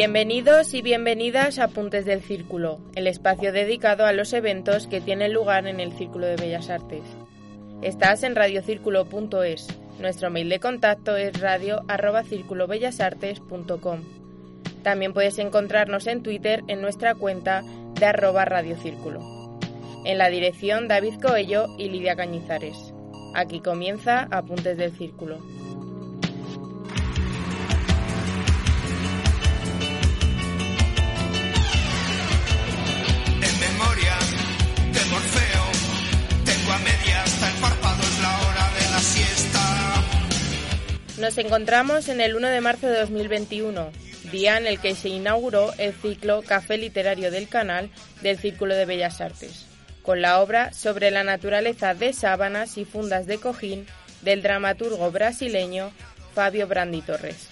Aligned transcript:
Bienvenidos 0.00 0.72
y 0.72 0.80
bienvenidas 0.80 1.58
a 1.58 1.68
Puntes 1.68 2.06
del 2.06 2.22
Círculo, 2.22 2.80
el 2.94 3.06
espacio 3.06 3.52
dedicado 3.52 4.06
a 4.06 4.14
los 4.14 4.32
eventos 4.32 4.86
que 4.86 5.02
tienen 5.02 5.34
lugar 5.34 5.66
en 5.66 5.78
el 5.78 5.92
Círculo 5.92 6.24
de 6.24 6.36
Bellas 6.36 6.70
Artes. 6.70 7.02
Estás 7.82 8.22
en 8.22 8.34
radiocírculo.es. 8.34 9.68
Nuestro 9.98 10.30
mail 10.30 10.48
de 10.48 10.58
contacto 10.58 11.18
es 11.18 11.38
radio@circulobellasartes.com. 11.38 14.00
También 14.82 15.12
puedes 15.12 15.38
encontrarnos 15.38 16.06
en 16.06 16.22
Twitter 16.22 16.62
en 16.66 16.80
nuestra 16.80 17.14
cuenta 17.14 17.62
de 17.92 18.06
arroba 18.06 18.46
radiocírculo. 18.46 19.58
En 20.06 20.16
la 20.16 20.30
dirección 20.30 20.88
David 20.88 21.20
Coello 21.20 21.66
y 21.76 21.90
Lidia 21.90 22.16
Cañizares. 22.16 22.94
Aquí 23.34 23.60
comienza 23.60 24.28
Apuntes 24.30 24.78
del 24.78 24.92
Círculo. 24.92 25.59
Nos 41.20 41.36
encontramos 41.36 42.08
en 42.08 42.22
el 42.22 42.34
1 42.34 42.48
de 42.48 42.62
marzo 42.62 42.86
de 42.86 42.98
2021, 42.98 43.90
día 44.32 44.56
en 44.56 44.66
el 44.66 44.80
que 44.80 44.94
se 44.94 45.10
inauguró 45.10 45.70
el 45.76 45.92
ciclo 45.92 46.40
Café 46.40 46.78
Literario 46.78 47.30
del 47.30 47.46
Canal 47.46 47.90
del 48.22 48.38
Círculo 48.38 48.74
de 48.74 48.86
Bellas 48.86 49.20
Artes, 49.20 49.66
con 50.00 50.22
la 50.22 50.40
obra 50.40 50.72
sobre 50.72 51.10
la 51.10 51.22
naturaleza 51.22 51.92
de 51.92 52.14
sábanas 52.14 52.78
y 52.78 52.86
fundas 52.86 53.26
de 53.26 53.36
cojín 53.36 53.86
del 54.22 54.40
dramaturgo 54.40 55.10
brasileño 55.10 55.92
Fabio 56.34 56.66
Brandi 56.66 57.02
Torres. 57.02 57.48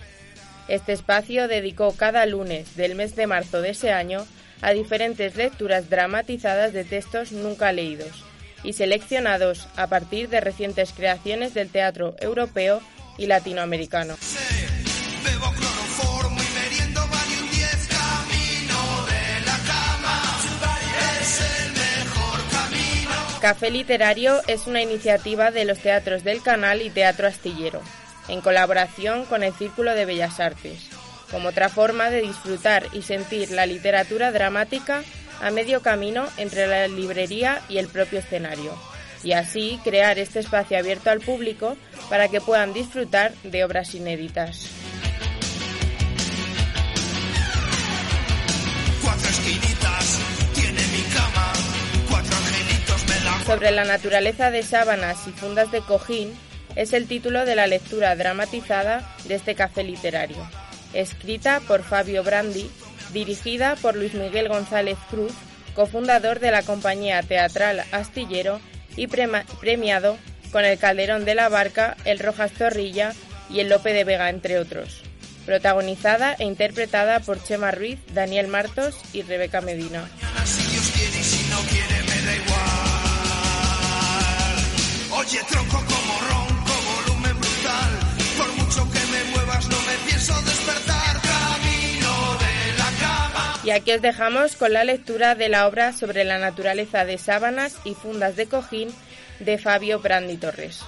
Este 0.69 0.94
espacio 0.94 1.46
dedicó 1.46 1.92
cada 1.92 2.24
lunes 2.24 2.74
del 2.74 2.94
mes 2.94 3.16
de 3.16 3.27
marzo 3.27 3.61
de 3.61 3.70
ese 3.70 3.92
año 3.92 4.27
a 4.62 4.70
diferentes 4.70 5.36
lecturas 5.36 5.91
dramatizadas 5.91 6.72
de 6.72 6.84
textos 6.84 7.33
nunca 7.33 7.70
leídos 7.72 8.24
y 8.64 8.72
seleccionados 8.72 9.69
a 9.77 9.89
partir 9.89 10.30
de 10.30 10.40
recientes 10.40 10.95
creaciones 10.95 11.52
del 11.52 11.68
teatro 11.68 12.17
europeo 12.18 12.80
y 13.18 13.27
latinoamericano. 13.27 14.17
Bebo 15.24 15.52
cloroformo 15.52 16.40
y 16.40 16.61
meriendo 16.61 17.01
Valium 17.01 17.51
10 17.51 17.89
camino 17.89 19.06
de 19.06 19.40
la 19.45 19.58
cama. 19.67 20.23
Es 21.20 21.40
el 21.40 21.73
mejor 21.73 22.40
camino. 22.51 23.11
Café 23.40 23.70
Literario 23.70 24.40
es 24.46 24.67
una 24.67 24.80
iniciativa 24.80 25.51
de 25.51 25.64
los 25.64 25.80
teatros 25.80 26.24
del 26.24 26.40
Canal 26.40 26.80
y 26.80 26.90
Teatro 26.90 27.27
Astillero, 27.27 27.83
en 28.28 28.40
colaboración 28.40 29.27
con 29.27 29.42
el 29.42 29.52
Círculo 29.52 29.95
de 29.95 30.07
Bellas 30.07 30.40
Artes, 30.40 30.89
como 31.30 31.48
otra 31.48 31.68
forma 31.68 32.08
de 32.08 32.23
disfrutar 32.23 32.86
y 32.92 33.02
sentir 33.02 33.51
la 33.51 33.67
literatura 33.67 34.33
dramática 34.33 35.02
a 35.42 35.51
medio 35.51 35.83
camino 35.83 36.27
entre 36.36 36.67
la 36.67 36.89
librería 36.89 37.61
y 37.68 37.78
el 37.78 37.89
propio 37.89 38.18
escenario, 38.20 38.77
y 39.23 39.33
así 39.33 39.79
crear 39.84 40.18
este 40.18 40.40
espacio 40.40 40.79
abierto 40.79 41.11
al 41.11 41.20
público 41.20 41.77
para 42.08 42.29
que 42.29 42.40
puedan 42.40 42.73
disfrutar 42.73 43.33
de 43.42 43.64
obras 43.64 43.95
inéditas. 43.95 44.70
Sobre 53.46 53.70
la 53.70 53.84
naturaleza 53.84 54.51
de 54.51 54.62
sábanas 54.62 55.27
y 55.27 55.30
fundas 55.30 55.70
de 55.70 55.80
cojín 55.80 56.34
es 56.77 56.92
el 56.92 57.07
título 57.07 57.46
de 57.46 57.57
la 57.57 57.67
lectura 57.67 58.14
dramatizada 58.14 59.17
de 59.24 59.36
este 59.36 59.55
café 59.55 59.83
literario, 59.83 60.36
escrita 60.92 61.61
por 61.67 61.83
Fabio 61.83 62.23
Brandi, 62.23 62.70
dirigida 63.14 63.74
por 63.77 63.96
Luis 63.96 64.12
Miguel 64.12 64.48
González 64.48 64.98
Cruz, 65.11 65.33
cofundador 65.74 66.40
de 66.40 66.51
la 66.51 66.62
compañía 66.62 67.23
teatral 67.23 67.83
Astillero 67.90 68.61
y 68.97 69.07
premiado 69.07 70.19
con 70.53 70.65
el 70.65 70.79
Calderón 70.79 71.25
de 71.25 71.35
la 71.35 71.49
Barca, 71.49 71.97
el 72.05 72.19
Rojas 72.19 72.53
Zorrilla 72.53 73.13
y 73.51 73.61
el 73.61 73.69
Lope 73.69 73.93
de 73.93 74.05
Vega, 74.05 74.31
entre 74.31 74.59
otros. 74.59 75.03
Protagonizada 75.47 76.35
e 76.39 76.45
interpretada 76.45 77.21
por 77.21 77.43
Chema 77.43 77.71
Ruiz, 77.71 77.99
Daniel 78.13 78.49
Martos 78.49 78.97
y 79.13 79.23
Rebeca 79.23 79.61
Medina. 79.61 80.09
Oye, 85.11 85.41
tronco 85.49 85.77
como 85.77 86.19
volumen 87.07 87.41
brutal. 87.41 88.09
Y 93.68 93.70
aquí 93.70 93.92
os 93.92 94.01
dejamos 94.01 94.56
con 94.56 94.73
la 94.73 94.83
lectura 94.83 95.34
de 95.34 95.51
la 95.51 95.68
obra 95.68 95.92
sobre 95.92 96.24
la 96.24 96.39
naturaleza 96.39 97.05
de 97.05 97.18
sábanas 97.18 97.77
y 97.84 97.92
fundas 97.92 98.34
de 98.34 98.46
cojín 98.46 98.89
de 99.40 99.58
Fabio 99.58 100.01
Brandi 100.01 100.39
Torres. 100.39 100.83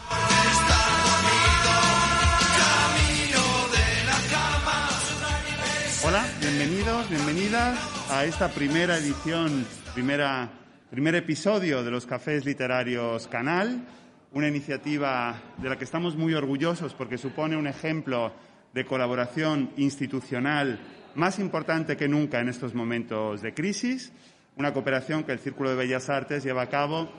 Hola, 6.02 6.24
bienvenidos, 6.40 7.10
bienvenidas 7.10 7.78
a 8.08 8.24
esta 8.24 8.48
primera 8.48 8.96
edición, 8.96 9.66
primera, 9.92 10.48
primer 10.88 11.16
episodio 11.16 11.84
de 11.84 11.90
los 11.90 12.06
Cafés 12.06 12.46
Literarios 12.46 13.28
Canal, 13.28 13.84
una 14.32 14.48
iniciativa 14.48 15.38
de 15.58 15.69
la 15.69 15.76
que 15.76 15.84
estamos 15.84 16.16
muy 16.16 16.32
orgullosos 16.32 16.94
porque 16.94 17.19
supone 17.19 17.58
un 17.58 17.66
ejemplo 17.66 18.32
de 18.72 18.86
colaboración 18.86 19.70
institucional 19.76 20.80
más 21.15 21.38
importante 21.38 21.97
que 21.97 22.09
nunca 22.09 22.41
en 22.41 22.48
estos 22.48 22.75
momentos 22.75 23.43
de 23.43 23.54
crisis, 23.54 24.12
una 24.56 24.72
cooperación 24.72 25.25
que 25.25 25.32
el 25.32 25.38
Círculo 25.38 25.71
de 25.71 25.76
Bellas 25.76 26.09
Artes 26.10 26.44
lleva 26.44 26.62
a 26.62 26.69
cabo 26.69 27.10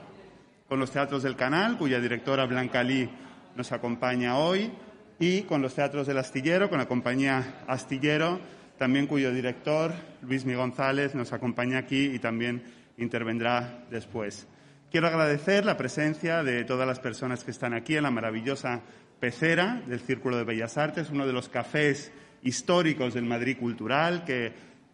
con 0.68 0.78
los 0.78 0.90
teatros 0.90 1.22
del 1.22 1.36
canal, 1.36 1.76
cuya 1.76 2.00
directora 2.00 2.46
Blanca 2.46 2.82
Lee 2.82 3.10
nos 3.56 3.72
acompaña 3.72 4.38
hoy, 4.38 4.72
y 5.18 5.42
con 5.42 5.62
los 5.62 5.74
teatros 5.74 6.06
del 6.06 6.18
Astillero, 6.18 6.68
con 6.68 6.78
la 6.78 6.86
compañía 6.86 7.64
Astillero, 7.66 8.40
también 8.78 9.06
cuyo 9.06 9.32
director, 9.32 9.92
Luis 10.22 10.44
Mi 10.44 10.54
González, 10.54 11.14
nos 11.14 11.32
acompaña 11.32 11.78
aquí 11.78 12.06
y 12.06 12.18
también 12.18 12.62
intervendrá 12.96 13.84
después. 13.90 14.48
Quiero 14.90 15.06
agradecer 15.06 15.64
la 15.64 15.76
presencia 15.76 16.42
de 16.42 16.64
todas 16.64 16.86
las 16.86 17.00
personas 17.00 17.44
que 17.44 17.50
están 17.50 17.74
aquí 17.74 17.96
en 17.96 18.02
la 18.02 18.10
maravillosa 18.10 18.80
pecera 19.20 19.82
del 19.86 20.00
Círculo 20.00 20.36
de 20.36 20.44
Bellas 20.44 20.76
Artes, 20.78 21.10
uno 21.10 21.26
de 21.26 21.32
los 21.32 21.48
cafés 21.48 22.12
históricos 22.42 23.14
del 23.14 23.24
Madrid 23.24 23.56
cultural, 23.58 24.24
que 24.24 24.52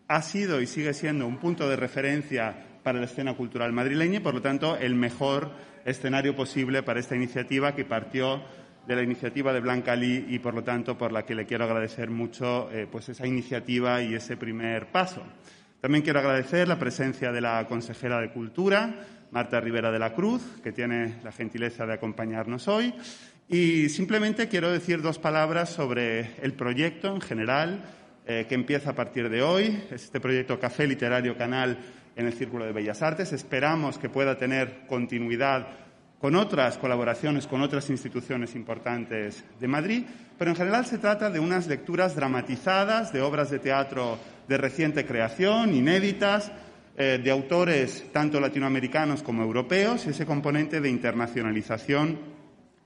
ha 0.08 0.22
sido 0.22 0.60
y 0.60 0.66
sigue 0.66 0.94
siendo 0.94 1.26
un 1.26 1.38
punto 1.38 1.68
de 1.68 1.76
referencia 1.76 2.54
para 2.82 2.98
la 2.98 3.06
escena 3.06 3.34
cultural 3.34 3.72
madrileña 3.72 4.18
y, 4.18 4.20
por 4.20 4.34
lo 4.34 4.42
tanto, 4.42 4.76
el 4.76 4.94
mejor 4.94 5.50
escenario 5.84 6.34
posible 6.34 6.82
para 6.82 7.00
esta 7.00 7.16
iniciativa 7.16 7.74
que 7.74 7.84
partió 7.84 8.42
de 8.86 8.96
la 8.96 9.02
iniciativa 9.02 9.52
de 9.52 9.60
Blanca 9.60 9.94
Lee 9.94 10.26
y, 10.30 10.38
por 10.38 10.54
lo 10.54 10.64
tanto, 10.64 10.96
por 10.96 11.12
la 11.12 11.26
que 11.26 11.34
le 11.34 11.44
quiero 11.44 11.64
agradecer 11.64 12.08
mucho 12.08 12.70
eh, 12.72 12.86
pues 12.90 13.08
esa 13.10 13.26
iniciativa 13.26 14.02
y 14.02 14.14
ese 14.14 14.36
primer 14.38 14.86
paso. 14.86 15.22
También 15.80 16.02
quiero 16.02 16.18
agradecer 16.20 16.66
la 16.66 16.78
presencia 16.78 17.30
de 17.30 17.40
la 17.40 17.66
consejera 17.68 18.20
de 18.20 18.32
Cultura, 18.32 18.94
Marta 19.30 19.60
Rivera 19.60 19.92
de 19.92 19.98
la 19.98 20.14
Cruz, 20.14 20.42
que 20.62 20.72
tiene 20.72 21.16
la 21.22 21.32
gentileza 21.32 21.84
de 21.86 21.92
acompañarnos 21.92 22.66
hoy. 22.66 22.94
Y 23.50 23.88
simplemente 23.88 24.46
quiero 24.46 24.70
decir 24.70 25.00
dos 25.00 25.18
palabras 25.18 25.70
sobre 25.70 26.32
el 26.42 26.52
proyecto 26.52 27.14
en 27.14 27.22
general, 27.22 27.82
eh, 28.26 28.44
que 28.46 28.54
empieza 28.54 28.90
a 28.90 28.94
partir 28.94 29.30
de 29.30 29.40
hoy. 29.40 29.84
Este 29.90 30.20
proyecto 30.20 30.60
Café 30.60 30.86
Literario 30.86 31.34
Canal 31.34 31.78
en 32.14 32.26
el 32.26 32.34
Círculo 32.34 32.66
de 32.66 32.72
Bellas 32.72 33.00
Artes. 33.00 33.32
Esperamos 33.32 33.96
que 33.96 34.10
pueda 34.10 34.36
tener 34.36 34.86
continuidad 34.86 35.66
con 36.20 36.34
otras 36.34 36.76
colaboraciones 36.76 37.46
con 37.46 37.62
otras 37.62 37.88
instituciones 37.88 38.54
importantes 38.54 39.44
de 39.58 39.68
Madrid, 39.68 40.02
pero 40.36 40.50
en 40.50 40.56
general 40.56 40.84
se 40.84 40.98
trata 40.98 41.30
de 41.30 41.40
unas 41.40 41.68
lecturas 41.68 42.16
dramatizadas 42.16 43.14
de 43.14 43.22
obras 43.22 43.50
de 43.50 43.60
teatro 43.60 44.18
de 44.46 44.58
reciente 44.58 45.06
creación, 45.06 45.74
inéditas, 45.74 46.52
eh, 46.98 47.18
de 47.22 47.30
autores 47.30 48.12
tanto 48.12 48.40
latinoamericanos 48.40 49.22
como 49.22 49.42
europeos, 49.42 50.06
ese 50.06 50.26
componente 50.26 50.82
de 50.82 50.90
internacionalización 50.90 52.38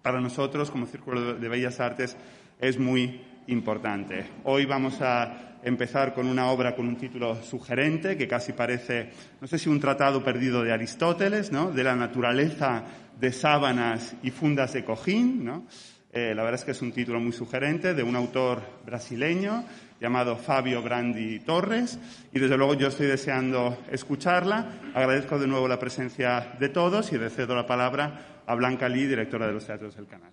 para 0.02 0.20
nosotros 0.20 0.70
como 0.70 0.86
Círculo 0.86 1.34
de 1.34 1.48
Bellas 1.48 1.80
Artes 1.80 2.16
es 2.60 2.78
muy 2.78 3.20
importante. 3.46 4.24
Hoy 4.44 4.66
vamos 4.66 5.00
a 5.00 5.58
empezar 5.62 6.12
con 6.12 6.26
una 6.26 6.50
obra 6.50 6.74
con 6.74 6.88
un 6.88 6.96
título 6.96 7.40
sugerente 7.42 8.16
que 8.16 8.26
casi 8.26 8.52
parece, 8.52 9.10
no 9.40 9.46
sé 9.46 9.58
si 9.58 9.68
un 9.68 9.80
tratado 9.80 10.22
perdido 10.24 10.62
de 10.62 10.72
Aristóteles, 10.72 11.52
¿no? 11.52 11.70
de 11.70 11.84
la 11.84 11.94
naturaleza 11.94 12.82
de 13.18 13.32
sábanas 13.32 14.16
y 14.22 14.30
fundas 14.30 14.72
de 14.72 14.84
cojín. 14.84 15.44
¿no? 15.44 15.66
Eh, 16.12 16.34
la 16.34 16.42
verdad 16.42 16.60
es 16.60 16.64
que 16.64 16.72
es 16.72 16.82
un 16.82 16.92
título 16.92 17.20
muy 17.20 17.32
sugerente 17.32 17.94
de 17.94 18.02
un 18.02 18.16
autor 18.16 18.60
brasileño 18.84 19.64
llamado 20.00 20.36
Fabio 20.36 20.82
Brandi 20.82 21.38
Torres 21.40 21.98
y 22.32 22.40
desde 22.40 22.56
luego 22.56 22.74
yo 22.74 22.88
estoy 22.88 23.06
deseando 23.06 23.78
escucharla. 23.90 24.80
Agradezco 24.94 25.38
de 25.38 25.46
nuevo 25.46 25.68
la 25.68 25.78
presencia 25.78 26.54
de 26.58 26.68
todos 26.68 27.12
y 27.12 27.18
le 27.18 27.30
cedo 27.30 27.54
la 27.54 27.66
palabra 27.66 28.31
a 28.52 28.54
Blanca 28.54 28.88
Lee, 28.88 29.06
directora 29.06 29.46
de 29.46 29.54
los 29.54 29.66
Teatros 29.66 29.96
del 29.96 30.06
Canal. 30.06 30.30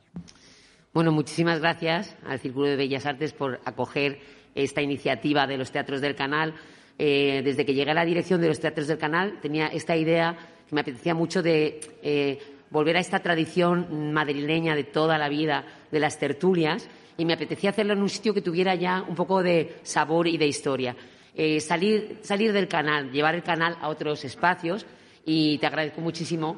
Bueno, 0.93 1.11
muchísimas 1.11 1.59
gracias 1.59 2.17
al 2.25 2.39
Círculo 2.39 2.67
de 2.67 2.75
Bellas 2.75 3.05
Artes 3.05 3.31
por 3.31 3.59
acoger 3.63 4.19
esta 4.53 4.81
iniciativa 4.81 5.47
de 5.47 5.57
los 5.57 5.71
teatros 5.71 6.01
del 6.01 6.15
canal. 6.15 6.53
Eh, 6.97 7.41
desde 7.45 7.65
que 7.65 7.73
llegué 7.73 7.91
a 7.91 7.93
la 7.93 8.03
dirección 8.03 8.41
de 8.41 8.49
los 8.49 8.59
teatros 8.59 8.87
del 8.87 8.97
canal 8.97 9.39
tenía 9.41 9.67
esta 9.67 9.95
idea 9.95 10.35
que 10.67 10.75
me 10.75 10.81
apetecía 10.81 11.15
mucho 11.15 11.41
de 11.41 11.79
eh, 12.03 12.39
volver 12.69 12.97
a 12.97 12.99
esta 12.99 13.19
tradición 13.19 14.11
madrileña 14.11 14.75
de 14.75 14.83
toda 14.83 15.17
la 15.17 15.29
vida 15.29 15.63
de 15.89 15.99
las 15.99 16.19
tertulias 16.19 16.89
y 17.17 17.23
me 17.23 17.33
apetecía 17.33 17.69
hacerlo 17.69 17.93
en 17.93 18.01
un 18.01 18.09
sitio 18.09 18.33
que 18.33 18.41
tuviera 18.41 18.75
ya 18.75 19.01
un 19.07 19.15
poco 19.15 19.41
de 19.41 19.77
sabor 19.83 20.27
y 20.27 20.37
de 20.37 20.47
historia. 20.47 20.95
Eh, 21.35 21.61
salir, 21.61 22.19
salir 22.23 22.51
del 22.51 22.67
canal, 22.67 23.11
llevar 23.11 23.35
el 23.35 23.43
canal 23.43 23.77
a 23.79 23.87
otros 23.87 24.25
espacios 24.25 24.85
y 25.25 25.57
te 25.59 25.67
agradezco 25.67 26.01
muchísimo 26.01 26.57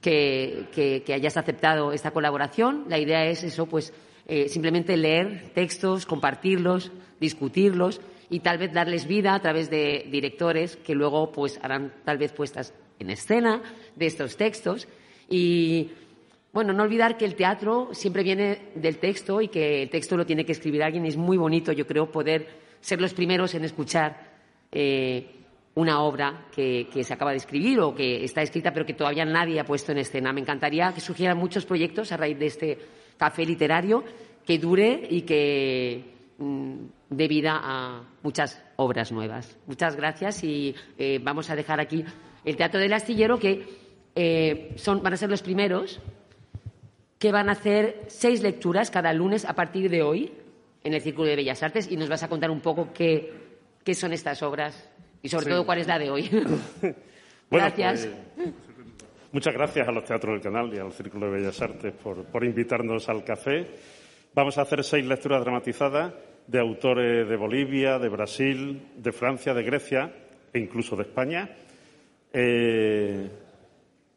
que, 0.00 0.66
que, 0.72 1.02
que 1.04 1.14
hayas 1.14 1.36
aceptado 1.36 1.92
esta 1.92 2.10
colaboración. 2.10 2.84
La 2.88 2.98
idea 2.98 3.26
es 3.26 3.42
eso, 3.42 3.66
pues 3.66 3.92
eh, 4.26 4.48
simplemente 4.48 4.96
leer 4.96 5.50
textos, 5.54 6.06
compartirlos, 6.06 6.92
discutirlos 7.18 8.00
y 8.28 8.40
tal 8.40 8.58
vez 8.58 8.72
darles 8.72 9.06
vida 9.06 9.34
a 9.34 9.40
través 9.40 9.70
de 9.70 10.06
directores 10.10 10.76
que 10.76 10.94
luego 10.94 11.32
pues 11.32 11.58
harán 11.62 11.92
tal 12.04 12.16
vez 12.16 12.32
puestas 12.32 12.72
en 12.98 13.10
escena 13.10 13.60
de 13.96 14.06
estos 14.06 14.36
textos 14.36 14.86
y 15.28 15.90
bueno, 16.52 16.72
no 16.72 16.82
olvidar 16.82 17.16
que 17.16 17.24
el 17.24 17.36
teatro 17.36 17.90
siempre 17.92 18.22
viene 18.22 18.70
del 18.74 18.98
texto 18.98 19.40
y 19.40 19.48
que 19.48 19.82
el 19.82 19.90
texto 19.90 20.16
lo 20.16 20.26
tiene 20.26 20.44
que 20.44 20.52
escribir 20.52 20.82
alguien. 20.82 21.06
Es 21.06 21.16
muy 21.16 21.36
bonito, 21.36 21.70
yo 21.70 21.86
creo, 21.86 22.10
poder 22.10 22.48
ser 22.80 23.00
los 23.00 23.14
primeros 23.14 23.54
en 23.54 23.64
escuchar 23.64 24.30
eh, 24.72 25.39
una 25.74 26.02
obra 26.02 26.46
que, 26.54 26.88
se 27.02 27.14
acaba 27.14 27.30
de 27.30 27.36
escribir 27.36 27.80
o 27.80 27.94
que 27.94 28.24
está 28.24 28.42
escrita 28.42 28.72
pero 28.72 28.84
que 28.84 28.94
todavía 28.94 29.24
nadie 29.24 29.60
ha 29.60 29.64
puesto 29.64 29.92
en 29.92 29.98
escena. 29.98 30.32
Me 30.32 30.40
encantaría 30.40 30.92
que 30.92 31.00
surgieran 31.00 31.38
muchos 31.38 31.64
proyectos 31.64 32.12
a 32.12 32.16
raíz 32.16 32.38
de 32.38 32.46
este 32.46 32.78
café 33.16 33.44
literario 33.44 34.04
que 34.44 34.58
dure 34.58 35.06
y 35.08 35.22
que 35.22 36.04
mmm, 36.38 36.74
dé 37.08 37.28
vida 37.28 37.60
a 37.62 38.02
muchas 38.22 38.62
obras 38.76 39.12
nuevas. 39.12 39.56
Muchas 39.66 39.96
gracias 39.96 40.42
y 40.42 40.74
eh, 40.98 41.20
vamos 41.22 41.50
a 41.50 41.56
dejar 41.56 41.80
aquí 41.80 42.04
el 42.44 42.56
Teatro 42.56 42.80
del 42.80 42.92
Astillero 42.92 43.38
que 43.38 43.64
eh, 44.14 44.72
son, 44.76 45.02
van 45.02 45.12
a 45.12 45.16
ser 45.16 45.30
los 45.30 45.42
primeros 45.42 46.00
que 47.18 47.30
van 47.30 47.48
a 47.48 47.52
hacer 47.52 48.06
seis 48.08 48.42
lecturas 48.42 48.90
cada 48.90 49.12
lunes 49.12 49.44
a 49.44 49.54
partir 49.54 49.90
de 49.90 50.02
hoy 50.02 50.32
en 50.82 50.94
el 50.94 51.02
Círculo 51.02 51.28
de 51.28 51.36
Bellas 51.36 51.62
Artes 51.62 51.90
y 51.90 51.96
nos 51.96 52.08
vas 52.08 52.22
a 52.22 52.28
contar 52.28 52.50
un 52.50 52.60
poco 52.60 52.88
qué 52.94 53.30
son 53.92 54.12
estas 54.12 54.42
obras 54.42 54.89
y 55.22 55.28
sobre 55.28 55.44
sí. 55.44 55.50
todo 55.50 55.66
cuál 55.66 55.78
es 55.78 55.86
la 55.86 55.98
de 55.98 56.10
hoy. 56.10 56.28
bueno, 56.82 56.94
gracias. 57.50 58.08
Pues, 58.36 58.48
muchas 59.32 59.54
gracias 59.54 59.88
a 59.88 59.92
los 59.92 60.04
teatros 60.04 60.34
del 60.34 60.42
canal 60.42 60.72
y 60.74 60.78
al 60.78 60.92
Círculo 60.92 61.26
de 61.26 61.38
Bellas 61.38 61.60
Artes 61.60 61.92
por, 61.92 62.24
por 62.24 62.44
invitarnos 62.44 63.08
al 63.08 63.24
café. 63.24 63.66
Vamos 64.34 64.58
a 64.58 64.62
hacer 64.62 64.84
seis 64.84 65.04
lecturas 65.04 65.42
dramatizadas 65.42 66.12
de 66.46 66.60
autores 66.60 67.28
de 67.28 67.36
Bolivia, 67.36 67.98
de 67.98 68.08
Brasil, 68.08 68.90
de 68.96 69.12
Francia, 69.12 69.54
de 69.54 69.62
Grecia 69.62 70.12
e 70.52 70.58
incluso 70.58 70.96
de 70.96 71.02
España. 71.02 71.50
Eh, 72.32 73.28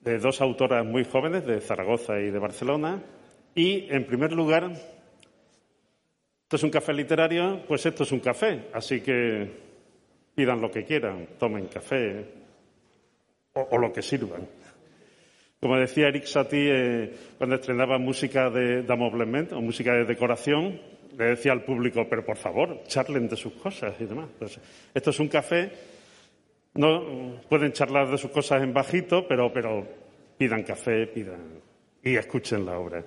de 0.01 0.19
dos 0.19 0.41
autoras 0.41 0.85
muy 0.85 1.05
jóvenes, 1.05 1.45
de 1.45 1.61
Zaragoza 1.61 2.19
y 2.19 2.29
de 2.29 2.39
Barcelona. 2.39 3.01
Y, 3.55 3.87
en 3.89 4.05
primer 4.05 4.33
lugar, 4.33 4.71
esto 6.43 6.55
es 6.55 6.63
un 6.63 6.69
café 6.69 6.93
literario, 6.93 7.63
pues 7.67 7.85
esto 7.85 8.03
es 8.03 8.11
un 8.11 8.19
café, 8.19 8.67
así 8.73 9.01
que 9.01 9.72
pidan 10.35 10.61
lo 10.61 10.69
que 10.71 10.83
quieran, 10.83 11.27
tomen 11.37 11.67
café 11.67 12.25
o, 13.53 13.77
lo 13.77 13.91
que 13.91 14.01
sirvan. 14.01 14.47
Como 15.59 15.77
decía 15.77 16.07
Eric 16.07 16.25
Satie 16.25 16.71
eh, 16.71 17.13
cuando 17.37 17.55
estrenaba 17.55 17.97
música 17.97 18.49
de 18.49 18.83
d'ameublement 18.83 19.53
o 19.53 19.61
música 19.61 19.93
de 19.93 20.05
decoración, 20.05 20.79
le 21.17 21.25
decía 21.25 21.51
al 21.51 21.63
público, 21.63 22.07
pero 22.09 22.25
por 22.25 22.37
favor, 22.37 22.83
charlen 22.87 23.29
de 23.29 23.37
sus 23.37 23.53
cosas 23.53 23.95
y 23.99 24.05
demás. 24.05 24.29
Pues, 24.37 24.59
esto 24.93 25.09
es 25.11 25.19
un 25.19 25.27
café 25.27 25.71
no 26.75 27.39
pueden 27.49 27.71
charlar 27.71 28.09
de 28.09 28.17
sus 28.17 28.31
cosas 28.31 28.63
en 28.63 28.73
bajito, 28.73 29.27
pero, 29.27 29.51
pero 29.53 29.87
pidan 30.37 30.63
café, 30.63 31.05
pidan 31.07 31.61
y 32.03 32.15
escuchen 32.15 32.65
la 32.65 32.77
obra. 32.79 33.03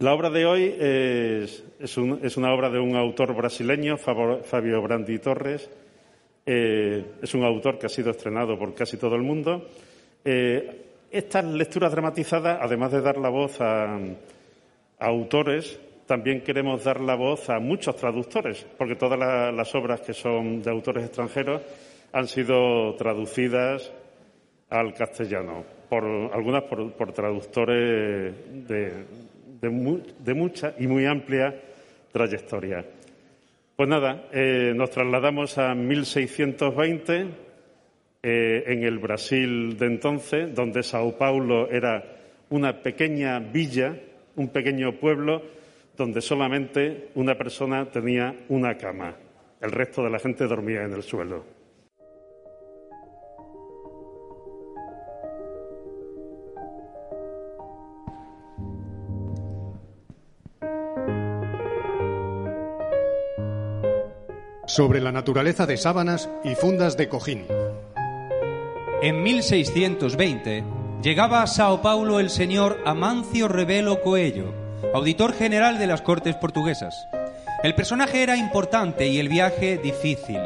La 0.00 0.14
obra 0.14 0.30
de 0.30 0.46
hoy 0.46 0.74
es, 0.78 1.62
es, 1.78 1.98
un, 1.98 2.20
es 2.22 2.38
una 2.38 2.54
obra 2.54 2.70
de 2.70 2.78
un 2.78 2.96
autor 2.96 3.34
brasileño, 3.34 3.98
Fabio 3.98 4.80
Brandi 4.80 5.18
Torres. 5.18 5.68
Eh, 6.46 7.04
es 7.20 7.34
un 7.34 7.44
autor 7.44 7.78
que 7.78 7.84
ha 7.84 7.90
sido 7.90 8.10
estrenado 8.10 8.58
por 8.58 8.74
casi 8.74 8.96
todo 8.96 9.14
el 9.14 9.20
mundo. 9.20 9.66
Eh, 10.24 10.86
estas 11.10 11.44
lecturas 11.44 11.92
dramatizadas, 11.92 12.60
además 12.62 12.92
de 12.92 13.02
dar 13.02 13.18
la 13.18 13.28
voz 13.28 13.60
a, 13.60 13.98
autores, 15.00 15.78
también 16.06 16.40
queremos 16.40 16.82
dar 16.82 16.98
la 17.02 17.14
voz 17.14 17.50
a 17.50 17.58
muchos 17.58 17.94
traductores, 17.96 18.66
porque 18.78 18.96
todas 18.96 19.18
la, 19.18 19.52
las 19.52 19.74
obras 19.74 20.00
que 20.00 20.14
son 20.14 20.62
de 20.62 20.70
autores 20.70 21.04
extranjeros 21.04 21.60
han 22.10 22.26
sido 22.26 22.94
traducidas 22.94 23.92
al 24.70 24.94
castellano, 24.94 25.62
por, 25.90 26.04
algunas 26.32 26.62
por 26.62 27.12
traductores 27.12 28.34
de, 28.66 29.04
de, 29.60 29.68
mu, 29.68 30.00
de, 30.18 30.34
mucha 30.34 30.74
y 30.78 30.86
muy 30.86 31.06
amplia 31.06 31.54
trayectoria. 32.12 32.84
Pues 33.76 33.88
nada, 33.88 34.28
eh, 34.32 34.72
nos 34.74 34.90
trasladamos 34.90 35.56
a 35.58 35.74
1620, 35.74 37.26
eh, 38.22 38.64
en 38.66 38.84
el 38.84 38.98
Brasil 38.98 39.78
de 39.78 39.86
entonces, 39.86 40.54
donde 40.54 40.82
Sao 40.82 41.16
Paulo 41.16 41.70
era 41.70 42.04
una 42.50 42.82
pequeña 42.82 43.38
villa, 43.38 43.96
un 44.36 44.48
pequeño 44.48 44.92
pueblo, 45.00 45.42
donde 45.96 46.20
solamente 46.20 47.08
una 47.14 47.34
persona 47.36 47.90
tenía 47.90 48.34
una 48.50 48.76
cama. 48.76 49.16
El 49.60 49.70
resto 49.70 50.02
de 50.02 50.10
la 50.10 50.18
gente 50.18 50.46
dormía 50.46 50.82
en 50.82 50.92
el 50.92 51.02
suelo. 51.02 51.59
Sobre 64.80 65.02
la 65.02 65.12
naturaleza 65.12 65.66
de 65.66 65.76
sábanas 65.76 66.30
y 66.42 66.54
fundas 66.54 66.96
de 66.96 67.10
cojín. 67.10 67.44
En 69.02 69.22
1620 69.22 70.64
llegaba 71.02 71.42
a 71.42 71.46
Sao 71.46 71.82
Paulo 71.82 72.18
el 72.18 72.30
señor 72.30 72.78
Amancio 72.86 73.46
Rebelo 73.46 74.00
Coelho, 74.00 74.54
auditor 74.94 75.34
general 75.34 75.78
de 75.78 75.86
las 75.86 76.00
Cortes 76.00 76.34
portuguesas. 76.36 76.94
El 77.62 77.74
personaje 77.74 78.22
era 78.22 78.38
importante 78.38 79.06
y 79.06 79.18
el 79.18 79.28
viaje 79.28 79.76
difícil. 79.76 80.40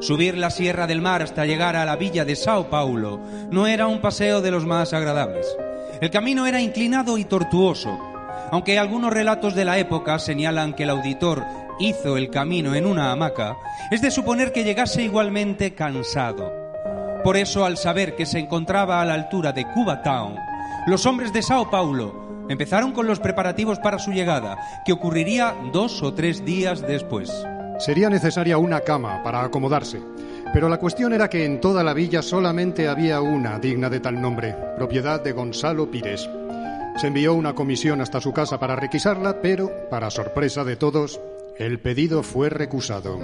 Subir 0.00 0.36
la 0.36 0.50
Sierra 0.50 0.86
del 0.86 1.00
Mar 1.00 1.22
hasta 1.22 1.46
llegar 1.46 1.74
a 1.74 1.86
la 1.86 1.96
villa 1.96 2.26
de 2.26 2.36
Sao 2.36 2.68
Paulo 2.68 3.18
no 3.50 3.66
era 3.66 3.86
un 3.86 4.02
paseo 4.02 4.42
de 4.42 4.50
los 4.50 4.66
más 4.66 4.92
agradables. 4.92 5.46
El 6.02 6.10
camino 6.10 6.46
era 6.46 6.60
inclinado 6.60 7.16
y 7.16 7.24
tortuoso, 7.24 7.98
aunque 8.50 8.78
algunos 8.78 9.10
relatos 9.10 9.54
de 9.54 9.64
la 9.64 9.78
época 9.78 10.18
señalan 10.18 10.74
que 10.74 10.82
el 10.82 10.90
auditor 10.90 11.46
hizo 11.78 12.16
el 12.16 12.30
camino 12.30 12.74
en 12.74 12.86
una 12.86 13.12
hamaca, 13.12 13.56
es 13.90 14.02
de 14.02 14.10
suponer 14.10 14.52
que 14.52 14.64
llegase 14.64 15.02
igualmente 15.02 15.74
cansado. 15.74 16.52
Por 17.22 17.36
eso, 17.36 17.64
al 17.64 17.76
saber 17.76 18.16
que 18.16 18.26
se 18.26 18.38
encontraba 18.38 19.00
a 19.00 19.04
la 19.04 19.14
altura 19.14 19.52
de 19.52 19.66
Cuba 19.72 20.02
Town, 20.02 20.36
los 20.86 21.06
hombres 21.06 21.32
de 21.32 21.42
Sao 21.42 21.70
Paulo 21.70 22.46
empezaron 22.48 22.92
con 22.92 23.06
los 23.06 23.20
preparativos 23.20 23.78
para 23.78 23.98
su 23.98 24.12
llegada, 24.12 24.58
que 24.84 24.92
ocurriría 24.92 25.54
dos 25.72 26.02
o 26.02 26.12
tres 26.12 26.44
días 26.44 26.82
después. 26.82 27.32
Sería 27.78 28.10
necesaria 28.10 28.58
una 28.58 28.80
cama 28.80 29.22
para 29.22 29.42
acomodarse, 29.42 30.00
pero 30.52 30.68
la 30.68 30.78
cuestión 30.78 31.12
era 31.12 31.28
que 31.28 31.44
en 31.44 31.60
toda 31.60 31.82
la 31.82 31.94
villa 31.94 32.22
solamente 32.22 32.88
había 32.88 33.20
una 33.20 33.58
digna 33.58 33.90
de 33.90 34.00
tal 34.00 34.20
nombre, 34.20 34.54
propiedad 34.76 35.20
de 35.20 35.32
Gonzalo 35.32 35.90
Pires. 35.90 36.28
Se 36.96 37.08
envió 37.08 37.34
una 37.34 37.54
comisión 37.54 38.00
hasta 38.00 38.20
su 38.20 38.32
casa 38.32 38.60
para 38.60 38.76
requisarla, 38.76 39.40
pero, 39.42 39.88
para 39.90 40.10
sorpresa 40.10 40.62
de 40.62 40.76
todos, 40.76 41.20
el 41.58 41.80
pedido 41.80 42.22
fue 42.22 42.48
recusado. 42.48 43.18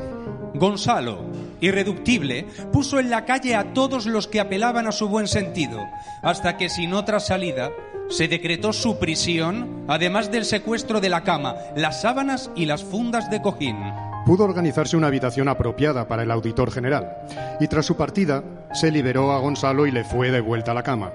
Gonzalo, 0.55 1.25
irreductible, 1.61 2.47
puso 2.73 2.99
en 2.99 3.11
la 3.11 3.25
calle 3.25 3.55
a 3.55 3.73
todos 3.73 4.07
los 4.07 4.27
que 4.27 4.41
apelaban 4.41 4.87
a 4.87 4.93
su 4.93 5.09
buen 5.09 5.27
sentido, 5.27 5.81
hasta 6.23 6.57
que 6.57 6.69
sin 6.69 6.93
otra 6.93 7.21
salida 7.21 7.71
se 8.09 8.29
decretó 8.29 8.73
su 8.73 8.99
prisión, 8.99 9.85
además 9.89 10.31
del 10.31 10.45
secuestro 10.45 11.01
de 11.01 11.09
la 11.09 11.23
cama, 11.23 11.57
las 11.77 12.03
sábanas 12.03 12.51
y 12.57 12.67
las 12.67 12.83
fundas 12.83 13.31
de 13.31 13.41
cojín. 13.41 13.77
Pudo 14.27 14.45
organizarse 14.45 14.97
una 14.97 15.07
habitación 15.07 15.49
apropiada 15.49 16.07
para 16.09 16.25
el 16.25 16.31
auditor 16.31 16.71
general, 16.71 17.17
y 17.61 17.69
tras 17.69 17.87
su 17.87 17.97
partida 17.97 18.43
se 18.75 18.91
liberó 18.91 19.33
a 19.33 19.39
Gonzalo 19.39 19.87
y 19.87 19.93
le 19.93 20.05
fue 20.05 20.31
de 20.31 20.41
vuelta 20.41 20.73
a 20.73 20.75
la 20.75 20.83
cama. 20.83 21.13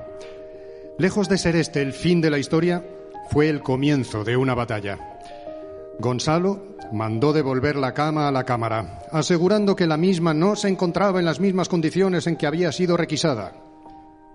Lejos 0.98 1.28
de 1.28 1.38
ser 1.38 1.56
este 1.58 1.82
el 1.82 1.92
fin 1.92 2.22
de 2.22 2.30
la 2.30 2.40
historia, 2.40 2.84
fue 3.30 3.50
el 3.50 3.62
comienzo 3.62 4.24
de 4.24 4.38
una 4.38 4.56
batalla. 4.56 4.98
Gonzalo 6.00 6.75
mandó 6.92 7.34
devolver 7.34 7.76
la 7.76 7.94
cama 7.94 8.28
a 8.28 8.32
la 8.32 8.44
Cámara, 8.44 9.00
asegurando 9.12 9.76
que 9.76 9.88
la 9.88 9.98
misma 9.98 10.34
no 10.34 10.56
se 10.56 10.68
encontraba 10.68 11.20
en 11.20 11.26
las 11.26 11.40
mismas 11.40 11.70
condiciones 11.70 12.28
en 12.28 12.36
que 12.36 12.48
había 12.48 12.72
sido 12.72 12.98
requisada. 12.98 13.54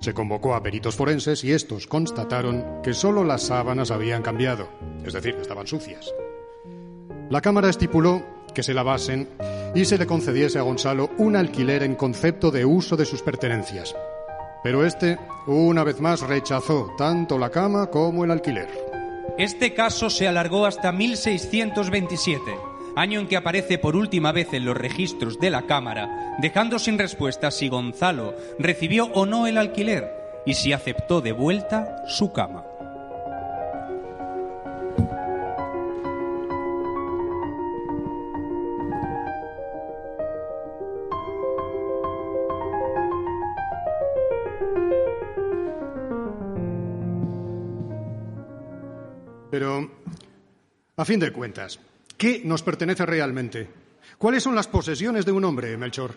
Se 0.00 0.14
convocó 0.14 0.54
a 0.54 0.62
peritos 0.62 0.97
forenses 0.97 1.45
y 1.45 1.52
estos 1.52 1.87
constataron 1.87 2.80
que 2.83 2.95
solo 2.95 3.23
las 3.23 3.42
sábanas 3.42 3.90
habían 3.90 4.23
cambiado, 4.23 4.69
es 5.04 5.12
decir, 5.12 5.37
estaban 5.40 5.66
sucias. 5.66 6.12
La 7.28 7.40
Cámara 7.40 7.69
estipuló 7.69 8.23
que 8.54 8.62
se 8.62 8.75
lavasen 8.75 9.28
y 9.75 9.85
se 9.85 9.99
le 9.99 10.07
concediese 10.07 10.59
a 10.59 10.62
Gonzalo 10.62 11.11
un 11.19 11.37
alquiler 11.37 11.83
en 11.83 11.95
concepto 11.95 12.50
de 12.50 12.64
uso 12.64 12.97
de 12.97 13.04
sus 13.04 13.23
pertenencias. 13.23 13.95
Pero 14.62 14.85
este, 14.85 15.19
una 15.47 15.85
vez 15.85 16.00
más, 16.00 16.21
rechazó 16.23 16.92
tanto 16.99 17.38
la 17.38 17.50
cama 17.50 17.87
como 17.87 18.25
el 18.25 18.30
alquiler. 18.30 18.69
Este 19.39 19.75
caso 19.75 20.11
se 20.11 20.29
alargó 20.29 20.67
hasta 20.67 20.93
1627, 20.93 22.41
año 22.97 23.21
en 23.21 23.29
que 23.29 23.37
aparece 23.37 23.79
por 23.79 23.97
última 23.97 24.33
vez 24.33 24.53
en 24.53 24.65
los 24.65 24.77
registros 24.77 25.39
de 25.39 25.51
la 25.51 25.63
Cámara, 25.63 26.37
dejando 26.39 26.79
sin 26.79 26.99
respuesta 26.99 27.51
si 27.51 27.69
Gonzalo 27.69 28.35
recibió 28.59 29.07
o 29.15 29.27
no 29.27 29.47
el 29.47 29.59
alquiler 29.59 30.11
y 30.47 30.55
si 30.55 30.73
aceptó 30.73 31.21
de 31.21 31.33
vuelta 31.33 32.05
su 32.07 32.33
cama. 32.33 32.70
A 51.00 51.04
fin 51.07 51.19
de 51.19 51.33
cuentas, 51.33 51.80
¿qué 52.19 52.42
nos 52.45 52.62
pertenece 52.62 53.07
realmente? 53.07 53.69
¿Cuáles 54.19 54.42
son 54.42 54.54
las 54.54 54.69
posesiones 54.69 55.25
de 55.25 55.33
un 55.33 55.45
hombre, 55.45 55.76
Melchor? 55.78 56.14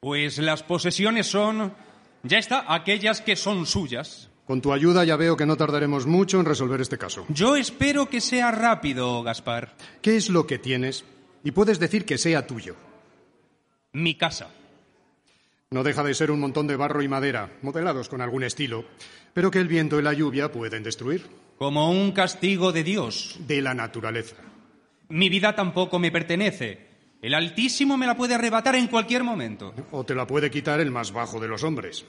Pues 0.00 0.36
las 0.36 0.62
posesiones 0.62 1.26
son, 1.26 1.72
ya 2.22 2.36
está, 2.36 2.66
aquellas 2.68 3.22
que 3.22 3.34
son 3.34 3.64
suyas. 3.64 4.28
Con 4.46 4.60
tu 4.60 4.74
ayuda 4.74 5.04
ya 5.04 5.16
veo 5.16 5.38
que 5.38 5.46
no 5.46 5.56
tardaremos 5.56 6.06
mucho 6.06 6.38
en 6.38 6.44
resolver 6.44 6.82
este 6.82 6.98
caso. 6.98 7.24
Yo 7.30 7.56
espero 7.56 8.10
que 8.10 8.20
sea 8.20 8.50
rápido, 8.50 9.22
Gaspar. 9.22 9.74
¿Qué 10.02 10.16
es 10.16 10.28
lo 10.28 10.46
que 10.46 10.58
tienes? 10.58 11.04
Y 11.42 11.52
puedes 11.52 11.78
decir 11.78 12.04
que 12.04 12.18
sea 12.18 12.46
tuyo. 12.46 12.76
Mi 13.92 14.16
casa. 14.16 14.50
No 15.70 15.82
deja 15.82 16.04
de 16.04 16.12
ser 16.12 16.30
un 16.30 16.40
montón 16.40 16.66
de 16.66 16.76
barro 16.76 17.02
y 17.02 17.08
madera, 17.08 17.50
modelados 17.62 18.10
con 18.10 18.20
algún 18.20 18.44
estilo, 18.44 18.84
pero 19.32 19.50
que 19.50 19.60
el 19.60 19.68
viento 19.68 19.98
y 19.98 20.02
la 20.02 20.12
lluvia 20.12 20.52
pueden 20.52 20.82
destruir. 20.82 21.24
Como 21.64 21.90
un 21.90 22.12
castigo 22.12 22.72
de 22.72 22.84
Dios. 22.84 23.38
De 23.46 23.62
la 23.62 23.72
naturaleza. 23.72 24.36
Mi 25.08 25.30
vida 25.30 25.56
tampoco 25.56 25.98
me 25.98 26.12
pertenece. 26.12 26.88
El 27.22 27.32
Altísimo 27.32 27.96
me 27.96 28.06
la 28.06 28.18
puede 28.18 28.34
arrebatar 28.34 28.74
en 28.74 28.86
cualquier 28.86 29.24
momento. 29.24 29.72
O 29.90 30.04
te 30.04 30.14
la 30.14 30.26
puede 30.26 30.50
quitar 30.50 30.78
el 30.80 30.90
más 30.90 31.10
bajo 31.10 31.40
de 31.40 31.48
los 31.48 31.64
hombres. 31.64 32.04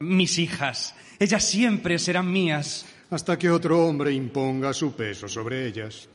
Mis 0.00 0.38
hijas, 0.38 0.94
ellas 1.18 1.42
siempre 1.42 1.98
serán 1.98 2.30
mías. 2.30 2.84
Hasta 3.08 3.38
que 3.38 3.48
otro 3.48 3.86
hombre 3.86 4.12
imponga 4.12 4.74
su 4.74 4.94
peso 4.94 5.26
sobre 5.26 5.66
ellas. 5.66 6.10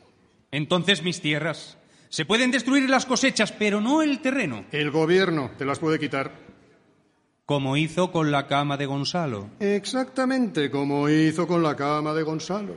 Entonces 0.51 1.01
mis 1.01 1.19
tierras. 1.19 1.79
Se 2.09 2.25
pueden 2.25 2.51
destruir 2.51 2.87
las 2.91 3.07
cosechas, 3.07 3.51
pero 3.53 3.81
no 3.81 4.03
el 4.03 4.19
terreno. 4.19 4.65
El 4.71 4.91
gobierno 4.91 5.49
te 5.57 5.65
las 5.65 5.79
puede 5.79 5.97
quitar. 5.97 6.46
Como 7.47 7.77
hizo 7.77 8.11
con 8.11 8.29
la 8.29 8.45
cama 8.45 8.75
de 8.75 8.85
Gonzalo. 8.85 9.51
Exactamente 9.61 10.69
como 10.69 11.07
hizo 11.07 11.47
con 11.47 11.63
la 11.63 11.77
cama 11.77 12.13
de 12.13 12.23
Gonzalo. 12.23 12.75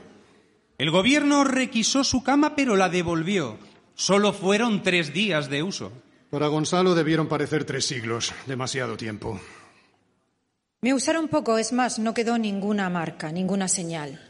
El 0.77 0.91
gobierno 0.91 1.43
requisó 1.43 2.05
su 2.05 2.23
cama, 2.23 2.55
pero 2.55 2.77
la 2.77 2.87
devolvió. 2.87 3.57
Solo 3.95 4.31
fueron 4.31 4.81
tres 4.81 5.13
días 5.13 5.49
de 5.49 5.61
uso. 5.61 5.91
Para 6.29 6.47
Gonzalo 6.47 6.95
debieron 6.95 7.27
parecer 7.27 7.65
tres 7.65 7.83
siglos, 7.83 8.33
demasiado 8.47 8.95
tiempo. 8.95 9.41
Me 10.79 10.93
usaron 10.93 11.27
poco, 11.27 11.57
es 11.57 11.73
más, 11.73 11.99
no 11.99 12.13
quedó 12.13 12.37
ninguna 12.37 12.89
marca, 12.89 13.29
ninguna 13.29 13.67
señal. 13.67 14.21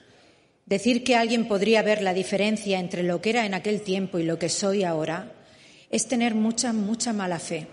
Decir 0.66 1.04
que 1.04 1.16
alguien 1.16 1.48
podría 1.48 1.84
ver 1.84 2.02
la 2.02 2.16
diferencia 2.16 2.80
entre 2.80 3.04
lo 3.04 3.22
que 3.22 3.30
era 3.30 3.46
en 3.46 3.54
aquel 3.54 3.84
tiempo 3.84 4.18
y 4.18 4.24
lo 4.24 4.40
que 4.40 4.50
soy 4.50 4.86
ahora 4.86 5.34
es 5.92 6.08
tener 6.08 6.34
mucha, 6.34 6.74
mucha 6.74 7.14
mala 7.14 7.38
fe. 7.38 7.68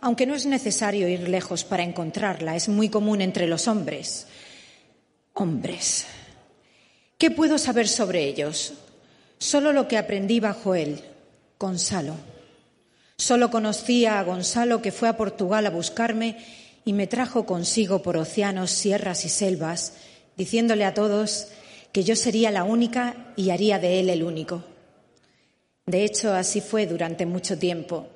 Aunque 0.00 0.26
no 0.26 0.34
es 0.34 0.46
necesario 0.46 1.08
ir 1.08 1.28
lejos 1.28 1.64
para 1.64 1.82
encontrarla, 1.82 2.56
es 2.56 2.68
muy 2.68 2.88
común 2.88 3.20
entre 3.20 3.46
los 3.46 3.68
hombres. 3.68 4.26
Hombres. 5.34 6.06
¿Qué 7.18 7.30
puedo 7.30 7.58
saber 7.58 7.86
sobre 7.86 8.24
ellos? 8.24 8.72
Solo 9.38 9.72
lo 9.72 9.88
que 9.88 9.98
aprendí 9.98 10.40
bajo 10.40 10.74
él, 10.74 11.00
Gonzalo. 11.58 12.14
Solo 13.16 13.50
conocía 13.50 14.18
a 14.18 14.22
Gonzalo 14.22 14.80
que 14.80 14.92
fue 14.92 15.08
a 15.08 15.18
Portugal 15.18 15.66
a 15.66 15.70
buscarme 15.70 16.38
y 16.86 16.94
me 16.94 17.06
trajo 17.06 17.44
consigo 17.44 18.00
por 18.02 18.16
océanos, 18.16 18.70
sierras 18.70 19.26
y 19.26 19.28
selvas, 19.28 19.92
diciéndole 20.36 20.86
a 20.86 20.94
todos 20.94 21.48
que 21.92 22.04
yo 22.04 22.16
sería 22.16 22.50
la 22.50 22.64
única 22.64 23.32
y 23.36 23.50
haría 23.50 23.78
de 23.78 24.00
él 24.00 24.08
el 24.08 24.22
único. 24.22 24.64
De 25.84 26.04
hecho, 26.04 26.32
así 26.32 26.62
fue 26.62 26.86
durante 26.86 27.26
mucho 27.26 27.58
tiempo. 27.58 28.08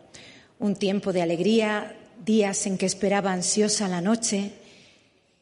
Un 0.58 0.76
tiempo 0.76 1.12
de 1.12 1.22
alegría, 1.22 1.96
días 2.24 2.66
en 2.66 2.78
que 2.78 2.86
esperaba 2.86 3.32
ansiosa 3.32 3.88
la 3.88 4.00
noche, 4.00 4.52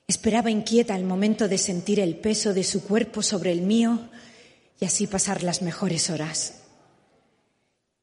esperaba 0.08 0.50
inquieta 0.50 0.96
el 0.96 1.04
momento 1.04 1.48
de 1.48 1.58
sentir 1.58 2.00
el 2.00 2.16
peso 2.16 2.54
de 2.54 2.64
su 2.64 2.84
cuerpo 2.84 3.22
sobre 3.22 3.52
el 3.52 3.62
mío 3.62 4.00
y 4.80 4.84
así 4.84 5.06
pasar 5.06 5.42
las 5.42 5.62
mejores 5.62 6.10
horas. 6.10 6.62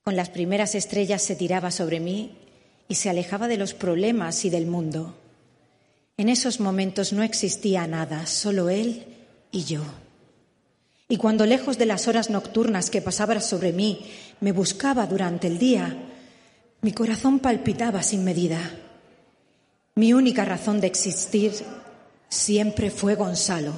Con 0.03 0.15
las 0.15 0.29
primeras 0.29 0.75
estrellas 0.75 1.21
se 1.21 1.35
tiraba 1.35 1.71
sobre 1.71 1.99
mí 1.99 2.37
y 2.87 2.95
se 2.95 3.09
alejaba 3.09 3.47
de 3.47 3.57
los 3.57 3.73
problemas 3.73 4.45
y 4.45 4.49
del 4.49 4.65
mundo. 4.65 5.15
En 6.17 6.29
esos 6.29 6.59
momentos 6.59 7.13
no 7.13 7.21
existía 7.23 7.85
nada, 7.87 8.25
solo 8.25 8.69
él 8.69 9.05
y 9.51 9.63
yo. 9.65 9.83
Y 11.07 11.17
cuando 11.17 11.45
lejos 11.45 11.77
de 11.77 11.85
las 11.85 12.07
horas 12.07 12.29
nocturnas 12.29 12.89
que 12.89 13.01
pasaba 13.01 13.39
sobre 13.41 13.71
mí 13.71 14.05
me 14.41 14.51
buscaba 14.51 15.05
durante 15.05 15.47
el 15.47 15.57
día, 15.59 15.97
mi 16.81 16.93
corazón 16.93 17.39
palpitaba 17.39 18.01
sin 18.03 18.23
medida. 18.23 18.59
Mi 19.95 20.13
única 20.13 20.45
razón 20.45 20.79
de 20.79 20.87
existir 20.87 21.53
siempre 22.29 22.89
fue 22.89 23.15
Gonzalo, 23.15 23.73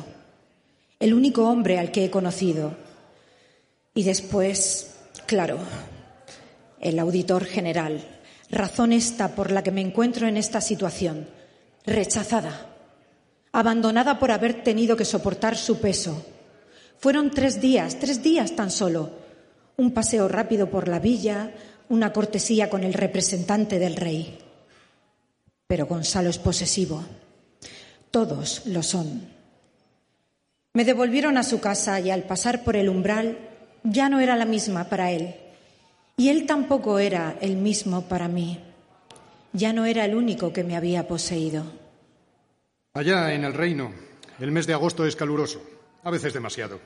el 1.00 1.16
único 1.16 1.48
hombre 1.50 1.80
al 1.80 1.92
que 1.92 2.06
he 2.06 2.12
conocido. 2.12 2.76
Y 3.96 4.04
después, 4.04 4.96
claro, 5.26 5.58
el 6.80 7.00
auditor 7.00 7.46
general. 7.46 8.06
Razón 8.52 8.94
esta 8.94 9.30
por 9.30 9.50
la 9.50 9.64
que 9.64 9.72
me 9.72 9.82
encuentro 9.82 10.28
en 10.28 10.38
esta 10.38 10.62
situación, 10.62 11.28
rechazada, 11.86 12.68
abandonada 13.52 14.20
por 14.20 14.32
haber 14.32 14.64
tenido 14.64 14.96
que 14.96 15.06
soportar 15.06 15.58
su 15.58 15.80
peso. 15.80 16.24
Fueron 17.00 17.32
tres 17.32 17.60
días, 17.62 17.98
tres 17.98 18.22
días 18.22 18.56
tan 18.56 18.70
solo. 18.70 19.10
Un 19.78 19.92
paseo 19.92 20.28
rápido 20.28 20.70
por 20.70 20.88
la 20.88 21.00
villa, 21.00 21.52
una 21.92 22.14
cortesía 22.14 22.70
con 22.70 22.86
el 22.86 22.94
representante 22.94 23.78
del 23.78 23.98
rey. 23.98 24.40
Pero 25.68 25.88
Gonzalo 25.88 26.30
es 26.30 26.38
posesivo. 26.38 27.04
Todos 28.12 28.66
lo 28.66 28.82
son. 28.82 29.28
Me 30.74 30.86
devolvieron 30.86 31.38
a 31.38 31.44
su 31.44 31.60
casa 31.60 32.00
y 32.00 32.10
al 32.10 32.24
pasar 32.24 32.64
por 32.64 32.78
el 32.78 32.88
umbral 32.88 33.38
ya 33.84 34.08
no 34.08 34.22
era 34.22 34.38
la 34.38 34.46
misma 34.46 34.86
para 34.88 35.12
él. 35.12 35.36
Y 36.16 36.30
él 36.30 36.46
tampoco 36.46 36.98
era 36.98 37.36
el 37.42 37.58
mismo 37.58 38.04
para 38.04 38.30
mí. 38.30 38.58
Ya 39.52 39.74
no 39.74 39.86
era 39.86 40.06
el 40.06 40.16
único 40.16 40.54
que 40.54 40.64
me 40.64 40.78
había 40.78 41.10
poseído. 41.10 41.66
Allá 42.94 43.34
en 43.34 43.44
el 43.44 43.54
reino, 43.54 43.92
el 44.40 44.52
mes 44.52 44.66
de 44.66 44.74
agosto 44.74 45.06
es 45.06 45.18
caluroso, 45.18 45.62
a 46.04 46.10
veces 46.10 46.32
demasiado. 46.34 46.80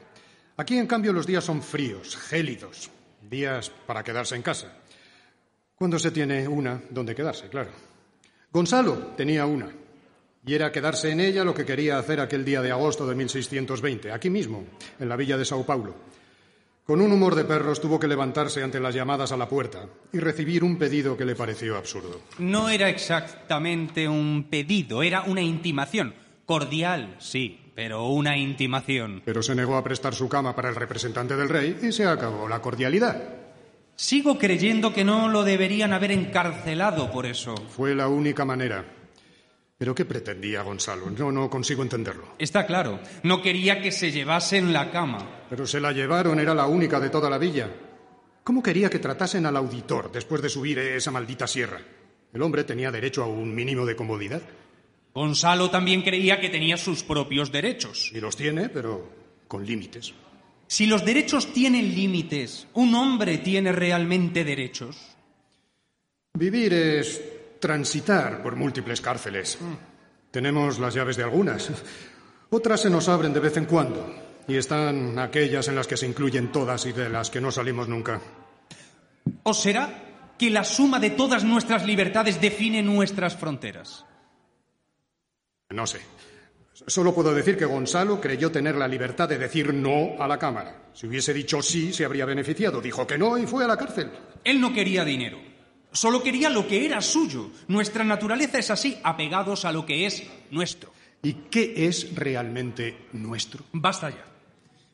Aquí, 0.58 0.80
en 0.80 0.88
cambio, 0.88 1.14
los 1.14 1.28
días 1.28 1.44
son 1.44 1.62
fríos, 1.62 2.16
gélidos. 2.16 2.90
días 3.30 3.72
para 3.86 4.04
quedarse 4.04 4.36
en 4.36 4.42
casa. 4.42 4.72
Cuando 5.75 6.00
se 6.00 6.12
tiene 6.12 6.48
una 6.48 6.82
donde 6.89 7.13
quedarse, 7.13 7.50
claro. 7.50 7.72
Gonzalo 8.51 8.94
tenía 9.17 9.46
una, 9.46 9.70
y 10.46 10.53
era 10.53 10.72
quedarse 10.72 11.12
en 11.12 11.20
ella 11.20 11.44
lo 11.44 11.53
que 11.53 11.65
quería 11.65 11.98
hacer 11.98 12.22
aquel 12.22 12.46
día 12.46 12.62
de 12.62 12.72
agosto 12.72 13.05
de 13.05 13.15
1620, 13.15 14.12
aquí 14.12 14.29
mismo, 14.29 14.63
en 15.00 15.10
la 15.10 15.17
villa 15.17 15.38
de 15.38 15.44
Sao 15.44 15.65
Paulo. 15.65 15.96
Con 16.86 17.01
un 17.01 17.12
humor 17.12 17.34
de 17.34 17.46
perros 17.46 17.82
tuvo 17.82 18.00
que 18.00 18.08
levantarse 18.08 18.62
ante 18.62 18.79
las 18.79 18.94
llamadas 18.94 19.32
a 19.32 19.38
la 19.38 19.50
puerta 19.50 19.88
y 20.13 20.20
recibir 20.20 20.63
un 20.63 20.77
pedido 20.77 21.17
que 21.17 21.25
le 21.25 21.36
pareció 21.36 21.75
absurdo. 21.77 22.22
No 22.38 22.70
era 22.70 22.89
exactamente 22.89 24.08
un 24.08 24.48
pedido, 24.50 25.01
era 25.01 25.24
una 25.24 25.41
intimación. 25.41 26.13
Cordial, 26.46 27.15
sí, 27.17 27.60
pero 27.74 28.08
una 28.10 28.38
intimación. 28.38 29.24
Pero 29.25 29.41
se 29.41 29.55
negó 29.55 29.77
a 29.77 29.84
prestar 29.84 30.13
su 30.13 30.29
cama 30.29 30.55
para 30.55 30.70
el 30.70 30.75
representante 30.75 31.36
del 31.36 31.50
rey 31.50 31.79
y 31.82 31.91
se 31.91 32.05
acabó 32.05 32.48
la 32.48 32.62
cordialidad. 32.62 33.45
Sigo 33.96 34.38
creyendo 34.38 34.94
que 34.94 35.06
no 35.06 35.30
lo 35.30 35.44
deberían 35.44 35.94
haber 35.94 36.12
encarcelado 36.12 37.12
por 37.12 37.25
eso. 37.25 37.56
Fue 37.56 37.96
la 37.96 38.10
única 38.10 38.44
manera. 38.44 38.84
¿Pero 39.78 39.96
qué 39.96 40.06
pretendía 40.06 40.62
Gonzalo? 40.64 41.10
No, 41.10 41.32
no 41.32 41.50
consigo 41.50 41.82
entenderlo. 41.82 42.36
Está 42.38 42.66
claro, 42.66 43.00
no 43.24 43.42
quería 43.42 43.82
que 43.82 43.92
se 43.92 44.12
llevasen 44.12 44.74
la 44.74 44.92
cama. 44.92 45.46
Pero 45.50 45.68
se 45.68 45.80
la 45.80 45.92
llevaron, 45.92 46.40
era 46.40 46.54
la 46.54 46.66
única 46.66 47.00
de 47.00 47.10
toda 47.10 47.30
la 47.30 47.38
villa. 47.38 47.70
¿Cómo 48.44 48.62
quería 48.62 48.90
que 48.90 49.00
tratasen 49.00 49.46
al 49.46 49.58
auditor 49.58 50.12
después 50.12 50.42
de 50.42 50.50
subir 50.50 50.80
esa 50.80 51.12
maldita 51.12 51.48
sierra? 51.48 51.80
El 52.34 52.42
hombre 52.42 52.64
tenía 52.64 52.92
derecho 52.92 53.24
a 53.24 53.28
un 53.28 53.56
mínimo 53.56 53.86
de 53.86 53.96
comodidad. 53.96 54.42
Gonzalo 55.14 55.70
también 55.70 56.02
creía 56.02 56.40
que 56.40 56.50
tenía 56.50 56.78
sus 56.78 57.04
propios 57.04 57.52
derechos. 57.52 58.12
Y 58.14 58.20
los 58.20 58.36
tiene, 58.36 58.70
pero 58.70 59.10
con 59.48 59.66
límites. 59.66 60.14
Si 60.68 60.86
los 60.88 61.06
derechos 61.06 61.54
tienen 61.54 61.94
límites, 61.94 62.68
¿un 62.74 62.96
hombre 62.96 63.38
tiene 63.38 63.72
realmente 63.72 64.44
derechos? 64.44 64.98
Vivir 66.34 66.74
es 66.74 67.22
transitar 67.60 68.42
por 68.42 68.56
múltiples 68.56 69.00
cárceles. 69.00 69.58
Tenemos 70.32 70.80
las 70.80 70.94
llaves 70.94 71.18
de 71.18 71.24
algunas. 71.24 71.70
Otras 72.50 72.82
se 72.82 72.90
nos 72.90 73.08
abren 73.08 73.34
de 73.34 73.40
vez 73.40 73.58
en 73.58 73.66
cuando. 73.66 74.16
Y 74.48 74.56
están 74.58 75.18
aquellas 75.18 75.68
en 75.68 75.76
las 75.76 75.88
que 75.88 75.98
se 75.98 76.06
incluyen 76.06 76.52
todas 76.52 76.86
y 76.86 76.92
de 76.92 77.10
las 77.10 77.30
que 77.30 77.42
no 77.42 77.52
salimos 77.52 77.88
nunca. 77.88 78.22
¿O 79.44 79.54
será 79.54 80.04
que 80.38 80.50
la 80.50 80.64
suma 80.64 81.00
de 81.00 81.12
todas 81.12 81.44
nuestras 81.44 81.86
libertades 81.86 82.40
define 82.42 82.84
nuestras 82.84 83.36
fronteras? 83.36 84.06
No 85.70 85.88
sé. 85.88 86.02
Solo 86.88 87.15
puedo 87.15 87.34
decir 87.34 87.58
que 87.58 87.65
Gonzalo 87.65 88.22
creyó 88.22 88.51
tener 88.51 88.75
la 88.75 88.88
libertad 88.88 89.27
de 89.27 89.39
decir 89.39 89.74
no 89.74 90.22
a 90.22 90.27
la 90.27 90.38
Cámara. 90.38 90.84
Si 90.94 91.08
hubiese 91.08 91.34
dicho 91.34 91.62
sí, 91.62 91.92
se 91.92 92.06
habría 92.06 92.25
beneficiado. 92.25 92.80
Dijo 92.80 93.08
que 93.08 93.18
no 93.18 93.38
y 93.38 93.48
fue 93.48 93.63
a 93.63 93.68
la 93.68 93.77
cárcel. 93.77 94.12
Él 94.44 94.62
no 94.62 94.72
quería 94.72 95.04
dinero. 95.04 95.39
Solo 95.92 96.22
quería 96.22 96.50
lo 96.50 96.68
que 96.68 96.86
era 96.86 97.01
suyo. 97.01 97.50
Nuestra 97.68 98.04
naturaleza 98.04 98.60
es 98.60 98.70
así, 98.70 98.98
apegados 99.01 99.65
a 99.65 99.72
lo 99.72 99.86
que 99.86 100.06
es 100.06 100.24
nuestro. 100.51 100.92
¿Y 101.24 101.34
qué 101.50 101.88
es 101.88 102.13
realmente 102.13 103.08
nuestro? 103.13 103.63
Basta 103.72 104.10
ya. 104.12 104.25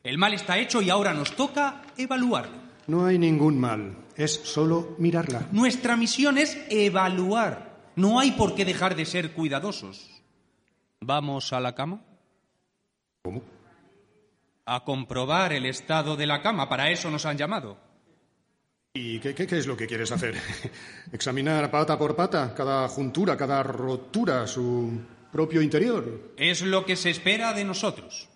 El 0.03 0.17
mal 0.17 0.33
está 0.33 0.57
hecho 0.60 0.81
y 0.81 0.89
ahora 0.89 1.13
nos 1.13 1.36
toca 1.36 1.81
evaluarlo. 1.98 2.55
No 2.88 3.05
hay 3.05 3.17
ningún 3.17 3.60
mal. 3.60 3.98
Es 4.15 4.31
solo 4.43 4.95
mirarla. 4.98 5.48
Nuestra 5.51 5.98
misión 5.98 6.38
es 6.38 6.57
evaluar. 6.69 7.91
No 7.95 8.19
hay 8.19 8.31
por 8.31 8.55
qué 8.55 8.63
dejar 8.63 8.95
de 8.95 9.05
ser 9.05 9.33
cuidadosos. 9.33 10.11
¿Vamos 11.05 11.51
a 11.53 11.60
la 11.60 11.74
cama? 11.74 12.01
¿Cómo? 13.24 13.41
A 14.65 14.84
comprobar 14.84 15.53
el 15.53 15.65
estado 15.65 16.15
de 16.15 16.27
la 16.27 16.41
cama. 16.41 16.70
Para 16.70 16.89
eso 16.91 17.10
nos 17.10 17.25
han 17.25 17.38
llamado. 17.38 17.77
¿Y 18.93 19.20
qué, 19.20 19.34
qué- 19.34 19.48
qué 19.48 19.58
es 19.58 19.67
lo 19.67 19.75
que 19.75 19.88
quieres 19.88 20.12
hacer? 20.12 20.36
¿Examinar 21.12 21.72
pata 21.72 21.98
por 21.98 22.15
pata, 22.15 22.53
cada 22.53 22.88
juntura, 22.88 23.36
cada 23.38 23.63
rotura, 23.63 24.46
su 24.48 25.00
propio 25.31 25.61
interior? 25.61 26.33
Es 26.37 26.61
lo 26.61 26.85
que 26.85 26.96
se 26.96 27.09
espera 27.09 27.53
de 27.53 27.64
nosotros. 27.64 28.29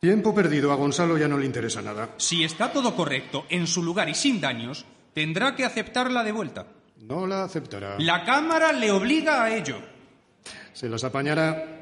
Tiempo 0.00 0.34
perdido. 0.34 0.72
A 0.72 0.76
Gonzalo 0.76 1.18
ya 1.18 1.28
no 1.28 1.38
le 1.38 1.46
interesa 1.46 1.82
nada. 1.82 2.14
Si 2.16 2.42
está 2.42 2.72
todo 2.72 2.96
correcto, 2.96 3.46
en 3.48 3.66
su 3.66 3.82
lugar 3.82 4.08
y 4.08 4.14
sin 4.14 4.40
daños, 4.40 4.84
tendrá 5.12 5.54
que 5.54 5.64
aceptarla 5.64 6.24
de 6.24 6.32
vuelta. 6.32 6.66
No 6.96 7.26
la 7.26 7.44
aceptará. 7.44 7.96
La 7.98 8.24
Cámara 8.24 8.72
le 8.72 8.90
obliga 8.90 9.44
a 9.44 9.54
ello. 9.56 9.76
Se 10.72 10.88
las 10.88 11.02
apañará, 11.04 11.77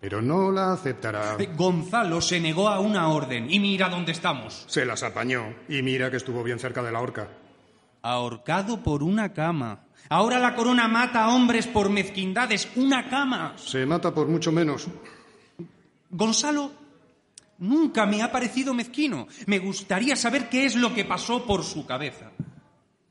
pero 0.00 0.22
no 0.22 0.50
la 0.50 0.72
aceptará. 0.72 1.36
Gonzalo 1.56 2.20
se 2.20 2.40
negó 2.40 2.68
a 2.68 2.80
una 2.80 3.08
orden 3.08 3.50
y 3.50 3.60
mira 3.60 3.88
dónde 3.88 4.12
estamos. 4.12 4.64
Se 4.66 4.86
las 4.86 5.02
apañó 5.02 5.54
y 5.68 5.82
mira 5.82 6.10
que 6.10 6.16
estuvo 6.16 6.42
bien 6.42 6.58
cerca 6.58 6.82
de 6.82 6.90
la 6.90 7.00
horca. 7.00 7.28
Ahorcado 8.02 8.82
por 8.82 9.02
una 9.02 9.32
cama. 9.34 9.84
Ahora 10.08 10.38
la 10.38 10.54
corona 10.54 10.88
mata 10.88 11.24
a 11.24 11.34
hombres 11.34 11.66
por 11.66 11.90
mezquindades. 11.90 12.68
Una 12.76 13.08
cama. 13.08 13.52
Se 13.56 13.84
mata 13.84 14.12
por 14.14 14.26
mucho 14.26 14.50
menos. 14.50 14.88
Gonzalo 16.08 16.72
nunca 17.58 18.06
me 18.06 18.22
ha 18.22 18.32
parecido 18.32 18.72
mezquino. 18.72 19.28
Me 19.46 19.58
gustaría 19.58 20.16
saber 20.16 20.48
qué 20.48 20.64
es 20.64 20.76
lo 20.76 20.94
que 20.94 21.04
pasó 21.04 21.44
por 21.44 21.62
su 21.62 21.84
cabeza. 21.84 22.32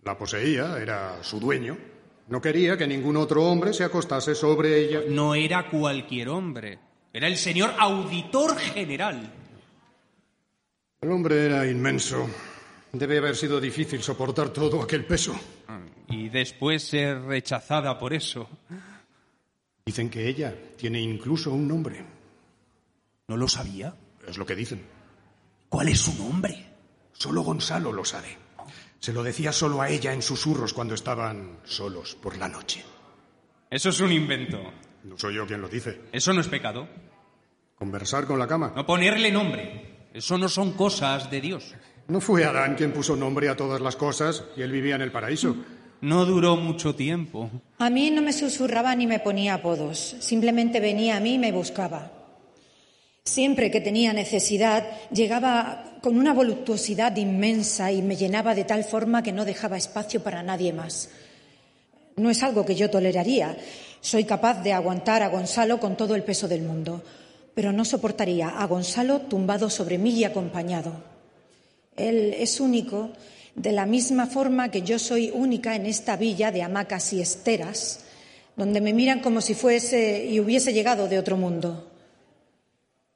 La 0.03 0.17
poseía, 0.17 0.77
era 0.79 1.23
su 1.23 1.39
dueño. 1.39 1.77
No 2.29 2.39
quería 2.39 2.77
que 2.77 2.85
ningún 2.85 3.17
otro 3.17 3.43
hombre 3.43 3.73
se 3.73 3.83
acostase 3.83 4.35
sobre 4.35 4.77
ella. 4.77 5.01
No 5.07 5.33
era 5.33 5.67
cualquier 5.67 6.29
hombre. 6.29 6.77
Era 7.11 7.27
el 7.27 7.37
señor 7.37 7.73
auditor 7.79 8.55
general. 8.57 9.33
El 11.01 11.11
hombre 11.11 11.45
era 11.45 11.65
inmenso. 11.65 12.29
Debe 12.91 13.17
haber 13.17 13.35
sido 13.35 13.59
difícil 13.59 14.03
soportar 14.03 14.49
todo 14.49 14.81
aquel 14.81 15.05
peso. 15.05 15.33
Y 16.07 16.29
después 16.29 16.83
ser 16.83 17.19
rechazada 17.21 17.97
por 17.97 18.13
eso. 18.13 18.47
Dicen 19.85 20.09
que 20.09 20.27
ella 20.27 20.55
tiene 20.77 21.01
incluso 21.01 21.51
un 21.51 21.67
nombre. 21.67 22.05
¿No 23.27 23.37
lo 23.37 23.47
sabía? 23.47 23.95
Es 24.27 24.37
lo 24.37 24.45
que 24.45 24.55
dicen. 24.55 24.83
¿Cuál 25.67 25.87
es 25.87 25.99
su 25.99 26.13
nombre? 26.15 26.63
Solo 27.11 27.41
Gonzalo 27.41 27.91
lo 27.91 28.05
sabe. 28.05 28.48
Se 28.99 29.13
lo 29.13 29.23
decía 29.23 29.51
solo 29.51 29.81
a 29.81 29.89
ella 29.89 30.13
en 30.13 30.21
susurros 30.21 30.73
cuando 30.73 30.93
estaban 30.93 31.59
solos 31.63 32.15
por 32.15 32.37
la 32.37 32.49
noche. 32.49 32.83
Eso 33.69 33.89
es 33.89 33.99
un 34.01 34.11
invento. 34.11 34.59
No 35.03 35.17
soy 35.17 35.35
yo 35.35 35.47
quien 35.47 35.61
lo 35.61 35.69
dice. 35.69 36.01
Eso 36.11 36.33
no 36.33 36.41
es 36.41 36.47
pecado. 36.47 36.87
Conversar 37.75 38.25
con 38.25 38.39
la 38.39 38.47
cama. 38.47 38.73
No 38.75 38.85
ponerle 38.85 39.31
nombre. 39.31 40.09
Eso 40.13 40.37
no 40.37 40.49
son 40.49 40.73
cosas 40.73 41.31
de 41.31 41.39
Dios. 41.39 41.75
No 42.07 42.19
fue 42.19 42.43
Adán 42.43 42.75
quien 42.75 42.91
puso 42.91 43.15
nombre 43.15 43.47
a 43.47 43.55
todas 43.55 43.79
las 43.79 43.95
cosas 43.95 44.43
y 44.57 44.63
él 44.63 44.71
vivía 44.71 44.95
en 44.95 45.01
el 45.01 45.11
paraíso. 45.11 45.55
No 46.01 46.25
duró 46.25 46.55
mucho 46.55 46.95
tiempo. 46.95 47.51
A 47.77 47.89
mí 47.89 48.09
no 48.09 48.21
me 48.21 48.33
susurraba 48.33 48.95
ni 48.95 49.05
me 49.05 49.19
ponía 49.19 49.55
apodos, 49.55 50.15
simplemente 50.19 50.79
venía 50.79 51.17
a 51.17 51.19
mí 51.19 51.35
y 51.35 51.39
me 51.39 51.51
buscaba. 51.51 52.18
Siempre 53.29 53.69
que 53.69 53.79
tenía 53.79 54.11
necesidad, 54.11 54.87
llegaba 55.11 55.99
con 56.01 56.17
una 56.17 56.33
voluptuosidad 56.33 57.15
inmensa 57.15 57.91
y 57.91 58.01
me 58.01 58.15
llenaba 58.15 58.55
de 58.55 58.63
tal 58.63 58.83
forma 58.83 59.21
que 59.21 59.31
no 59.31 59.45
dejaba 59.45 59.77
espacio 59.77 60.23
para 60.23 60.41
nadie 60.41 60.73
más. 60.73 61.09
No 62.15 62.31
es 62.31 62.41
algo 62.41 62.65
que 62.65 62.73
yo 62.73 62.89
toleraría. 62.89 63.55
Soy 64.01 64.23
capaz 64.23 64.63
de 64.63 64.73
aguantar 64.73 65.21
a 65.21 65.29
Gonzalo 65.29 65.79
con 65.79 65.95
todo 65.95 66.15
el 66.15 66.23
peso 66.23 66.47
del 66.47 66.63
mundo, 66.63 67.03
pero 67.53 67.71
no 67.71 67.85
soportaría 67.85 68.49
a 68.49 68.65
Gonzalo 68.65 69.19
tumbado 69.21 69.69
sobre 69.69 69.99
mí 69.99 70.09
y 70.09 70.23
acompañado. 70.23 70.93
Él 71.97 72.33
es 72.35 72.59
único 72.59 73.11
de 73.53 73.73
la 73.73 73.85
misma 73.85 74.25
forma 74.25 74.71
que 74.71 74.81
yo 74.81 74.97
soy 74.97 75.29
única 75.31 75.75
en 75.75 75.85
esta 75.85 76.17
villa 76.17 76.51
de 76.51 76.63
hamacas 76.63 77.13
y 77.13 77.21
esteras, 77.21 77.99
donde 78.55 78.81
me 78.81 78.91
miran 78.91 79.19
como 79.19 79.39
si 79.39 79.53
fuese 79.53 80.25
y 80.25 80.39
hubiese 80.39 80.73
llegado 80.73 81.07
de 81.07 81.19
otro 81.19 81.37
mundo. 81.37 81.85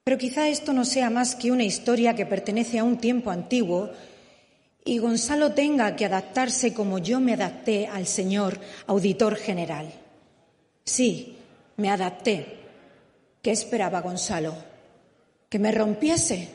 Pero 0.04 0.18
quizá 0.18 0.50
esto 0.50 0.74
no 0.74 0.84
sea 0.84 1.10
más 1.10 1.36
que 1.36 1.52
una 1.52 1.64
historia 1.64 2.16
que 2.16 2.26
pertenece 2.26 2.80
a 2.80 2.84
un 2.84 2.98
tiempo 2.98 3.32
antiguo 3.32 3.90
y 4.84 4.98
Gonzalo 4.98 5.54
tenga 5.54 5.96
que 5.96 6.06
adaptarse 6.06 6.74
como 6.74 7.00
yo 7.00 7.22
me 7.22 7.34
adapté 7.34 7.88
al 7.88 8.06
señor 8.06 8.60
auditor 8.88 9.38
general. 9.38 9.94
Sí, 10.84 11.38
me 11.78 11.90
adapté. 11.90 12.58
¿Qué 13.42 13.52
esperaba 13.52 14.02
Gonzalo? 14.02 14.56
¿Que 15.50 15.60
me 15.60 15.72
rompiese? 15.72 16.50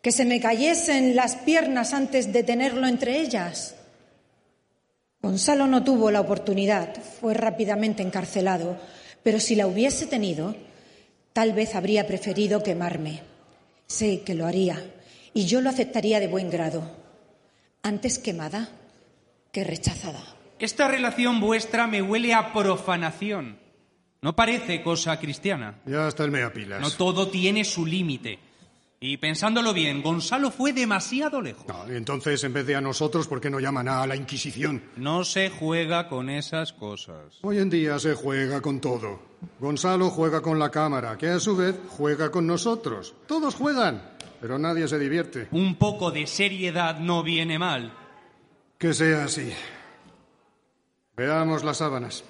¿Que 0.00 0.12
se 0.12 0.24
me 0.24 0.40
cayesen 0.40 1.16
las 1.16 1.36
piernas 1.36 1.92
antes 1.92 2.32
de 2.32 2.44
tenerlo 2.44 2.86
entre 2.86 3.20
ellas? 3.20 3.74
Gonzalo 5.20 5.66
no 5.66 5.82
tuvo 5.84 6.10
la 6.10 6.20
oportunidad, 6.20 6.94
fue 7.20 7.34
rápidamente 7.34 8.02
encarcelado, 8.02 8.78
pero 9.22 9.38
si 9.38 9.54
la 9.54 9.66
hubiese 9.66 10.06
tenido, 10.06 10.54
tal 11.32 11.52
vez 11.52 11.74
habría 11.74 12.06
preferido 12.06 12.62
quemarme. 12.62 13.22
Sé 13.86 14.22
que 14.22 14.34
lo 14.34 14.46
haría 14.46 14.84
y 15.34 15.46
yo 15.46 15.60
lo 15.60 15.70
aceptaría 15.70 16.20
de 16.20 16.28
buen 16.28 16.50
grado. 16.50 16.96
Antes 17.82 18.18
quemada 18.18 18.68
que 19.52 19.64
rechazada. 19.64 20.22
Esta 20.58 20.88
relación 20.88 21.40
vuestra 21.40 21.86
me 21.86 22.02
huele 22.02 22.34
a 22.34 22.52
profanación. 22.52 23.58
No 24.22 24.36
parece 24.36 24.82
cosa 24.82 25.18
cristiana. 25.18 25.80
Ya 25.86 26.06
hasta 26.06 26.24
el 26.24 26.30
mea 26.30 26.52
pilas. 26.52 26.80
No 26.80 26.90
todo 26.90 27.28
tiene 27.28 27.64
su 27.64 27.86
límite. 27.86 28.38
Y 29.02 29.16
pensándolo 29.16 29.72
bien, 29.72 30.02
Gonzalo 30.02 30.50
fue 30.50 30.74
demasiado 30.74 31.40
lejos. 31.40 31.66
No, 31.66 31.86
entonces, 31.88 32.44
en 32.44 32.52
vez 32.52 32.66
de 32.66 32.76
a 32.76 32.82
nosotros, 32.82 33.26
¿por 33.26 33.40
qué 33.40 33.48
no 33.48 33.58
llaman 33.58 33.88
a 33.88 34.06
la 34.06 34.14
Inquisición? 34.14 34.82
No 34.96 35.24
se 35.24 35.48
juega 35.48 36.06
con 36.06 36.28
esas 36.28 36.74
cosas. 36.74 37.38
Hoy 37.40 37.56
en 37.60 37.70
día 37.70 37.98
se 37.98 38.14
juega 38.14 38.60
con 38.60 38.78
todo. 38.78 39.18
Gonzalo 39.58 40.10
juega 40.10 40.42
con 40.42 40.58
la 40.58 40.70
cámara, 40.70 41.16
que 41.16 41.28
a 41.28 41.40
su 41.40 41.56
vez 41.56 41.76
juega 41.88 42.30
con 42.30 42.46
nosotros. 42.46 43.14
Todos 43.26 43.54
juegan, 43.54 44.02
pero 44.38 44.58
nadie 44.58 44.86
se 44.86 44.98
divierte. 44.98 45.48
Un 45.50 45.76
poco 45.76 46.10
de 46.10 46.26
seriedad 46.26 46.98
no 46.98 47.22
viene 47.22 47.58
mal. 47.58 47.94
Que 48.76 48.92
sea 48.92 49.24
así. 49.24 49.50
Veamos 51.16 51.64
las 51.64 51.78
sábanas. 51.78 52.22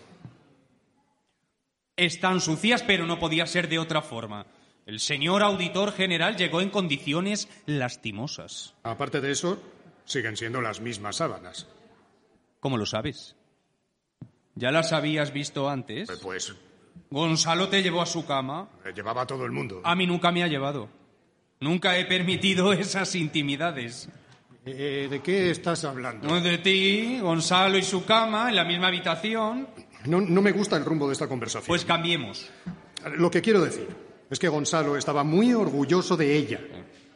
Están 1.97 2.41
sucias, 2.41 2.85
pero 2.85 3.07
no 3.07 3.19
podía 3.19 3.45
ser 3.47 3.69
de 3.69 3.81
otra 3.81 4.03
forma. 4.03 4.47
El 4.91 4.99
señor 4.99 5.45
auditor 5.45 5.93
general 5.93 6.35
llegó 6.37 6.61
en 6.61 6.69
condiciones 6.69 7.49
lastimosas. 7.65 8.75
Aparte 8.83 9.21
de 9.21 9.31
eso, 9.31 9.63
siguen 10.05 10.37
siendo 10.37 10.61
las 10.61 10.81
mismas 10.81 11.15
sábanas. 11.19 11.69
¿Cómo 12.59 12.77
lo 12.77 12.85
sabes? 12.87 13.37
¿Ya 14.57 14.73
las 14.73 14.93
habías 14.93 15.33
visto 15.33 15.71
antes? 15.71 16.11
Eh, 16.11 16.15
Pues 16.21 16.57
Gonzalo 17.09 17.69
te 17.69 17.85
llevó 17.85 18.03
a 18.03 18.07
su 18.07 18.27
cama. 18.27 18.69
llevaba 18.93 19.23
a 19.23 19.27
todo 19.29 19.45
el 19.45 19.53
mundo. 19.53 19.81
A 19.85 19.95
mí 19.95 20.09
nunca 20.09 20.33
me 20.33 20.43
ha 20.43 20.49
llevado. 20.49 20.89
Nunca 21.61 21.97
he 21.97 22.05
permitido 22.07 22.73
esas 22.73 23.15
intimidades. 23.15 24.09
Eh, 24.67 25.07
¿De 25.09 25.21
qué 25.23 25.53
estás 25.53 25.85
hablando? 25.85 26.27
No 26.27 26.41
de 26.41 26.59
ti, 26.59 27.21
Gonzalo 27.21 27.79
y 27.79 27.85
su 27.85 28.05
cama 28.05 28.49
en 28.49 28.57
la 28.57 28.65
misma 28.65 28.89
habitación. 28.89 29.69
No, 30.07 30.21
no 30.21 30.43
me 30.43 30.51
gusta 30.51 30.77
el 30.77 30.85
rumbo 30.85 31.07
de 31.07 31.13
esta 31.13 31.29
conversación. 31.29 31.69
Pues 31.69 31.85
cambiemos. 31.85 32.51
Lo 33.19 33.31
que 33.31 33.41
quiero 33.41 33.61
decir 33.61 34.10
es 34.31 34.39
que 34.39 34.49
Gonzalo 34.49 34.97
estaba 34.97 35.25
muy 35.25 35.53
orgulloso 35.53 36.17
de 36.17 36.37
ella. 36.37 36.61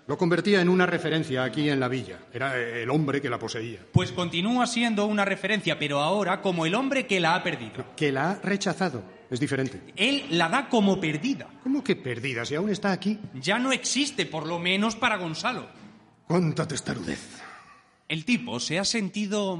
Lo 0.06 0.18
convertía 0.18 0.60
en 0.60 0.68
una 0.68 0.84
referencia 0.84 1.44
aquí 1.44 1.70
en 1.70 1.80
la 1.80 1.88
villa. 1.88 2.18
Era 2.32 2.58
el 2.58 2.90
hombre 2.90 3.22
que 3.22 3.30
la 3.30 3.38
poseía. 3.38 3.78
Pues 3.92 4.12
continúa 4.12 4.66
siendo 4.66 5.06
una 5.06 5.24
referencia, 5.24 5.78
pero 5.78 6.00
ahora 6.00 6.42
como 6.42 6.66
el 6.66 6.74
hombre 6.74 7.06
que 7.06 7.20
la 7.20 7.36
ha 7.36 7.42
perdido. 7.42 7.86
Que 7.96 8.12
la 8.12 8.32
ha 8.32 8.34
rechazado. 8.40 9.02
Es 9.30 9.40
diferente. 9.40 9.80
Él 9.96 10.26
la 10.30 10.50
da 10.50 10.68
como 10.68 11.00
perdida. 11.00 11.48
¿Cómo 11.62 11.82
que 11.82 11.96
perdida 11.96 12.44
si 12.44 12.54
aún 12.54 12.68
está 12.68 12.92
aquí? 12.92 13.18
Ya 13.34 13.58
no 13.58 13.72
existe, 13.72 14.26
por 14.26 14.46
lo 14.46 14.58
menos 14.58 14.94
para 14.94 15.16
Gonzalo. 15.16 15.66
Cuánta 16.26 16.68
testarudez. 16.68 17.40
El 18.06 18.26
tipo 18.26 18.60
se 18.60 18.78
ha 18.78 18.84
sentido 18.84 19.58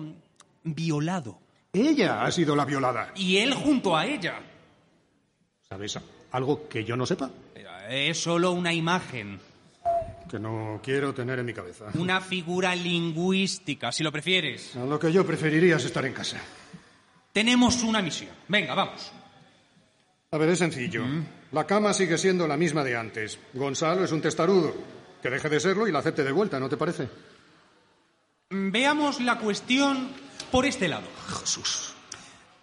violado. 0.62 1.38
Ella 1.72 2.22
ha 2.22 2.30
sido 2.30 2.54
la 2.54 2.66
violada. 2.66 3.12
Y 3.16 3.38
él 3.38 3.54
junto 3.54 3.96
a 3.96 4.06
ella. 4.06 4.40
¿Sabes 5.66 5.98
algo 6.30 6.68
que 6.68 6.84
yo 6.84 6.96
no 6.96 7.06
sepa? 7.06 7.30
Es 7.88 8.22
solo 8.22 8.52
una 8.52 8.72
imagen, 8.72 9.40
Que 10.30 10.38
no 10.38 10.80
quiero 10.82 11.12
tener 11.14 11.38
en 11.38 11.46
mi 11.46 11.52
cabeza. 11.52 11.86
una 11.94 12.20
figura 12.20 12.74
lingüística, 12.74 13.92
si 13.92 14.02
lo 14.02 14.10
prefieres. 14.10 14.74
A 14.76 14.84
lo 14.84 14.98
que 14.98 15.12
yo 15.12 15.24
preferiría 15.26 15.76
es 15.76 15.84
estar 15.84 16.04
en 16.06 16.12
casa. 16.12 16.38
Tenemos 17.32 17.82
una 17.82 18.00
misión. 18.00 18.30
Venga, 18.48 18.74
vamos. 18.74 19.12
A 20.30 20.38
ver, 20.38 20.48
es 20.48 20.58
sencillo. 20.58 21.04
La 21.52 21.66
cama 21.66 21.92
sigue 21.92 22.16
siendo 22.18 22.48
la 22.48 22.56
misma 22.56 22.82
de 22.82 22.96
antes. 22.96 23.38
Gonzalo 23.52 24.04
es 24.04 24.12
un 24.12 24.20
testarudo. 24.22 24.74
Que 25.22 25.30
deje 25.30 25.48
de 25.48 25.60
serlo 25.60 25.86
y 25.88 25.92
la 25.92 26.00
acepte 26.00 26.22
de 26.24 26.32
vuelta, 26.32 26.58
¿no 26.60 26.68
te 26.68 26.76
parece? 26.76 27.08
Veamos 28.50 29.20
la 29.20 29.38
cuestión 29.38 30.10
por 30.50 30.66
este 30.66 30.88
lado. 30.88 31.06
Jesús. 31.40 31.94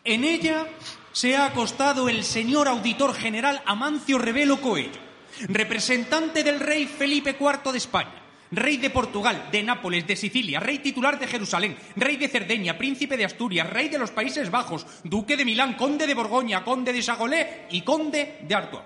En 0.04 0.24
ella 0.24 0.68
se 1.12 1.36
ha 1.36 1.46
acostado 1.46 2.10
el 2.10 2.24
señor 2.24 2.68
auditor 2.68 3.14
general 3.14 3.62
Amancio 3.66 4.18
Revelo 4.18 4.60
Coello, 4.62 5.00
representante 5.48 6.44
del 6.44 6.60
rey 6.60 6.86
Felipe 6.86 7.36
IV 7.40 7.72
de 7.72 7.78
España, 7.78 8.22
rey 8.52 8.78
de 8.78 8.90
Portugal, 8.90 9.50
de 9.52 9.64
Nápoles, 9.64 10.06
de 10.06 10.16
Sicilia, 10.16 10.60
rey 10.60 10.80
titular 10.80 11.20
de 11.20 11.28
Jerusalén, 11.28 11.78
rey 11.96 12.18
de 12.18 12.28
Cerdeña, 12.28 12.78
príncipe 12.78 13.18
de 13.18 13.26
Asturias, 13.26 13.70
rey 13.70 13.90
de 13.90 14.00
los 14.00 14.12
Países 14.12 14.52
Bajos, 14.52 14.86
duque 15.04 15.38
de 15.38 15.46
Milán, 15.46 15.76
conde 15.76 16.08
de 16.08 16.14
Borgoña, 16.14 16.64
conde 16.64 16.94
de 16.94 17.02
Sagolé 17.02 17.68
y 17.72 17.82
conde 17.82 18.40
de 18.48 18.56
Artois. 18.56 18.84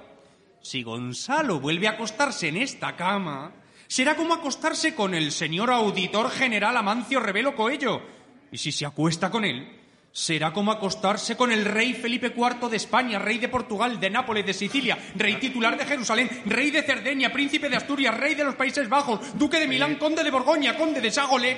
Si 0.61 0.81
Gonzalo 0.81 1.59
vuelve 1.59 1.87
a 1.87 1.91
acostarse 1.91 2.47
en 2.47 2.57
esta 2.57 2.95
cama, 2.95 3.53
será 3.87 4.15
como 4.15 4.33
acostarse 4.33 4.95
con 4.95 5.13
el 5.13 5.31
señor 5.31 5.69
auditor 5.69 6.31
general 6.31 6.75
Amancio 6.77 7.19
Revelo 7.19 7.55
Coello. 7.55 8.01
Y 8.51 8.57
si 8.57 8.71
se 8.71 8.85
acuesta 8.85 9.29
con 9.29 9.45
él, 9.45 9.84
será 10.15 10.54
como 10.54 10.71
acostarse 10.71 11.36
con 11.36 11.51
el 11.51 11.65
rey 11.65 11.93
Felipe 11.93 12.34
IV 12.34 12.69
de 12.69 12.78
España, 12.78 13.19
rey 13.19 13.38
de 13.38 13.49
Portugal, 13.49 13.99
de 13.99 14.10
Nápoles, 14.10 14.45
de 14.45 14.54
Sicilia, 14.54 14.97
rey 15.13 15.36
titular 15.36 15.78
de 15.78 15.84
Jerusalén, 15.84 16.30
rey 16.45 16.71
de 16.71 16.84
Cerdeña, 16.84 17.34
príncipe 17.34 17.67
de 17.67 17.75
Asturias, 17.75 18.15
rey 18.15 18.34
de 18.34 18.45
los 18.45 18.56
Países 18.56 18.88
Bajos, 18.88 19.38
duque 19.38 19.60
de 19.60 19.67
Milán, 19.67 19.95
conde 19.95 20.23
de 20.23 20.32
Borgoña, 20.32 20.78
conde 20.78 21.01
de 21.01 21.12
Ságole 21.12 21.58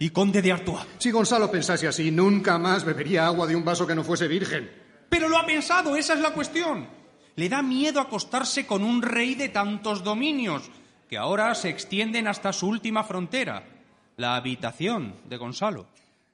y 0.00 0.10
conde 0.10 0.42
de 0.42 0.50
Artois. 0.50 0.84
Si 0.98 1.12
Gonzalo 1.12 1.48
pensase 1.48 1.86
así, 1.86 2.10
nunca 2.10 2.58
más 2.58 2.84
bebería 2.84 3.24
agua 3.24 3.46
de 3.46 3.54
un 3.54 3.64
vaso 3.64 3.86
que 3.86 3.94
no 3.94 4.02
fuese 4.02 4.26
virgen. 4.26 4.68
Pero 5.08 5.28
lo 5.28 5.38
ha 5.38 5.46
pensado, 5.46 5.94
esa 5.94 6.14
es 6.14 6.20
la 6.20 6.32
cuestión. 6.32 6.88
Le 7.36 7.48
da 7.48 7.62
miedo 7.62 8.00
acostarse 8.00 8.66
con 8.66 8.82
un 8.82 9.00
rey 9.00 9.36
de 9.36 9.50
tantos 9.50 10.02
dominios, 10.02 10.68
que 11.08 11.18
ahora 11.18 11.54
se 11.54 11.68
extienden 11.68 12.26
hasta 12.26 12.52
su 12.52 12.66
última 12.66 13.04
frontera, 13.04 13.62
la 14.16 14.34
habitación 14.34 15.14
de 15.28 15.36
Gonzalo. 15.36 15.91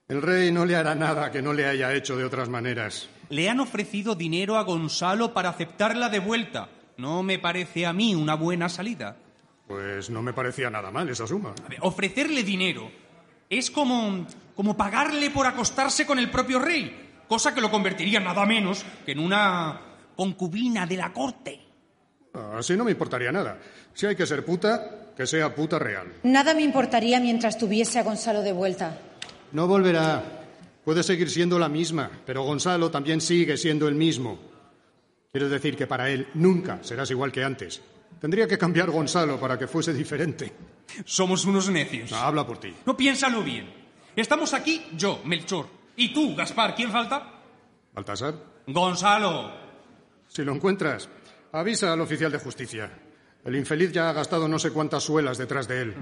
El 0.08 0.22
rey 0.22 0.50
no 0.50 0.64
le 0.64 0.74
hará 0.74 0.94
nada 0.94 1.30
que 1.30 1.42
no 1.42 1.52
le 1.52 1.66
haya 1.66 1.92
hecho 1.92 2.16
de 2.16 2.24
otras 2.24 2.48
maneras. 2.48 3.10
Le 3.28 3.50
han 3.50 3.60
ofrecido 3.60 4.14
dinero 4.14 4.56
a 4.56 4.62
Gonzalo 4.62 5.34
para 5.34 5.50
aceptarla 5.50 6.08
de 6.08 6.18
vuelta. 6.18 6.70
No 6.96 7.22
me 7.22 7.38
parece 7.38 7.84
a 7.84 7.92
mí 7.92 8.14
una 8.14 8.34
buena 8.34 8.70
salida. 8.70 9.16
Pues 9.66 10.08
no 10.08 10.22
me 10.22 10.32
parecía 10.32 10.70
nada 10.70 10.90
mal 10.90 11.10
esa 11.10 11.26
suma. 11.26 11.54
A 11.62 11.68
ver, 11.68 11.78
ofrecerle 11.82 12.42
dinero 12.42 12.90
es 13.50 13.70
como, 13.70 14.26
como 14.56 14.78
pagarle 14.78 15.28
por 15.28 15.46
acostarse 15.46 16.06
con 16.06 16.18
el 16.18 16.30
propio 16.30 16.58
rey, 16.58 17.20
cosa 17.28 17.54
que 17.54 17.60
lo 17.60 17.70
convertiría 17.70 18.18
nada 18.18 18.46
menos 18.46 18.86
que 19.04 19.12
en 19.12 19.18
una 19.18 19.78
concubina 20.16 20.86
de 20.86 20.96
la 20.96 21.12
corte. 21.12 21.60
Así 22.56 22.78
no 22.78 22.84
me 22.84 22.92
importaría 22.92 23.30
nada. 23.30 23.58
Si 23.92 24.06
hay 24.06 24.16
que 24.16 24.26
ser 24.26 24.42
puta, 24.42 25.12
que 25.14 25.26
sea 25.26 25.54
puta 25.54 25.78
real. 25.78 26.14
Nada 26.22 26.54
me 26.54 26.62
importaría 26.62 27.20
mientras 27.20 27.58
tuviese 27.58 27.98
a 27.98 28.04
Gonzalo 28.04 28.40
de 28.40 28.52
vuelta. 28.52 28.98
No 29.52 29.66
volverá. 29.66 30.46
Puede 30.84 31.02
seguir 31.02 31.30
siendo 31.30 31.58
la 31.58 31.68
misma, 31.68 32.10
pero 32.24 32.42
Gonzalo 32.42 32.90
también 32.90 33.20
sigue 33.20 33.56
siendo 33.56 33.88
el 33.88 33.94
mismo. 33.94 34.38
Quiero 35.30 35.48
decir 35.48 35.76
que 35.76 35.86
para 35.86 36.08
él 36.08 36.28
nunca 36.34 36.82
serás 36.82 37.10
igual 37.10 37.30
que 37.30 37.44
antes. 37.44 37.82
Tendría 38.20 38.48
que 38.48 38.58
cambiar 38.58 38.90
Gonzalo 38.90 39.38
para 39.38 39.58
que 39.58 39.66
fuese 39.66 39.92
diferente. 39.92 40.52
Somos 41.04 41.44
unos 41.44 41.68
necios. 41.68 42.10
No, 42.10 42.16
habla 42.16 42.46
por 42.46 42.58
ti. 42.58 42.74
No 42.86 42.96
piénsalo 42.96 43.42
bien. 43.42 43.70
Estamos 44.16 44.54
aquí 44.54 44.86
yo, 44.96 45.20
Melchor. 45.24 45.66
Y 45.96 46.12
tú, 46.12 46.34
Gaspar. 46.34 46.74
¿Quién 46.74 46.90
falta? 46.90 47.34
¿Baltasar? 47.94 48.34
Gonzalo. 48.66 49.52
Si 50.26 50.42
lo 50.42 50.52
encuentras, 50.54 51.08
avisa 51.52 51.92
al 51.92 52.00
oficial 52.00 52.32
de 52.32 52.38
justicia. 52.38 52.90
El 53.44 53.56
infeliz 53.56 53.92
ya 53.92 54.10
ha 54.10 54.12
gastado 54.12 54.48
no 54.48 54.58
sé 54.58 54.70
cuántas 54.70 55.02
suelas 55.02 55.38
detrás 55.38 55.68
de 55.68 55.82
él. 55.82 55.94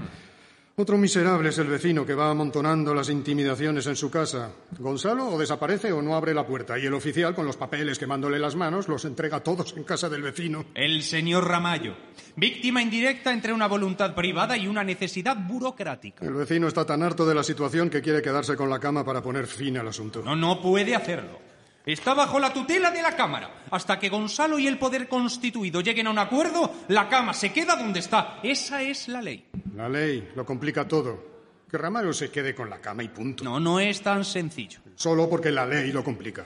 Otro 0.78 0.98
miserable 0.98 1.48
es 1.48 1.56
el 1.56 1.68
vecino 1.68 2.04
que 2.04 2.12
va 2.12 2.28
amontonando 2.30 2.94
las 2.94 3.08
intimidaciones 3.08 3.86
en 3.86 3.96
su 3.96 4.10
casa. 4.10 4.50
Gonzalo 4.78 5.26
o 5.26 5.38
desaparece 5.38 5.90
o 5.90 6.02
no 6.02 6.14
abre 6.14 6.34
la 6.34 6.46
puerta 6.46 6.78
y 6.78 6.84
el 6.84 6.92
oficial, 6.92 7.34
con 7.34 7.46
los 7.46 7.56
papeles 7.56 7.98
quemándole 7.98 8.38
las 8.38 8.56
manos, 8.56 8.86
los 8.86 9.06
entrega 9.06 9.40
todos 9.40 9.74
en 9.74 9.84
casa 9.84 10.10
del 10.10 10.20
vecino. 10.20 10.66
El 10.74 11.02
señor 11.02 11.48
Ramallo. 11.48 11.96
Víctima 12.36 12.82
indirecta 12.82 13.32
entre 13.32 13.54
una 13.54 13.68
voluntad 13.68 14.14
privada 14.14 14.58
y 14.58 14.68
una 14.68 14.84
necesidad 14.84 15.34
burocrática. 15.48 16.26
El 16.26 16.34
vecino 16.34 16.68
está 16.68 16.84
tan 16.84 17.02
harto 17.02 17.24
de 17.24 17.34
la 17.34 17.42
situación 17.42 17.88
que 17.88 18.02
quiere 18.02 18.20
quedarse 18.20 18.54
con 18.54 18.68
la 18.68 18.78
cama 18.78 19.02
para 19.02 19.22
poner 19.22 19.46
fin 19.46 19.78
al 19.78 19.88
asunto. 19.88 20.20
No, 20.22 20.36
no 20.36 20.60
puede 20.60 20.94
hacerlo. 20.94 21.55
Está 21.86 22.14
bajo 22.14 22.40
la 22.40 22.52
tutela 22.52 22.90
de 22.90 23.00
la 23.00 23.14
Cámara. 23.14 23.62
Hasta 23.70 23.96
que 23.96 24.08
Gonzalo 24.08 24.58
y 24.58 24.66
el 24.66 24.76
poder 24.76 25.06
constituido 25.08 25.80
lleguen 25.80 26.08
a 26.08 26.10
un 26.10 26.18
acuerdo, 26.18 26.74
la 26.88 27.08
cama 27.08 27.32
se 27.32 27.52
queda 27.52 27.76
donde 27.76 28.00
está. 28.00 28.40
Esa 28.42 28.82
es 28.82 29.06
la 29.06 29.22
ley. 29.22 29.46
La 29.76 29.88
ley 29.88 30.32
lo 30.34 30.44
complica 30.44 30.88
todo. 30.88 31.36
Que 31.70 31.78
Ramallo 31.78 32.12
se 32.12 32.28
quede 32.28 32.56
con 32.56 32.68
la 32.68 32.80
cama 32.80 33.04
y 33.04 33.08
punto. 33.08 33.44
No, 33.44 33.60
no 33.60 33.78
es 33.78 34.02
tan 34.02 34.24
sencillo. 34.24 34.80
Solo 34.96 35.30
porque 35.30 35.52
la 35.52 35.64
ley 35.64 35.92
lo 35.92 36.02
complica. 36.02 36.44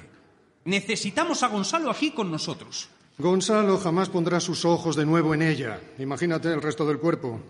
Necesitamos 0.66 1.42
a 1.42 1.48
Gonzalo 1.48 1.90
aquí 1.90 2.11
con 2.11 2.31
nosotros. 2.31 2.90
Gonzalo 3.16 3.79
jamás 3.79 4.11
pondrá 4.11 4.40
sus 4.40 4.66
ojos 4.66 4.94
de 4.94 5.07
nuevo 5.07 5.33
en 5.33 5.40
ella. 5.40 5.81
Imagínate 5.98 6.53
el 6.53 6.61
resto 6.61 6.85
del 6.85 6.98
cuerpo. 6.98 7.40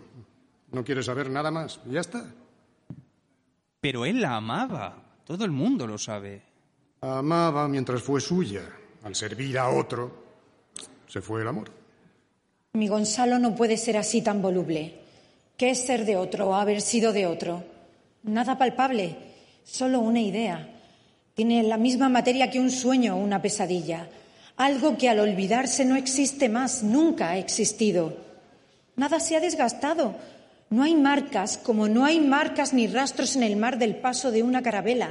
No 0.70 0.84
quiere 0.84 1.02
saber 1.02 1.28
nada 1.28 1.50
más. 1.50 1.80
Ya 1.86 2.00
está. 2.00 2.24
Pero 3.80 4.04
él 4.04 4.20
la 4.20 4.36
amaba. 4.36 4.94
Todo 5.24 5.44
el 5.44 5.50
mundo 5.50 5.88
lo 5.88 5.98
sabe. 5.98 6.49
Amaba 7.02 7.66
mientras 7.66 8.02
fue 8.02 8.20
suya. 8.20 8.62
Al 9.02 9.14
servir 9.14 9.58
a 9.58 9.70
otro, 9.70 10.10
se 11.08 11.22
fue 11.22 11.40
el 11.40 11.48
amor. 11.48 11.70
Mi 12.74 12.88
Gonzalo 12.88 13.38
no 13.38 13.54
puede 13.54 13.78
ser 13.78 13.96
así 13.96 14.20
tan 14.20 14.42
voluble. 14.42 15.00
¿Qué 15.56 15.70
es 15.70 15.86
ser 15.86 16.04
de 16.04 16.16
otro 16.16 16.50
o 16.50 16.54
haber 16.54 16.82
sido 16.82 17.12
de 17.12 17.26
otro? 17.26 17.64
Nada 18.22 18.58
palpable, 18.58 19.16
solo 19.64 20.00
una 20.00 20.20
idea. 20.20 20.68
Tiene 21.34 21.62
la 21.62 21.78
misma 21.78 22.10
materia 22.10 22.50
que 22.50 22.60
un 22.60 22.70
sueño 22.70 23.16
o 23.16 23.18
una 23.18 23.40
pesadilla. 23.40 24.08
Algo 24.58 24.98
que 24.98 25.08
al 25.08 25.20
olvidarse 25.20 25.86
no 25.86 25.96
existe 25.96 26.50
más, 26.50 26.82
nunca 26.82 27.30
ha 27.30 27.38
existido. 27.38 28.14
Nada 28.96 29.20
se 29.20 29.36
ha 29.36 29.40
desgastado. 29.40 30.16
No 30.68 30.82
hay 30.82 30.94
marcas, 30.94 31.56
como 31.56 31.88
no 31.88 32.04
hay 32.04 32.20
marcas 32.20 32.74
ni 32.74 32.86
rastros 32.86 33.36
en 33.36 33.42
el 33.42 33.56
mar 33.56 33.78
del 33.78 33.96
paso 33.96 34.30
de 34.30 34.42
una 34.42 34.62
carabela. 34.62 35.08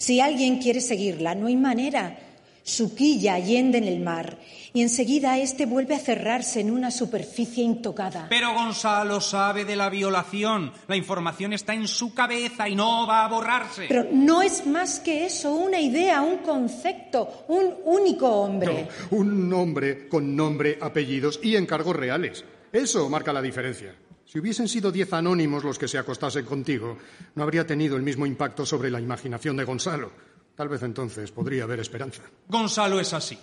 Si 0.00 0.18
alguien 0.18 0.60
quiere 0.60 0.80
seguirla, 0.80 1.34
no 1.34 1.46
hay 1.46 1.56
manera. 1.56 2.18
Su 2.62 2.94
quilla 2.94 3.34
allende 3.34 3.76
en 3.76 3.84
el 3.84 4.00
mar 4.00 4.38
y 4.72 4.80
enseguida 4.80 5.36
éste 5.36 5.66
vuelve 5.66 5.94
a 5.94 5.98
cerrarse 5.98 6.60
en 6.60 6.70
una 6.70 6.90
superficie 6.90 7.62
intocada. 7.62 8.26
Pero 8.30 8.54
Gonzalo 8.54 9.20
sabe 9.20 9.66
de 9.66 9.76
la 9.76 9.90
violación. 9.90 10.72
La 10.88 10.96
información 10.96 11.52
está 11.52 11.74
en 11.74 11.86
su 11.86 12.14
cabeza 12.14 12.66
y 12.66 12.76
no 12.76 13.06
va 13.06 13.26
a 13.26 13.28
borrarse. 13.28 13.86
Pero 13.88 14.06
no 14.10 14.40
es 14.40 14.66
más 14.66 15.00
que 15.00 15.26
eso, 15.26 15.52
una 15.54 15.78
idea, 15.78 16.22
un 16.22 16.38
concepto, 16.38 17.44
un 17.48 17.74
único 17.84 18.26
hombre. 18.26 18.88
No, 19.10 19.18
un 19.18 19.52
hombre 19.52 20.08
con 20.08 20.34
nombre, 20.34 20.78
apellidos 20.80 21.40
y 21.42 21.56
encargos 21.56 21.94
reales. 21.94 22.42
Eso 22.72 23.06
marca 23.10 23.34
la 23.34 23.42
diferencia. 23.42 23.94
Si 24.30 24.38
hubiesen 24.38 24.68
sido 24.68 24.92
diez 24.92 25.12
anónimos 25.12 25.64
los 25.64 25.76
que 25.76 25.88
se 25.88 25.98
acostasen 25.98 26.44
contigo, 26.44 26.96
no 27.34 27.42
habría 27.42 27.66
tenido 27.66 27.96
el 27.96 28.04
mismo 28.04 28.26
impacto 28.26 28.64
sobre 28.64 28.88
la 28.88 29.00
imaginación 29.00 29.56
de 29.56 29.64
Gonzalo. 29.64 30.12
Tal 30.54 30.68
vez 30.68 30.84
entonces 30.84 31.32
podría 31.32 31.64
haber 31.64 31.80
esperanza. 31.80 32.22
Gonzalo 32.46 33.00
es 33.00 33.12
así, 33.12 33.36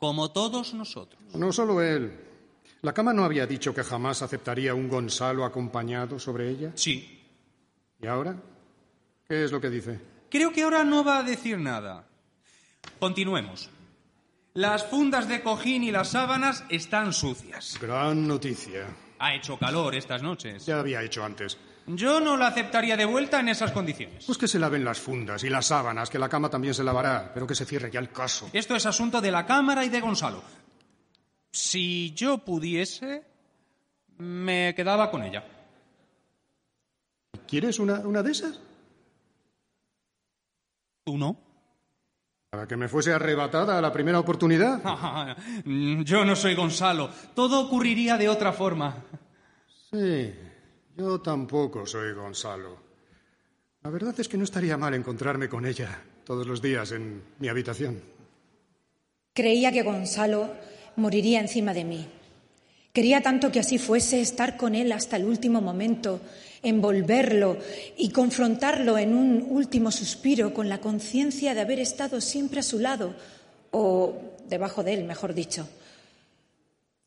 como 0.00 0.32
todos 0.32 0.74
nosotros. 0.74 1.22
No 1.36 1.52
solo 1.52 1.80
él. 1.80 2.12
¿La 2.82 2.92
cama 2.92 3.12
no 3.12 3.22
había 3.22 3.46
dicho 3.46 3.72
que 3.72 3.84
jamás 3.84 4.20
aceptaría 4.22 4.74
un 4.74 4.88
Gonzalo 4.88 5.44
acompañado 5.44 6.18
sobre 6.18 6.50
ella? 6.50 6.72
Sí. 6.74 7.22
¿Y 8.02 8.06
ahora? 8.08 8.34
¿Qué 9.28 9.44
es 9.44 9.52
lo 9.52 9.60
que 9.60 9.70
dice? 9.70 10.00
Creo 10.28 10.50
que 10.52 10.64
ahora 10.64 10.82
no 10.82 11.04
va 11.04 11.18
a 11.18 11.22
decir 11.22 11.56
nada. 11.56 12.04
Continuemos. 12.98 13.70
Las 14.54 14.84
fundas 14.86 15.28
de 15.28 15.40
cojín 15.40 15.84
y 15.84 15.92
las 15.92 16.08
sábanas 16.08 16.64
están 16.68 17.12
sucias. 17.12 17.78
Gran 17.80 18.26
noticia. 18.26 18.88
Ha 19.20 19.34
hecho 19.34 19.58
calor 19.58 19.94
estas 19.94 20.22
noches. 20.22 20.64
Ya 20.64 20.80
había 20.80 21.02
hecho 21.02 21.22
antes. 21.22 21.58
Yo 21.86 22.20
no 22.20 22.38
la 22.38 22.46
aceptaría 22.46 22.96
de 22.96 23.04
vuelta 23.04 23.40
en 23.40 23.50
esas 23.50 23.70
condiciones. 23.70 24.24
Pues 24.24 24.38
que 24.38 24.48
se 24.48 24.58
laven 24.58 24.82
las 24.82 24.98
fundas 24.98 25.44
y 25.44 25.50
las 25.50 25.66
sábanas, 25.66 26.08
que 26.08 26.18
la 26.18 26.28
cama 26.28 26.48
también 26.48 26.72
se 26.72 26.82
lavará, 26.82 27.30
pero 27.34 27.46
que 27.46 27.54
se 27.54 27.66
cierre 27.66 27.90
ya 27.90 28.00
el 28.00 28.10
caso. 28.10 28.48
Esto 28.52 28.74
es 28.74 28.86
asunto 28.86 29.20
de 29.20 29.30
la 29.30 29.44
Cámara 29.44 29.84
y 29.84 29.90
de 29.90 30.00
Gonzalo. 30.00 30.42
Si 31.52 32.12
yo 32.14 32.38
pudiese, 32.38 33.22
me 34.16 34.74
quedaba 34.74 35.10
con 35.10 35.22
ella. 35.22 35.44
¿Quieres 37.46 37.78
una, 37.78 38.00
una 38.00 38.22
de 38.22 38.32
esas? 38.32 38.58
¿Tú 41.04 41.18
no? 41.18 41.36
Para 42.50 42.66
que 42.66 42.76
me 42.76 42.88
fuese 42.88 43.12
arrebatada 43.12 43.78
a 43.78 43.80
la 43.80 43.92
primera 43.92 44.18
oportunidad. 44.18 44.82
Yo 45.64 46.24
no 46.24 46.34
soy 46.34 46.56
Gonzalo. 46.56 47.08
Todo 47.32 47.60
ocurriría 47.60 48.16
de 48.18 48.28
otra 48.28 48.52
forma. 48.52 49.04
Sí, 49.92 50.34
yo 50.96 51.20
tampoco 51.20 51.86
soy 51.86 52.12
Gonzalo. 52.12 52.76
La 53.82 53.90
verdad 53.90 54.14
es 54.18 54.28
que 54.28 54.36
no 54.36 54.44
estaría 54.44 54.76
mal 54.76 54.94
encontrarme 54.94 55.48
con 55.48 55.64
ella 55.64 56.00
todos 56.24 56.46
los 56.46 56.60
días 56.60 56.92
en 56.92 57.22
mi 57.38 57.48
habitación. 57.48 58.02
Creía 59.32 59.70
que 59.72 59.82
Gonzalo 59.82 60.50
moriría 60.96 61.40
encima 61.40 61.72
de 61.72 61.84
mí. 61.84 62.08
Quería 62.92 63.20
tanto 63.22 63.52
que 63.52 63.60
así 63.60 63.78
fuese 63.78 64.20
estar 64.20 64.56
con 64.56 64.74
él 64.74 64.90
hasta 64.90 65.16
el 65.16 65.24
último 65.24 65.60
momento, 65.60 66.20
envolverlo 66.62 67.56
y 67.96 68.10
confrontarlo 68.10 68.98
en 68.98 69.14
un 69.14 69.46
último 69.48 69.92
suspiro 69.92 70.52
con 70.52 70.68
la 70.68 70.78
conciencia 70.78 71.54
de 71.54 71.60
haber 71.60 71.78
estado 71.78 72.20
siempre 72.20 72.60
a 72.60 72.64
su 72.64 72.80
lado, 72.80 73.14
o 73.70 74.14
debajo 74.48 74.82
de 74.82 74.94
él, 74.94 75.04
mejor 75.04 75.34
dicho. 75.34 75.68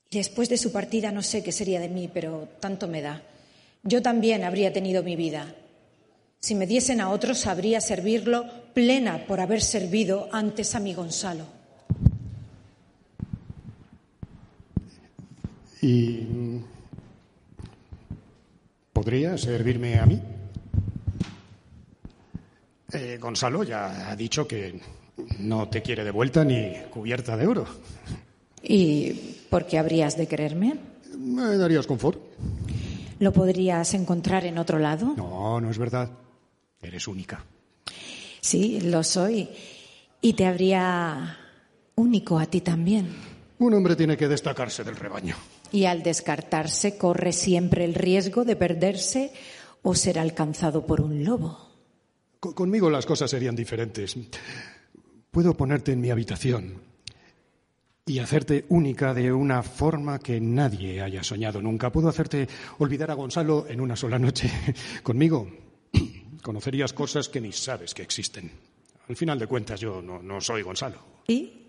Después 0.10 0.48
de 0.48 0.58
su 0.58 0.72
partida 0.72 1.12
no 1.12 1.22
sé 1.22 1.44
qué 1.44 1.52
sería 1.52 1.82
de 1.82 1.90
mí, 1.90 2.10
pero 2.12 2.48
tanto 2.60 2.88
me 2.88 3.02
da. 3.02 3.22
Yo 3.84 4.02
también 4.02 4.44
habría 4.44 4.72
tenido 4.72 5.04
mi 5.04 5.18
vida. 5.18 5.54
Si 6.40 6.56
me 6.56 6.68
diesen 6.68 7.02
a 7.02 7.10
otros, 7.10 7.40
sabría 7.40 7.82
servirlo 7.82 8.46
plena 8.74 9.26
por 9.28 9.42
haber 9.42 9.62
servido 9.62 10.30
antes 10.32 10.76
a 10.76 10.80
mi 10.80 10.94
Gonzalo. 10.94 11.63
¿Y 15.84 16.62
podría 18.94 19.38
servirme 19.38 20.00
a 20.00 20.06
mí? 20.06 20.18
Eh, 22.94 23.18
Gonzalo 23.20 23.64
ya 23.64 24.10
ha 24.10 24.16
dicho 24.16 24.48
que 24.48 24.80
no 25.40 25.68
te 25.68 25.82
quiere 25.82 26.06
de 26.06 26.12
vuelta 26.12 26.46
ni 26.46 26.74
cubierta 26.90 27.36
de 27.36 27.48
oro. 27.48 27.66
¿Y 28.62 29.12
por 29.50 29.68
qué 29.68 29.78
habrías 29.78 30.16
de 30.16 30.26
quererme? 30.26 30.78
¿Me 31.18 31.58
darías 31.58 31.86
confort? 31.86 32.18
¿Lo 33.20 33.34
podrías 33.34 33.94
encontrar 33.94 34.46
en 34.46 34.60
otro 34.60 34.80
lado? 34.80 35.14
No, 35.18 35.60
no 35.60 35.70
es 35.70 35.78
verdad. 35.78 36.10
Eres 36.82 37.10
única. 37.10 37.44
Sí, 38.40 38.80
lo 38.80 39.04
soy. 39.04 39.50
Y 40.22 40.32
te 40.32 40.46
habría 40.46 41.38
único 41.96 42.40
a 42.40 42.46
ti 42.46 42.62
también. 42.62 43.14
Un 43.60 43.74
hombre 43.74 43.98
tiene 43.98 44.16
que 44.16 44.30
destacarse 44.30 44.86
del 44.86 44.96
rebaño. 44.96 45.36
Y 45.74 45.86
al 45.86 46.04
descartarse 46.04 46.98
corre 46.98 47.34
siempre 47.34 47.84
el 47.84 47.94
riesgo 47.96 48.46
de 48.46 48.56
perderse 48.56 49.34
o 49.82 49.94
ser 49.96 50.20
alcanzado 50.20 50.86
por 50.86 51.02
un 51.02 51.26
lobo. 51.26 51.58
Co- 52.40 52.56
conmigo 52.56 52.90
las 52.90 53.06
cosas 53.06 53.30
serían 53.30 53.56
diferentes. 53.56 54.16
Puedo 55.32 55.56
ponerte 55.58 55.92
en 55.92 56.00
mi 56.00 56.12
habitación 56.12 56.76
y 58.06 58.20
hacerte 58.20 58.66
única 58.70 59.14
de 59.14 59.32
una 59.34 59.64
forma 59.64 60.20
que 60.20 60.40
nadie 60.40 61.02
haya 61.02 61.24
soñado 61.24 61.62
nunca. 61.62 61.92
Puedo 61.92 62.08
hacerte 62.08 62.48
olvidar 62.80 63.10
a 63.12 63.16
Gonzalo 63.16 63.66
en 63.68 63.82
una 63.82 63.96
sola 63.96 64.20
noche. 64.20 64.52
Conmigo 65.04 65.48
conocerías 66.44 66.94
cosas 66.94 67.30
que 67.30 67.42
ni 67.42 67.52
sabes 67.52 67.94
que 67.94 68.04
existen. 68.04 68.52
Al 69.10 69.16
final 69.16 69.40
de 69.40 69.48
cuentas, 69.48 69.80
yo 69.80 70.02
no, 70.02 70.22
no 70.22 70.40
soy 70.40 70.62
Gonzalo. 70.62 70.98
¿Y? 71.28 71.63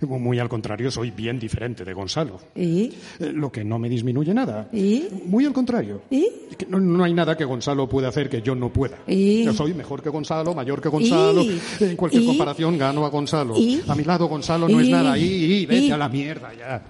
Muy 0.00 0.38
al 0.38 0.48
contrario, 0.48 0.90
soy 0.90 1.10
bien 1.10 1.38
diferente 1.38 1.84
de 1.84 1.92
Gonzalo. 1.92 2.40
¿Y? 2.54 2.92
Eh, 3.20 3.32
Lo 3.32 3.50
que 3.52 3.64
no 3.64 3.78
me 3.78 3.88
disminuye 3.88 4.32
nada. 4.34 4.68
¿Y? 4.72 5.04
Muy 5.26 5.44
al 5.44 5.52
contrario. 5.52 6.02
¿Y? 6.10 6.28
Que 6.56 6.66
no, 6.66 6.80
no 6.80 7.04
hay 7.04 7.14
nada 7.14 7.36
que 7.36 7.44
Gonzalo 7.44 7.88
pueda 7.88 8.08
hacer 8.08 8.28
que 8.28 8.42
yo 8.42 8.54
no 8.54 8.72
pueda. 8.72 8.98
¿Y? 9.06 9.44
Yo 9.44 9.52
soy 9.52 9.74
mejor 9.74 10.02
que 10.02 10.08
Gonzalo, 10.10 10.54
mayor 10.54 10.80
que 10.80 10.88
Gonzalo. 10.88 11.42
¿Y? 11.42 11.60
En 11.80 11.96
cualquier 11.96 12.22
¿Y? 12.22 12.26
comparación 12.26 12.78
gano 12.78 13.04
a 13.04 13.10
Gonzalo. 13.10 13.56
¿Y? 13.56 13.82
A 13.86 13.94
mi 13.94 14.04
lado 14.04 14.26
Gonzalo 14.26 14.68
no 14.68 14.80
es 14.80 14.88
nada. 14.88 15.16
Y, 15.18 15.66
vete 15.66 15.92
a 15.92 15.96
la 15.98 16.08
mierda 16.08 16.52
ya. 16.54 16.82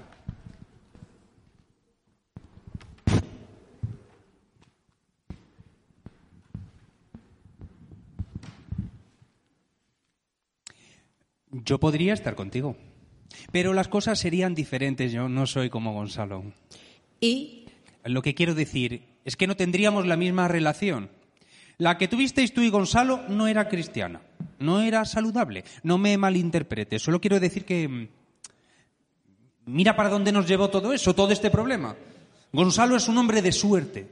Yo 11.72 11.80
podría 11.80 12.12
estar 12.12 12.34
contigo. 12.34 12.76
Pero 13.50 13.72
las 13.72 13.88
cosas 13.88 14.18
serían 14.18 14.54
diferentes. 14.54 15.10
Yo 15.10 15.30
no 15.30 15.46
soy 15.46 15.70
como 15.70 15.94
Gonzalo. 15.94 16.44
¿Y? 17.18 17.64
Lo 18.04 18.20
que 18.20 18.34
quiero 18.34 18.54
decir 18.54 19.04
es 19.24 19.36
que 19.38 19.46
no 19.46 19.56
tendríamos 19.56 20.06
la 20.06 20.18
misma 20.18 20.48
relación. 20.48 21.08
La 21.78 21.96
que 21.96 22.08
tuvisteis 22.08 22.52
tú 22.52 22.60
y 22.60 22.68
Gonzalo 22.68 23.22
no 23.30 23.48
era 23.48 23.70
cristiana, 23.70 24.20
no 24.58 24.82
era 24.82 25.06
saludable. 25.06 25.64
No 25.82 25.96
me 25.96 26.18
malinterpretes, 26.18 27.00
solo 27.00 27.22
quiero 27.22 27.40
decir 27.40 27.64
que... 27.64 27.88
mm, 27.88 28.08
Mira 29.64 29.96
para 29.96 30.10
dónde 30.10 30.30
nos 30.30 30.46
llevó 30.46 30.68
todo 30.68 30.92
eso, 30.92 31.14
todo 31.14 31.32
este 31.32 31.48
problema. 31.48 31.96
Gonzalo 32.52 32.96
es 32.96 33.08
un 33.08 33.16
hombre 33.16 33.40
de 33.40 33.52
suerte. 33.52 34.08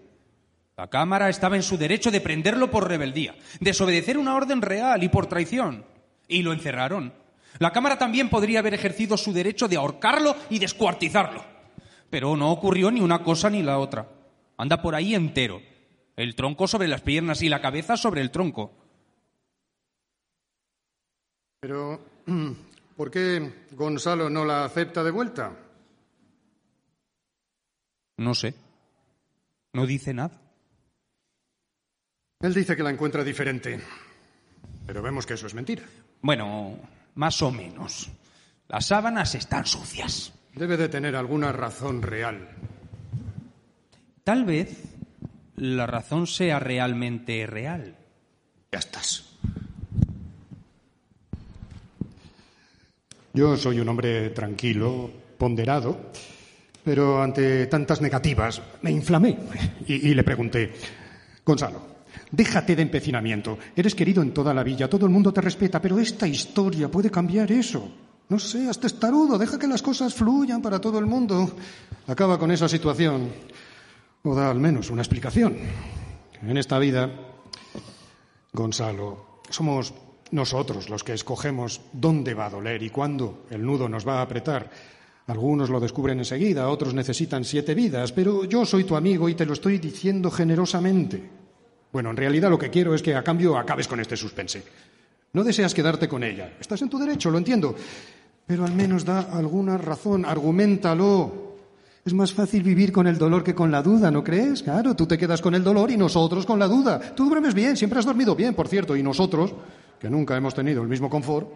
La 0.78 0.86
Cámara 0.88 1.28
estaba 1.28 1.56
en 1.56 1.62
su 1.62 1.76
derecho 1.76 2.10
de 2.10 2.22
prenderlo 2.22 2.70
por 2.70 2.88
rebeldía, 2.88 3.34
desobedecer 3.60 4.16
una 4.16 4.34
orden 4.34 4.62
real 4.62 5.02
y 5.02 5.10
por 5.10 5.26
traición. 5.26 5.84
Y 6.26 6.40
lo 6.40 6.54
encerraron. 6.54 7.19
La 7.58 7.72
Cámara 7.72 7.98
también 7.98 8.30
podría 8.30 8.60
haber 8.60 8.74
ejercido 8.74 9.16
su 9.16 9.32
derecho 9.32 9.68
de 9.68 9.76
ahorcarlo 9.76 10.36
y 10.48 10.58
descuartizarlo. 10.58 11.44
Pero 12.08 12.36
no 12.36 12.50
ocurrió 12.50 12.90
ni 12.90 13.00
una 13.00 13.22
cosa 13.22 13.50
ni 13.50 13.62
la 13.62 13.78
otra. 13.78 14.08
Anda 14.56 14.82
por 14.82 14.94
ahí 14.94 15.14
entero. 15.14 15.60
El 16.16 16.34
tronco 16.34 16.66
sobre 16.66 16.88
las 16.88 17.00
piernas 17.00 17.42
y 17.42 17.48
la 17.48 17.60
cabeza 17.60 17.96
sobre 17.96 18.20
el 18.20 18.30
tronco. 18.30 18.72
Pero, 21.60 22.00
¿por 22.96 23.10
qué 23.10 23.66
Gonzalo 23.72 24.30
no 24.30 24.44
la 24.44 24.64
acepta 24.64 25.04
de 25.04 25.10
vuelta? 25.10 25.56
No 28.16 28.34
sé. 28.34 28.54
No 29.72 29.86
dice 29.86 30.12
nada. 30.12 30.40
Él 32.40 32.54
dice 32.54 32.76
que 32.76 32.82
la 32.82 32.90
encuentra 32.90 33.22
diferente. 33.22 33.80
Pero 34.86 35.02
vemos 35.02 35.26
que 35.26 35.34
eso 35.34 35.46
es 35.46 35.54
mentira. 35.54 35.84
Bueno, 36.22 36.78
más 37.14 37.42
o 37.42 37.50
menos. 37.50 38.10
Las 38.68 38.86
sábanas 38.86 39.34
están 39.34 39.66
sucias. 39.66 40.32
Debe 40.54 40.76
de 40.76 40.88
tener 40.88 41.16
alguna 41.16 41.52
razón 41.52 42.02
real. 42.02 42.48
Tal 44.24 44.44
vez 44.44 44.84
la 45.56 45.86
razón 45.86 46.26
sea 46.26 46.58
realmente 46.58 47.46
real. 47.46 47.96
Ya 48.72 48.78
estás. 48.78 49.30
Yo 53.32 53.56
soy 53.56 53.80
un 53.80 53.88
hombre 53.88 54.30
tranquilo, 54.30 55.10
ponderado, 55.38 56.10
Pero 56.82 57.22
ante 57.22 57.66
tantas 57.66 58.00
negativas 58.00 58.60
me 58.82 58.90
inflamé 58.90 59.36
y, 59.86 60.08
y 60.10 60.14
le 60.14 60.24
pregunté, 60.24 60.72
Gonzalo, 61.44 61.89
déjate 62.30 62.76
de 62.76 62.82
empecinamiento. 62.82 63.58
Eres 63.74 63.94
querido 63.94 64.22
en 64.22 64.32
toda 64.32 64.54
la 64.54 64.62
villa, 64.62 64.88
todo 64.88 65.06
el 65.06 65.12
mundo 65.12 65.32
te 65.32 65.40
respeta, 65.40 65.80
pero 65.80 65.98
esta 65.98 66.26
historia 66.26 66.90
puede 66.90 67.10
cambiar 67.10 67.50
eso. 67.52 67.90
No 68.28 68.38
seas 68.38 68.78
testarudo, 68.78 69.36
deja 69.36 69.58
que 69.58 69.66
las 69.66 69.82
cosas 69.82 70.14
fluyan 70.14 70.62
para 70.62 70.80
todo 70.80 70.98
el 70.98 71.06
mundo. 71.06 71.50
Acaba 72.06 72.38
con 72.38 72.50
esa 72.50 72.68
situación 72.68 73.28
o 74.22 74.34
da 74.34 74.50
al 74.50 74.60
menos 74.60 74.90
una 74.90 75.02
explicación. 75.02 75.56
En 76.42 76.56
esta 76.56 76.78
vida, 76.78 77.10
Gonzalo, 78.52 79.40
somos 79.50 79.92
nosotros 80.30 80.88
los 80.88 81.02
que 81.02 81.12
escogemos 81.12 81.80
dónde 81.92 82.34
va 82.34 82.46
a 82.46 82.50
doler 82.50 82.82
y 82.82 82.90
cuándo 82.90 83.46
el 83.50 83.64
nudo 83.64 83.88
nos 83.88 84.06
va 84.06 84.18
a 84.18 84.22
apretar. 84.22 84.70
Algunos 85.26 85.70
lo 85.70 85.80
descubren 85.80 86.18
enseguida, 86.18 86.68
otros 86.68 86.94
necesitan 86.94 87.44
siete 87.44 87.74
vidas, 87.74 88.12
pero 88.12 88.44
yo 88.44 88.64
soy 88.64 88.84
tu 88.84 88.96
amigo 88.96 89.28
y 89.28 89.34
te 89.34 89.46
lo 89.46 89.54
estoy 89.54 89.78
diciendo 89.78 90.30
generosamente. 90.30 91.39
Bueno, 91.92 92.10
en 92.10 92.16
realidad 92.16 92.50
lo 92.50 92.58
que 92.58 92.70
quiero 92.70 92.94
es 92.94 93.02
que 93.02 93.14
a 93.14 93.22
cambio 93.22 93.56
acabes 93.58 93.88
con 93.88 94.00
este 94.00 94.16
suspense. 94.16 94.62
No 95.32 95.44
deseas 95.44 95.74
quedarte 95.74 96.08
con 96.08 96.24
ella. 96.24 96.56
Estás 96.60 96.82
en 96.82 96.88
tu 96.88 96.98
derecho, 96.98 97.30
lo 97.30 97.38
entiendo. 97.38 97.74
Pero 98.46 98.64
al 98.64 98.74
menos 98.74 99.04
da 99.04 99.20
alguna 99.32 99.78
razón, 99.78 100.24
argumentalo. 100.24 101.50
Es 102.04 102.14
más 102.14 102.32
fácil 102.32 102.62
vivir 102.62 102.92
con 102.92 103.06
el 103.06 103.18
dolor 103.18 103.44
que 103.44 103.54
con 103.54 103.70
la 103.70 103.82
duda, 103.82 104.10
¿no 104.10 104.24
crees? 104.24 104.62
Claro, 104.62 104.96
tú 104.96 105.06
te 105.06 105.18
quedas 105.18 105.40
con 105.40 105.54
el 105.54 105.62
dolor 105.62 105.90
y 105.90 105.96
nosotros 105.96 106.46
con 106.46 106.58
la 106.58 106.66
duda. 106.66 107.14
Tú 107.14 107.28
duermes 107.28 107.54
bien, 107.54 107.76
siempre 107.76 107.98
has 107.98 108.06
dormido 108.06 108.34
bien, 108.34 108.54
por 108.54 108.68
cierto, 108.68 108.96
y 108.96 109.02
nosotros, 109.02 109.52
que 110.00 110.08
nunca 110.08 110.36
hemos 110.36 110.54
tenido 110.54 110.82
el 110.82 110.88
mismo 110.88 111.10
confort, 111.10 111.48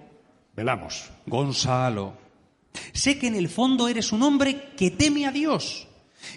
velamos. 0.55 1.11
Gonzalo, 1.27 2.13
sé 2.93 3.19
que 3.19 3.29
en 3.29 3.37
el 3.37 3.49
fondo 3.49 3.89
eres 3.89 4.13
un 4.13 4.23
hombre 4.23 4.73
que 4.77 4.91
teme 4.91 5.27
a 5.27 5.33
Dios. 5.33 5.89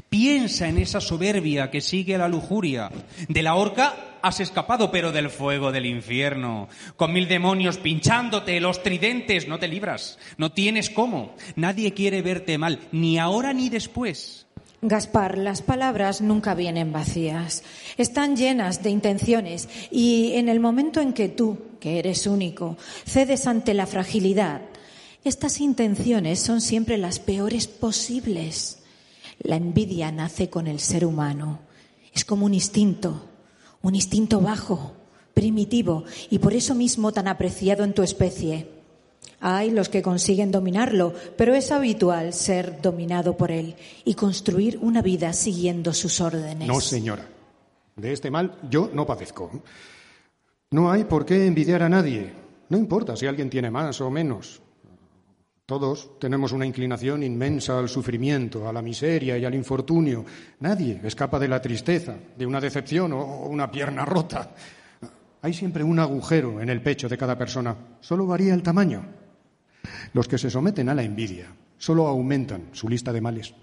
Piensa 0.10 0.68
en 0.68 0.78
esa 0.78 1.02
soberbia 1.02 1.70
que 1.72 1.82
sigue 1.82 2.16
a 2.16 2.20
la 2.20 2.28
lujuria. 2.28 2.92
De 3.28 3.44
la 3.44 3.56
horca 3.56 4.18
has 4.22 4.40
escapado, 4.40 4.92
pero 4.92 5.12
del 5.12 5.30
fuego 5.30 5.72
del 5.72 5.86
infierno. 5.86 6.68
Con 6.96 7.14
mil 7.14 7.28
demonios 7.28 7.78
pinchándote, 7.78 8.60
los 8.60 8.84
tridentes, 8.84 9.48
no 9.48 9.60
te 9.60 9.68
libras. 9.68 10.18
No 10.38 10.52
tienes 10.52 10.90
cómo. 10.90 11.36
Nadie 11.56 11.94
quiere 11.94 12.22
verte 12.22 12.58
mal, 12.58 12.80
ni 12.92 13.18
ahora 13.18 13.54
ni 13.54 13.70
después. 13.70 14.48
Gaspar, 14.82 15.40
las 15.40 15.64
palabras 15.64 16.22
nunca 16.22 16.54
vienen 16.54 16.92
vacías. 16.92 17.64
Están 17.98 18.36
llenas 18.36 18.84
de 18.84 18.92
intenciones 18.92 19.68
y 19.90 20.34
en 20.36 20.50
el 20.50 20.60
momento 20.60 21.02
en 21.02 21.14
que 21.14 21.30
tú, 21.30 21.58
que 21.80 21.98
eres 21.98 22.28
único, 22.28 22.78
cedes 23.06 23.48
ante 23.48 23.74
la 23.74 23.88
fragilidad, 23.88 24.62
estas 25.24 25.62
intenciones 25.62 26.40
son 26.40 26.62
siempre 26.62 26.98
las 26.98 27.20
peores 27.20 27.68
posibles. 27.68 28.77
La 29.40 29.56
envidia 29.56 30.12
nace 30.12 30.50
con 30.50 30.68
el 30.68 30.80
ser 30.80 31.06
humano. 31.06 31.60
Es 32.14 32.26
como 32.26 32.46
un 32.46 32.54
instinto, 32.54 33.26
un 33.82 33.96
instinto 33.96 34.42
bajo, 34.42 34.94
primitivo 35.34 36.04
y 36.30 36.40
por 36.40 36.54
eso 36.54 36.74
mismo 36.74 37.12
tan 37.12 37.28
apreciado 37.28 37.84
en 37.84 37.94
tu 37.94 38.02
especie. 38.02 38.70
Hay 39.40 39.70
los 39.70 39.88
que 39.88 40.02
consiguen 40.02 40.52
dominarlo, 40.52 41.14
pero 41.38 41.54
es 41.54 41.72
habitual 41.72 42.34
ser 42.34 42.82
dominado 42.82 43.38
por 43.38 43.52
él 43.52 43.76
y 44.04 44.16
construir 44.16 44.80
una 44.82 45.04
vida 45.04 45.32
siguiendo 45.34 45.94
sus 45.94 46.22
órdenes. 46.22 46.68
No, 46.68 46.82
señora. 46.82 47.28
De 47.96 48.14
este 48.14 48.32
mal 48.32 48.58
yo 48.70 48.90
no 48.94 49.06
padezco. 49.06 49.52
No 50.72 50.92
hay 50.92 51.04
por 51.04 51.26
qué 51.26 51.46
envidiar 51.46 51.84
a 51.84 51.90
nadie. 51.90 52.34
No 52.70 52.78
importa 52.78 53.16
si 53.16 53.28
alguien 53.28 53.50
tiene 53.50 53.70
más 53.70 54.02
o 54.02 54.10
menos. 54.10 54.62
Todos 55.68 56.18
tenemos 56.18 56.54
una 56.54 56.66
inclinación 56.66 57.24
inmensa 57.24 57.78
al 57.78 57.90
sufrimiento, 57.90 58.70
a 58.70 58.72
la 58.72 58.82
miseria 58.82 59.38
y 59.38 59.44
al 59.44 59.54
infortunio. 59.54 60.24
Nadie 60.62 61.02
escapa 61.04 61.38
de 61.38 61.50
la 61.50 61.62
tristeza, 61.62 62.16
de 62.38 62.46
una 62.46 62.62
decepción 62.62 63.12
o 63.12 63.48
una 63.48 63.70
pierna 63.70 64.06
rota. 64.06 64.56
Hay 65.42 65.54
siempre 65.54 65.84
un 65.84 66.00
agujero 66.00 66.62
en 66.62 66.70
el 66.70 66.82
pecho 66.82 67.10
de 67.10 67.18
cada 67.18 67.38
persona. 67.38 67.76
Solo 68.00 68.26
varía 68.26 68.54
el 68.54 68.64
tamaño. 68.64 69.06
Los 70.14 70.30
que 70.30 70.38
se 70.38 70.50
someten 70.50 70.88
a 70.88 70.96
la 70.96 71.04
envidia 71.04 71.54
solo 71.78 72.08
aumentan 72.08 72.70
su 72.72 72.88
lista 72.88 73.12
de 73.12 73.20
males. 73.20 73.54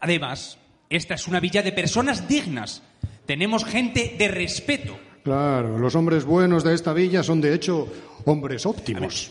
Además, 0.00 0.58
esta 0.90 1.14
es 1.14 1.28
una 1.28 1.38
villa 1.38 1.62
de 1.62 1.70
personas 1.70 2.26
dignas. 2.26 2.82
Tenemos 3.24 3.64
gente 3.64 4.16
de 4.18 4.26
respeto. 4.26 4.98
Claro, 5.22 5.78
los 5.78 5.94
hombres 5.94 6.24
buenos 6.24 6.64
de 6.64 6.74
esta 6.74 6.92
villa 6.92 7.22
son 7.22 7.40
de 7.40 7.54
hecho 7.54 7.86
hombres 8.24 8.66
óptimos. 8.66 9.30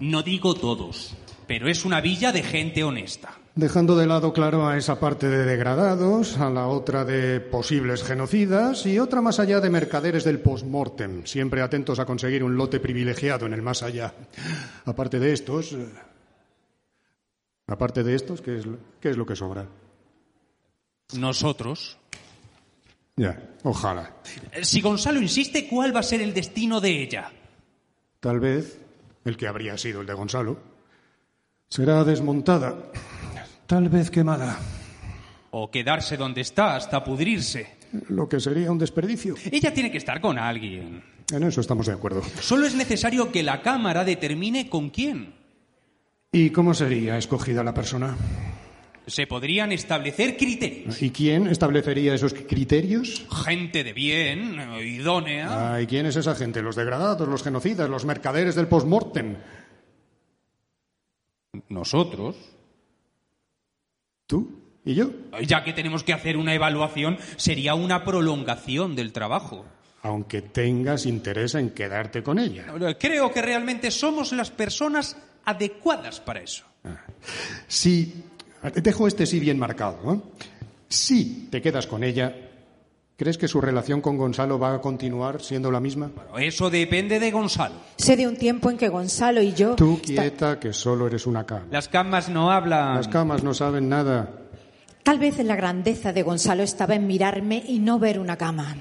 No 0.00 0.22
digo 0.22 0.54
todos, 0.54 1.14
pero 1.46 1.68
es 1.68 1.84
una 1.84 2.00
villa 2.00 2.32
de 2.32 2.42
gente 2.42 2.82
honesta. 2.84 3.38
Dejando 3.56 3.94
de 3.96 4.06
lado, 4.06 4.32
claro, 4.32 4.66
a 4.66 4.76
esa 4.76 4.98
parte 4.98 5.28
de 5.28 5.44
degradados, 5.44 6.38
a 6.38 6.50
la 6.50 6.66
otra 6.66 7.04
de 7.04 7.40
posibles 7.40 8.02
genocidas 8.02 8.84
y 8.84 8.98
otra 8.98 9.20
más 9.20 9.38
allá 9.38 9.60
de 9.60 9.70
mercaderes 9.70 10.24
del 10.24 10.40
post-mortem, 10.40 11.24
siempre 11.24 11.62
atentos 11.62 12.00
a 12.00 12.04
conseguir 12.04 12.42
un 12.42 12.56
lote 12.56 12.80
privilegiado 12.80 13.46
en 13.46 13.52
el 13.52 13.62
más 13.62 13.82
allá. 13.84 14.12
Aparte 14.86 15.20
de 15.20 15.32
estos. 15.32 15.72
eh, 15.72 15.86
Aparte 17.68 18.02
de 18.02 18.14
estos, 18.14 18.40
¿qué 18.42 18.58
es, 18.58 18.66
lo- 18.66 18.78
qué 19.00 19.10
es 19.10 19.16
lo 19.16 19.24
que 19.24 19.36
sobra? 19.36 19.66
Nosotros. 21.16 21.96
Ya, 23.16 23.40
ojalá. 23.62 24.16
Si 24.62 24.80
Gonzalo 24.80 25.20
insiste, 25.20 25.68
¿cuál 25.68 25.94
va 25.94 26.00
a 26.00 26.02
ser 26.02 26.20
el 26.20 26.34
destino 26.34 26.80
de 26.80 27.02
ella? 27.02 27.30
Tal 28.20 28.40
vez 28.40 28.80
el 29.24 29.36
que 29.36 29.46
habría 29.46 29.76
sido 29.78 30.00
el 30.00 30.06
de 30.06 30.14
Gonzalo 30.14 30.58
será 31.68 32.04
desmontada, 32.04 32.74
tal 33.66 33.88
vez 33.88 34.10
quemada, 34.10 34.58
O 35.50 35.70
quedarse 35.70 36.16
donde 36.16 36.40
está 36.40 36.74
hasta 36.76 37.02
pudrirse. 37.04 37.76
lo 38.08 38.28
que 38.28 38.40
sería 38.40 38.70
un 38.72 38.78
desperdicio. 38.78 39.36
Ella 39.50 39.72
tiene 39.72 39.90
que 39.90 39.98
estar 39.98 40.20
con 40.20 40.36
alguien. 40.38 41.02
En 41.32 41.42
eso 41.44 41.60
estamos 41.60 41.86
de 41.86 41.92
acuerdo. 41.92 42.22
Solo 42.40 42.66
es 42.66 42.74
necesario 42.74 43.30
que 43.30 43.42
la 43.42 43.62
Cámara 43.62 44.04
determine 44.04 44.68
con 44.68 44.90
quién. 44.90 45.34
¿Y 46.32 46.50
cómo 46.50 46.74
sería 46.74 47.16
escogida 47.16 47.62
la 47.62 47.72
persona? 47.72 48.16
Se 49.06 49.26
podrían 49.26 49.72
establecer 49.72 50.36
criterios. 50.36 51.00
¿Y 51.02 51.10
quién 51.10 51.46
establecería 51.46 52.14
esos 52.14 52.32
criterios? 52.32 53.26
Gente 53.44 53.84
de 53.84 53.92
bien, 53.92 54.58
idónea. 54.80 55.74
Ah, 55.74 55.80
¿Y 55.82 55.86
quién 55.86 56.06
es 56.06 56.16
esa 56.16 56.34
gente? 56.34 56.62
¿Los 56.62 56.76
degradados, 56.76 57.28
los 57.28 57.42
genocidas, 57.42 57.90
los 57.90 58.04
mercaderes 58.04 58.54
del 58.54 58.66
post-mortem? 58.66 59.36
Nosotros. 61.68 62.36
¿Tú? 64.26 64.64
¿Y 64.84 64.94
yo? 64.94 65.10
Ya 65.46 65.64
que 65.64 65.72
tenemos 65.72 66.02
que 66.02 66.12
hacer 66.12 66.36
una 66.36 66.54
evaluación, 66.54 67.18
sería 67.36 67.74
una 67.74 68.04
prolongación 68.04 68.94
del 68.96 69.12
trabajo. 69.12 69.64
Aunque 70.02 70.42
tengas 70.42 71.06
interés 71.06 71.54
en 71.54 71.70
quedarte 71.70 72.22
con 72.22 72.38
ella. 72.38 72.66
Creo 72.98 73.32
que 73.32 73.40
realmente 73.40 73.90
somos 73.90 74.32
las 74.32 74.50
personas 74.50 75.16
adecuadas 75.44 76.20
para 76.20 76.40
eso. 76.40 76.64
Si, 77.66 78.24
dejo 78.70 79.06
este 79.06 79.26
sí 79.26 79.40
bien 79.40 79.58
marcado, 79.58 79.98
¿no? 80.04 80.22
Si 80.88 81.48
te 81.50 81.60
quedas 81.60 81.86
con 81.86 82.04
ella, 82.04 82.34
¿crees 83.16 83.36
que 83.36 83.48
su 83.48 83.60
relación 83.60 84.00
con 84.00 84.16
Gonzalo 84.16 84.58
va 84.58 84.74
a 84.74 84.80
continuar 84.80 85.40
siendo 85.42 85.70
la 85.70 85.80
misma? 85.80 86.10
Eso 86.38 86.70
depende 86.70 87.18
de 87.18 87.30
Gonzalo. 87.30 87.74
Sé 87.96 88.16
de 88.16 88.28
un 88.28 88.36
tiempo 88.36 88.70
en 88.70 88.76
que 88.76 88.88
Gonzalo 88.88 89.42
y 89.42 89.52
yo. 89.52 89.74
Tú 89.74 90.00
quieta 90.02 90.58
que 90.60 90.72
solo 90.72 91.06
eres 91.06 91.26
una 91.26 91.44
cama. 91.44 91.66
Las 91.70 91.88
camas 91.88 92.28
no 92.28 92.50
hablan. 92.50 92.96
Las 92.96 93.08
camas 93.08 93.42
no 93.42 93.54
saben 93.54 93.88
nada. 93.88 94.30
Tal 95.02 95.18
vez 95.18 95.38
la 95.44 95.56
grandeza 95.56 96.12
de 96.12 96.22
Gonzalo 96.22 96.62
estaba 96.62 96.94
en 96.94 97.06
mirarme 97.06 97.62
y 97.66 97.78
no 97.78 97.98
ver 97.98 98.18
una 98.18 98.36
cama. 98.36 98.76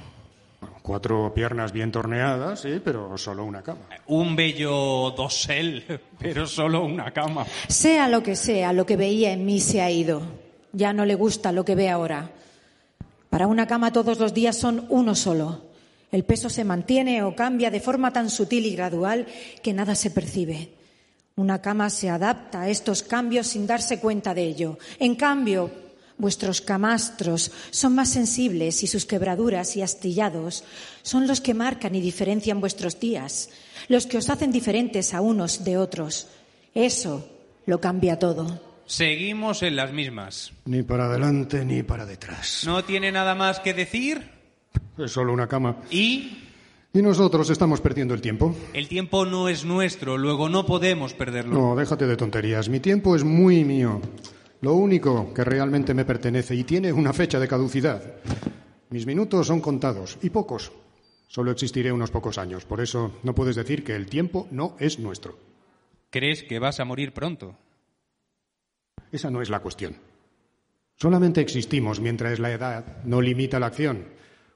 Cuatro 0.83 1.33
piernas 1.33 1.71
bien 1.71 1.93
torneadas, 1.93 2.59
sí, 2.59 2.81
pero 2.83 3.17
solo 3.17 3.45
una 3.45 3.61
cama. 3.61 3.87
Un 4.07 4.35
bello 4.35 5.11
dosel, 5.11 6.01
pero 6.19 6.45
solo 6.45 6.83
una 6.83 7.11
cama. 7.11 7.45
Sea 7.69 8.09
lo 8.09 8.21
que 8.21 8.35
sea, 8.35 8.73
lo 8.73 8.85
que 8.85 8.97
veía 8.97 9.31
en 9.31 9.45
mí 9.45 9.61
se 9.61 9.81
ha 9.81 9.89
ido. 9.89 10.21
Ya 10.73 10.91
no 10.91 11.05
le 11.05 11.15
gusta 11.15 11.53
lo 11.53 11.63
que 11.63 11.75
ve 11.75 11.89
ahora. 11.89 12.31
Para 13.29 13.47
una 13.47 13.65
cama 13.65 13.93
todos 13.93 14.19
los 14.19 14.33
días 14.33 14.57
son 14.57 14.85
uno 14.89 15.15
solo. 15.15 15.61
El 16.11 16.25
peso 16.25 16.49
se 16.49 16.65
mantiene 16.65 17.23
o 17.23 17.33
cambia 17.33 17.71
de 17.71 17.79
forma 17.79 18.11
tan 18.11 18.29
sutil 18.29 18.65
y 18.65 18.75
gradual 18.75 19.25
que 19.63 19.71
nada 19.71 19.95
se 19.95 20.11
percibe. 20.11 20.73
Una 21.37 21.61
cama 21.61 21.89
se 21.89 22.09
adapta 22.09 22.63
a 22.63 22.69
estos 22.69 23.03
cambios 23.03 23.47
sin 23.47 23.65
darse 23.65 24.01
cuenta 24.01 24.33
de 24.33 24.43
ello. 24.43 24.77
En 24.99 25.15
cambio, 25.15 25.82
vuestros 26.17 26.61
camastros 26.61 27.51
son 27.71 27.95
más 27.95 28.09
sensibles 28.09 28.83
y 28.83 28.87
sus 28.87 29.05
quebraduras 29.05 29.75
y 29.75 29.81
astillados 29.81 30.63
son 31.01 31.27
los 31.27 31.41
que 31.41 31.53
marcan 31.53 31.95
y 31.95 32.01
diferencian 32.01 32.59
vuestros 32.61 32.99
días, 32.99 33.49
los 33.87 34.05
que 34.07 34.17
os 34.17 34.29
hacen 34.29 34.51
diferentes 34.51 35.13
a 35.13 35.21
unos 35.21 35.63
de 35.63 35.77
otros. 35.77 36.27
Eso 36.73 37.27
lo 37.65 37.79
cambia 37.81 38.19
todo. 38.19 38.61
Seguimos 38.85 39.63
en 39.63 39.75
las 39.75 39.93
mismas. 39.93 40.51
Ni 40.65 40.83
para 40.83 41.05
adelante 41.05 41.63
ni 41.65 41.83
para 41.83 42.05
detrás. 42.05 42.63
¿No 42.65 42.83
tiene 42.83 43.11
nada 43.11 43.33
más 43.35 43.59
que 43.59 43.73
decir? 43.73 44.29
Es 44.97 45.11
solo 45.11 45.33
una 45.33 45.47
cama. 45.47 45.77
Y 45.89 46.37
Y 46.93 47.01
nosotros 47.01 47.49
estamos 47.49 47.81
perdiendo 47.81 48.13
el 48.13 48.21
tiempo. 48.21 48.55
el 48.73 48.87
tiempo 48.87 49.25
no 49.25 49.49
es 49.49 49.65
nuestro, 49.65 50.17
luego 50.17 50.47
no 50.49 50.65
podemos 50.65 51.13
perderlo. 51.13 51.53
No, 51.59 51.75
déjate 51.75 52.05
de 52.05 52.17
tonterías. 52.17 52.69
Mi 52.69 52.79
tiempo 52.79 53.15
es 53.15 53.23
muy 53.23 53.63
mío. 53.63 53.99
Lo 54.63 54.75
único 54.75 55.33
que 55.33 55.43
realmente 55.43 55.93
me 55.93 56.05
pertenece 56.05 56.55
y 56.55 56.63
tiene 56.63 56.93
una 56.93 57.11
fecha 57.11 57.37
de 57.37 57.49
caducidad. 57.49 58.01
Mis 58.91 59.05
minutos 59.05 59.47
son 59.47 59.59
contados 59.59 60.17
y 60.21 60.29
pocos. 60.29 60.71
Solo 61.27 61.51
existiré 61.51 61.91
unos 61.91 62.11
pocos 62.11 62.37
años. 62.37 62.63
Por 62.63 62.79
eso 62.79 63.19
no 63.23 63.35
puedes 63.35 63.57
decir 63.57 63.83
que 63.83 63.93
el 63.93 64.05
tiempo 64.05 64.47
no 64.51 64.77
es 64.79 64.99
nuestro. 64.99 65.37
¿Crees 66.09 66.43
que 66.43 66.59
vas 66.59 66.79
a 66.79 66.85
morir 66.85 67.11
pronto? 67.13 67.57
Esa 69.11 69.29
no 69.29 69.41
es 69.41 69.49
la 69.49 69.59
cuestión. 69.59 69.97
Solamente 70.95 71.41
existimos 71.41 71.99
mientras 71.99 72.39
la 72.39 72.53
edad 72.53 73.03
no 73.03 73.19
limita 73.19 73.59
la 73.59 73.65
acción. 73.65 74.05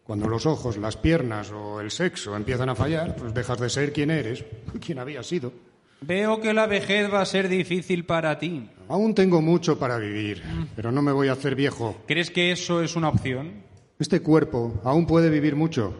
Cuando 0.05 0.30
los 0.30 0.45
ojos, 0.45 0.78
las 0.78 0.95
piernas 0.95 1.51
o 1.51 1.82
el 1.82 1.91
sexo 1.91 2.34
empiezan 2.34 2.70
a 2.70 2.76
fallar, 2.76 3.14
pues 3.18 3.34
dejas 3.34 3.60
de 3.60 3.70
ser 3.70 3.91
quien 3.91 4.12
eres, 4.12 4.45
quien 4.80 4.99
habías 4.99 5.28
sido. 5.28 5.51
Veo 5.99 6.39
que 6.39 6.53
la 6.53 6.66
vejez 6.66 7.12
va 7.14 7.20
a 7.20 7.26
ser 7.26 7.49
difícil 7.49 8.05
para 8.05 8.39
ti. 8.39 8.70
Aún 8.89 9.13
tengo 9.13 9.41
mucho 9.41 9.77
para 9.77 9.97
vivir, 9.97 10.41
pero 10.75 10.91
no 10.91 11.01
me 11.01 11.11
voy 11.11 11.27
a 11.27 11.33
hacer 11.33 11.55
viejo. 11.55 11.97
¿Crees 12.07 12.31
que 12.31 12.51
eso 12.51 12.81
es 12.81 12.95
una 12.95 13.09
opción? 13.09 13.63
Este 13.99 14.21
cuerpo 14.21 14.79
aún 14.83 15.05
puede 15.05 15.29
vivir 15.29 15.55
mucho, 15.55 15.93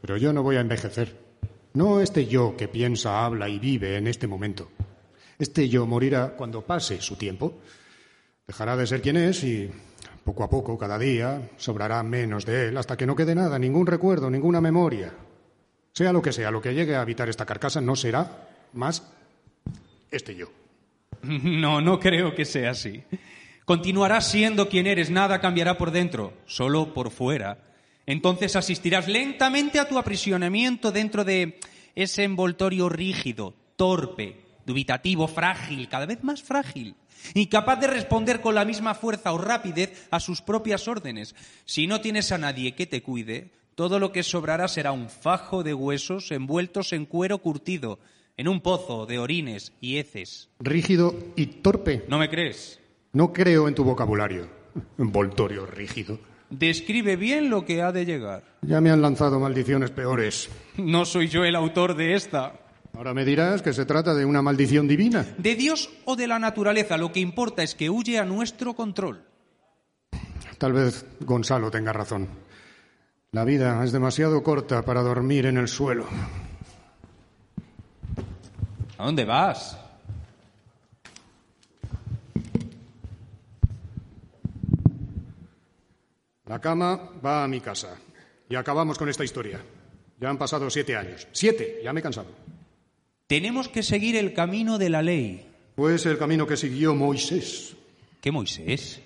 pero 0.00 0.16
yo 0.16 0.32
no 0.32 0.42
voy 0.42 0.56
a 0.56 0.60
envejecer. 0.60 1.16
No 1.74 2.00
este 2.00 2.26
yo 2.26 2.56
que 2.56 2.68
piensa, 2.68 3.24
habla 3.24 3.48
y 3.48 3.58
vive 3.58 3.96
en 3.96 4.06
este 4.06 4.26
momento. 4.26 4.70
Este 5.38 5.68
yo 5.68 5.86
morirá 5.86 6.36
cuando 6.36 6.62
pase 6.62 7.00
su 7.00 7.16
tiempo. 7.16 7.60
Dejará 8.46 8.76
de 8.76 8.86
ser 8.86 9.02
quien 9.02 9.16
es 9.16 9.42
y 9.44 9.70
poco 10.24 10.44
a 10.44 10.50
poco, 10.50 10.78
cada 10.78 10.98
día, 10.98 11.50
sobrará 11.56 12.02
menos 12.02 12.46
de 12.46 12.68
él 12.68 12.76
hasta 12.76 12.96
que 12.96 13.06
no 13.06 13.16
quede 13.16 13.34
nada, 13.34 13.58
ningún 13.58 13.86
recuerdo, 13.86 14.30
ninguna 14.30 14.60
memoria. 14.60 15.12
Sea 15.92 16.12
lo 16.12 16.22
que 16.22 16.32
sea, 16.32 16.50
lo 16.50 16.62
que 16.62 16.74
llegue 16.74 16.94
a 16.94 17.02
habitar 17.02 17.28
esta 17.28 17.44
carcasa 17.44 17.80
no 17.80 17.96
será 17.96 18.48
más 18.72 19.02
este 20.10 20.34
yo. 20.34 20.61
No, 21.42 21.80
no 21.80 22.00
creo 22.00 22.34
que 22.34 22.44
sea 22.44 22.70
así. 22.70 23.02
Continuarás 23.64 24.30
siendo 24.30 24.68
quien 24.68 24.86
eres, 24.86 25.10
nada 25.10 25.40
cambiará 25.40 25.78
por 25.78 25.92
dentro, 25.92 26.34
solo 26.46 26.92
por 26.92 27.10
fuera. 27.10 27.58
Entonces 28.06 28.56
asistirás 28.56 29.06
lentamente 29.06 29.78
a 29.78 29.88
tu 29.88 29.98
aprisionamiento 29.98 30.90
dentro 30.90 31.24
de 31.24 31.60
ese 31.94 32.24
envoltorio 32.24 32.88
rígido, 32.88 33.54
torpe, 33.76 34.40
dubitativo, 34.66 35.28
frágil, 35.28 35.88
cada 35.88 36.06
vez 36.06 36.24
más 36.24 36.42
frágil, 36.42 36.96
incapaz 37.34 37.80
de 37.80 37.86
responder 37.86 38.40
con 38.40 38.56
la 38.56 38.64
misma 38.64 38.94
fuerza 38.94 39.32
o 39.32 39.38
rapidez 39.38 40.08
a 40.10 40.18
sus 40.18 40.42
propias 40.42 40.88
órdenes. 40.88 41.34
Si 41.64 41.86
no 41.86 42.00
tienes 42.00 42.32
a 42.32 42.38
nadie 42.38 42.74
que 42.74 42.86
te 42.86 43.02
cuide, 43.02 43.52
todo 43.76 44.00
lo 44.00 44.10
que 44.10 44.24
sobrará 44.24 44.66
será 44.66 44.90
un 44.92 45.08
fajo 45.08 45.62
de 45.62 45.74
huesos 45.74 46.32
envueltos 46.32 46.92
en 46.92 47.06
cuero 47.06 47.38
curtido, 47.38 48.00
en 48.36 48.48
un 48.48 48.60
pozo 48.60 49.06
de 49.06 49.18
orines 49.18 49.72
y 49.80 49.98
heces. 49.98 50.48
Rígido 50.58 51.14
y 51.36 51.46
torpe. 51.46 52.04
¿No 52.08 52.18
me 52.18 52.28
crees? 52.28 52.80
No 53.12 53.32
creo 53.32 53.68
en 53.68 53.74
tu 53.74 53.84
vocabulario. 53.84 54.48
Envoltorio 54.98 55.66
rígido. 55.66 56.18
Describe 56.50 57.16
bien 57.16 57.48
lo 57.48 57.64
que 57.64 57.82
ha 57.82 57.92
de 57.92 58.04
llegar. 58.04 58.44
Ya 58.62 58.80
me 58.80 58.90
han 58.90 59.00
lanzado 59.00 59.40
maldiciones 59.40 59.90
peores. 59.90 60.50
No 60.76 61.04
soy 61.04 61.28
yo 61.28 61.44
el 61.44 61.56
autor 61.56 61.96
de 61.96 62.14
esta. 62.14 62.60
Ahora 62.94 63.14
me 63.14 63.24
dirás 63.24 63.62
que 63.62 63.72
se 63.72 63.86
trata 63.86 64.14
de 64.14 64.26
una 64.26 64.42
maldición 64.42 64.86
divina. 64.86 65.26
De 65.38 65.54
Dios 65.54 65.90
o 66.04 66.14
de 66.14 66.26
la 66.26 66.38
naturaleza, 66.38 66.98
lo 66.98 67.10
que 67.10 67.20
importa 67.20 67.62
es 67.62 67.74
que 67.74 67.88
huye 67.88 68.18
a 68.18 68.26
nuestro 68.26 68.74
control. 68.74 69.24
Tal 70.58 70.74
vez 70.74 71.06
Gonzalo 71.20 71.70
tenga 71.70 71.92
razón. 71.92 72.28
La 73.32 73.44
vida 73.44 73.82
es 73.82 73.92
demasiado 73.92 74.42
corta 74.42 74.82
para 74.82 75.00
dormir 75.00 75.46
en 75.46 75.56
el 75.56 75.68
suelo. 75.68 76.06
¿A 79.02 79.06
dónde 79.06 79.24
vas? 79.24 79.76
La 86.46 86.60
cama 86.60 87.10
va 87.20 87.42
a 87.42 87.48
mi 87.48 87.60
casa. 87.60 87.98
Y 88.48 88.54
acabamos 88.54 88.96
con 88.98 89.08
esta 89.08 89.24
historia. 89.24 89.60
Ya 90.20 90.30
han 90.30 90.38
pasado 90.38 90.70
siete 90.70 90.94
años. 90.94 91.26
Siete, 91.32 91.80
ya 91.82 91.92
me 91.92 91.98
he 91.98 92.02
cansado. 92.04 92.28
Tenemos 93.26 93.68
que 93.68 93.82
seguir 93.82 94.14
el 94.14 94.34
camino 94.34 94.78
de 94.78 94.90
la 94.90 95.02
ley. 95.02 95.50
Pues 95.74 96.06
el 96.06 96.16
camino 96.16 96.46
que 96.46 96.56
siguió 96.56 96.94
Moisés. 96.94 97.74
¿Qué 98.20 98.30
Moisés? 98.30 99.00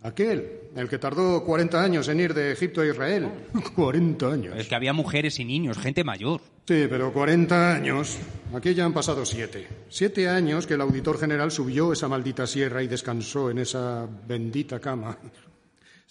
Aquel, 0.00 0.61
el 0.76 0.88
que 0.88 0.98
tardó 0.98 1.44
40 1.44 1.82
años 1.82 2.08
en 2.08 2.20
ir 2.20 2.34
de 2.34 2.52
Egipto 2.52 2.80
a 2.80 2.86
Israel. 2.86 3.28
40 3.74 4.26
años. 4.32 4.54
Es 4.56 4.68
que 4.68 4.74
había 4.74 4.92
mujeres 4.92 5.38
y 5.38 5.44
niños, 5.44 5.78
gente 5.78 6.04
mayor. 6.04 6.40
Sí, 6.66 6.86
pero 6.88 7.12
40 7.12 7.74
años. 7.74 8.18
Aquí 8.54 8.74
ya 8.74 8.84
han 8.84 8.92
pasado 8.92 9.24
siete. 9.26 9.66
Siete 9.88 10.28
años 10.28 10.66
que 10.66 10.74
el 10.74 10.80
auditor 10.80 11.18
general 11.18 11.50
subió 11.50 11.92
esa 11.92 12.08
maldita 12.08 12.46
sierra 12.46 12.82
y 12.82 12.86
descansó 12.86 13.50
en 13.50 13.58
esa 13.58 14.06
bendita 14.26 14.78
cama. 14.78 15.18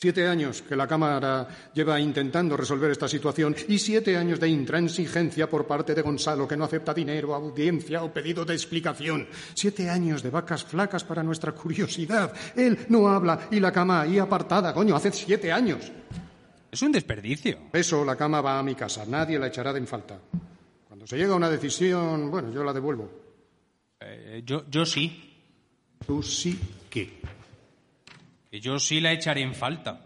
Siete 0.02 0.28
años 0.28 0.64
que 0.64 0.76
la 0.76 0.88
Cámara 0.88 1.47
lleva 1.76 1.99
intentando 1.99 2.58
resolver 2.58 2.89
esta 2.89 3.08
situación 3.08 3.56
y 3.68 3.78
siete 3.78 4.18
años 4.18 4.39
de 4.39 4.49
intransigencia 4.49 5.47
por 5.47 5.68
parte 5.68 5.93
de 5.93 6.02
Gonzalo, 6.02 6.47
que 6.47 6.58
no 6.58 6.66
acepta 6.66 6.91
dinero, 6.91 7.36
audiencia 7.36 8.02
o 8.02 8.12
pedido 8.12 8.43
de 8.43 8.56
explicación. 8.56 9.28
Siete 9.54 9.91
años 9.91 10.24
de 10.24 10.32
vacas 10.32 10.64
flacas 10.64 11.04
para 11.04 11.22
nuestra 11.22 11.52
curiosidad. 11.52 12.34
Él 12.56 12.80
no 12.89 13.10
habla 13.10 13.47
y 13.52 13.60
la 13.60 13.72
cama 13.72 14.02
ahí 14.02 14.18
apartada, 14.18 14.74
coño, 14.74 14.95
hace 14.95 15.12
siete 15.12 15.52
años. 15.52 15.91
Es 16.72 16.82
un 16.82 16.91
desperdicio. 16.91 17.70
Eso, 17.72 18.04
la 18.04 18.16
cama 18.16 18.41
va 18.41 18.58
a 18.58 18.64
mi 18.64 18.74
casa. 18.74 19.06
Nadie 19.06 19.38
la 19.38 19.49
echará 19.49 19.72
de 19.72 19.78
en 19.78 19.86
falta. 19.86 20.18
Cuando 20.88 21.06
se 21.06 21.16
llega 21.16 21.34
a 21.34 21.38
una 21.38 21.52
decisión, 21.52 22.32
bueno, 22.32 22.52
yo 22.52 22.64
la 22.64 22.74
devuelvo. 22.74 23.08
Eh, 23.99 24.41
yo, 24.43 24.66
yo 24.68 24.84
sí. 24.84 25.45
Tú 26.08 26.24
sí 26.24 26.60
que. 26.89 27.22
Que 28.52 28.60
yo 28.60 28.78
sí 28.80 28.99
la 28.99 29.14
echaré 29.14 29.41
en 29.41 29.56
falta. 29.56 30.06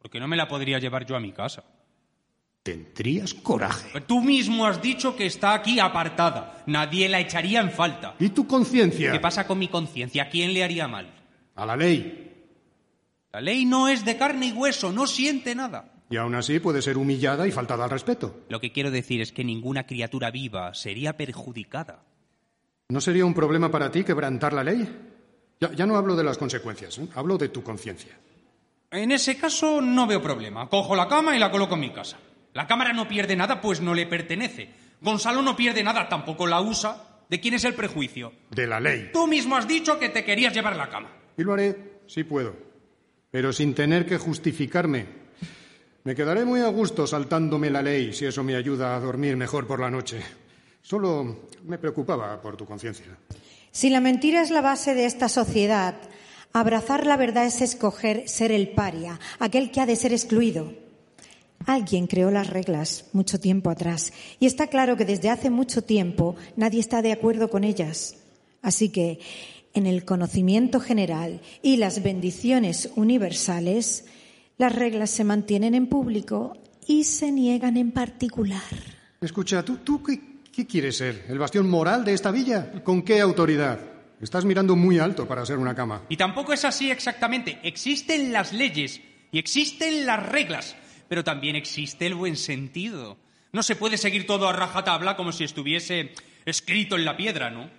Porque 0.00 0.18
no 0.18 0.26
me 0.26 0.36
la 0.36 0.48
podría 0.48 0.78
llevar 0.78 1.04
yo 1.04 1.14
a 1.14 1.20
mi 1.20 1.30
casa. 1.32 1.62
Tendrías 2.62 3.34
coraje. 3.34 4.00
Tú 4.00 4.22
mismo 4.22 4.66
has 4.66 4.80
dicho 4.80 5.14
que 5.14 5.26
está 5.26 5.52
aquí 5.52 5.78
apartada. 5.78 6.62
Nadie 6.66 7.06
la 7.10 7.20
echaría 7.20 7.60
en 7.60 7.70
falta. 7.70 8.14
¿Y 8.18 8.30
tu 8.30 8.46
conciencia? 8.46 9.12
¿Qué 9.12 9.20
pasa 9.20 9.46
con 9.46 9.58
mi 9.58 9.68
conciencia? 9.68 10.24
¿A 10.24 10.28
quién 10.30 10.54
le 10.54 10.64
haría 10.64 10.88
mal? 10.88 11.12
A 11.54 11.66
la 11.66 11.76
ley. 11.76 12.32
La 13.30 13.42
ley 13.42 13.66
no 13.66 13.88
es 13.88 14.06
de 14.06 14.16
carne 14.16 14.46
y 14.46 14.52
hueso, 14.52 14.90
no 14.90 15.06
siente 15.06 15.54
nada. 15.54 15.92
Y 16.08 16.16
aún 16.16 16.34
así 16.34 16.60
puede 16.60 16.82
ser 16.82 16.96
humillada 16.96 17.46
y 17.46 17.52
faltada 17.52 17.84
al 17.84 17.90
respeto. 17.90 18.40
Lo 18.48 18.60
que 18.60 18.72
quiero 18.72 18.90
decir 18.90 19.20
es 19.20 19.32
que 19.32 19.44
ninguna 19.44 19.86
criatura 19.86 20.30
viva 20.30 20.74
sería 20.74 21.16
perjudicada. 21.16 22.02
¿No 22.88 23.00
sería 23.00 23.24
un 23.24 23.34
problema 23.34 23.70
para 23.70 23.90
ti 23.90 24.02
quebrantar 24.02 24.52
la 24.54 24.64
ley? 24.64 24.88
Ya, 25.60 25.72
ya 25.72 25.86
no 25.86 25.96
hablo 25.96 26.16
de 26.16 26.24
las 26.24 26.38
consecuencias, 26.38 26.98
¿eh? 26.98 27.08
hablo 27.14 27.36
de 27.36 27.50
tu 27.50 27.62
conciencia. 27.62 28.16
En 28.90 29.12
ese 29.12 29.36
caso 29.36 29.80
no 29.80 30.06
veo 30.06 30.22
problema. 30.22 30.68
Cojo 30.68 30.96
la 30.96 31.06
cama 31.06 31.36
y 31.36 31.38
la 31.38 31.50
coloco 31.50 31.74
en 31.74 31.80
mi 31.80 31.92
casa. 31.92 32.18
La 32.54 32.66
cámara 32.66 32.92
no 32.92 33.06
pierde 33.06 33.36
nada, 33.36 33.60
pues 33.60 33.80
no 33.80 33.94
le 33.94 34.06
pertenece. 34.06 34.70
Gonzalo 35.00 35.42
no 35.42 35.54
pierde 35.54 35.82
nada, 35.82 36.08
tampoco 36.08 36.46
la 36.46 36.60
usa. 36.60 37.24
¿De 37.28 37.38
quién 37.38 37.54
es 37.54 37.64
el 37.64 37.74
prejuicio? 37.74 38.32
De 38.50 38.66
la 38.66 38.80
ley. 38.80 39.10
Tú 39.12 39.28
mismo 39.28 39.54
has 39.56 39.68
dicho 39.68 39.98
que 39.98 40.08
te 40.08 40.24
querías 40.24 40.52
llevar 40.52 40.74
la 40.74 40.88
cama. 40.88 41.12
Y 41.36 41.44
lo 41.44 41.52
haré, 41.52 42.00
si 42.06 42.24
puedo. 42.24 42.56
Pero 43.30 43.52
sin 43.52 43.74
tener 43.74 44.04
que 44.04 44.18
justificarme. 44.18 45.06
Me 46.02 46.16
quedaré 46.16 46.44
muy 46.44 46.60
a 46.60 46.68
gusto 46.68 47.06
saltándome 47.06 47.70
la 47.70 47.82
ley 47.82 48.12
si 48.12 48.24
eso 48.24 48.42
me 48.42 48.56
ayuda 48.56 48.96
a 48.96 49.00
dormir 49.00 49.36
mejor 49.36 49.66
por 49.66 49.78
la 49.78 49.90
noche. 49.90 50.20
Solo 50.82 51.46
me 51.64 51.78
preocupaba 51.78 52.40
por 52.40 52.56
tu 52.56 52.64
conciencia. 52.66 53.06
Si 53.72 53.88
la 53.88 54.00
mentira 54.00 54.42
es 54.42 54.50
la 54.50 54.60
base 54.60 54.94
de 54.94 55.06
esta 55.06 55.28
sociedad, 55.28 55.94
abrazar 56.52 57.06
la 57.06 57.16
verdad 57.16 57.46
es 57.46 57.60
escoger 57.60 58.28
ser 58.28 58.50
el 58.50 58.70
paria, 58.70 59.20
aquel 59.38 59.70
que 59.70 59.80
ha 59.80 59.86
de 59.86 59.96
ser 59.96 60.12
excluido. 60.12 60.74
Alguien 61.66 62.06
creó 62.06 62.30
las 62.30 62.48
reglas 62.48 63.04
mucho 63.12 63.38
tiempo 63.38 63.70
atrás 63.70 64.12
y 64.40 64.46
está 64.46 64.66
claro 64.68 64.96
que 64.96 65.04
desde 65.04 65.28
hace 65.28 65.50
mucho 65.50 65.82
tiempo 65.82 66.34
nadie 66.56 66.80
está 66.80 67.02
de 67.02 67.12
acuerdo 67.12 67.50
con 67.50 67.64
ellas. 67.64 68.16
Así 68.62 68.88
que, 68.88 69.20
en 69.72 69.86
el 69.86 70.04
conocimiento 70.04 70.80
general 70.80 71.40
y 71.62 71.76
las 71.76 72.02
bendiciones 72.02 72.90
universales, 72.96 74.04
las 74.58 74.74
reglas 74.74 75.10
se 75.10 75.22
mantienen 75.22 75.74
en 75.74 75.86
público 75.86 76.56
y 76.86 77.04
se 77.04 77.30
niegan 77.30 77.76
en 77.76 77.92
particular. 77.92 78.62
Escucha, 79.20 79.64
¿tú, 79.64 79.76
tú 79.76 80.02
qué, 80.02 80.29
qué 80.60 80.66
quieres 80.66 80.98
ser? 80.98 81.24
¿El 81.28 81.38
bastión 81.38 81.70
moral 81.70 82.04
de 82.04 82.12
esta 82.12 82.30
villa? 82.30 82.70
¿Con 82.84 83.00
qué 83.00 83.20
autoridad? 83.20 83.80
Estás 84.20 84.44
mirando 84.44 84.76
muy 84.76 84.98
alto 84.98 85.26
para 85.26 85.46
ser 85.46 85.56
una 85.56 85.74
cama. 85.74 86.02
Y 86.10 86.18
tampoco 86.18 86.52
es 86.52 86.66
así 86.66 86.90
exactamente. 86.90 87.58
Existen 87.62 88.30
las 88.30 88.52
leyes 88.52 89.00
y 89.32 89.38
existen 89.38 90.04
las 90.04 90.22
reglas, 90.28 90.76
pero 91.08 91.24
también 91.24 91.56
existe 91.56 92.06
el 92.06 92.14
buen 92.14 92.36
sentido. 92.36 93.16
No 93.52 93.62
se 93.62 93.74
puede 93.74 93.96
seguir 93.96 94.26
todo 94.26 94.48
a 94.48 94.52
rajatabla 94.52 95.16
como 95.16 95.32
si 95.32 95.44
estuviese 95.44 96.12
escrito 96.44 96.96
en 96.96 97.06
la 97.06 97.16
piedra, 97.16 97.50
¿no? 97.50 97.70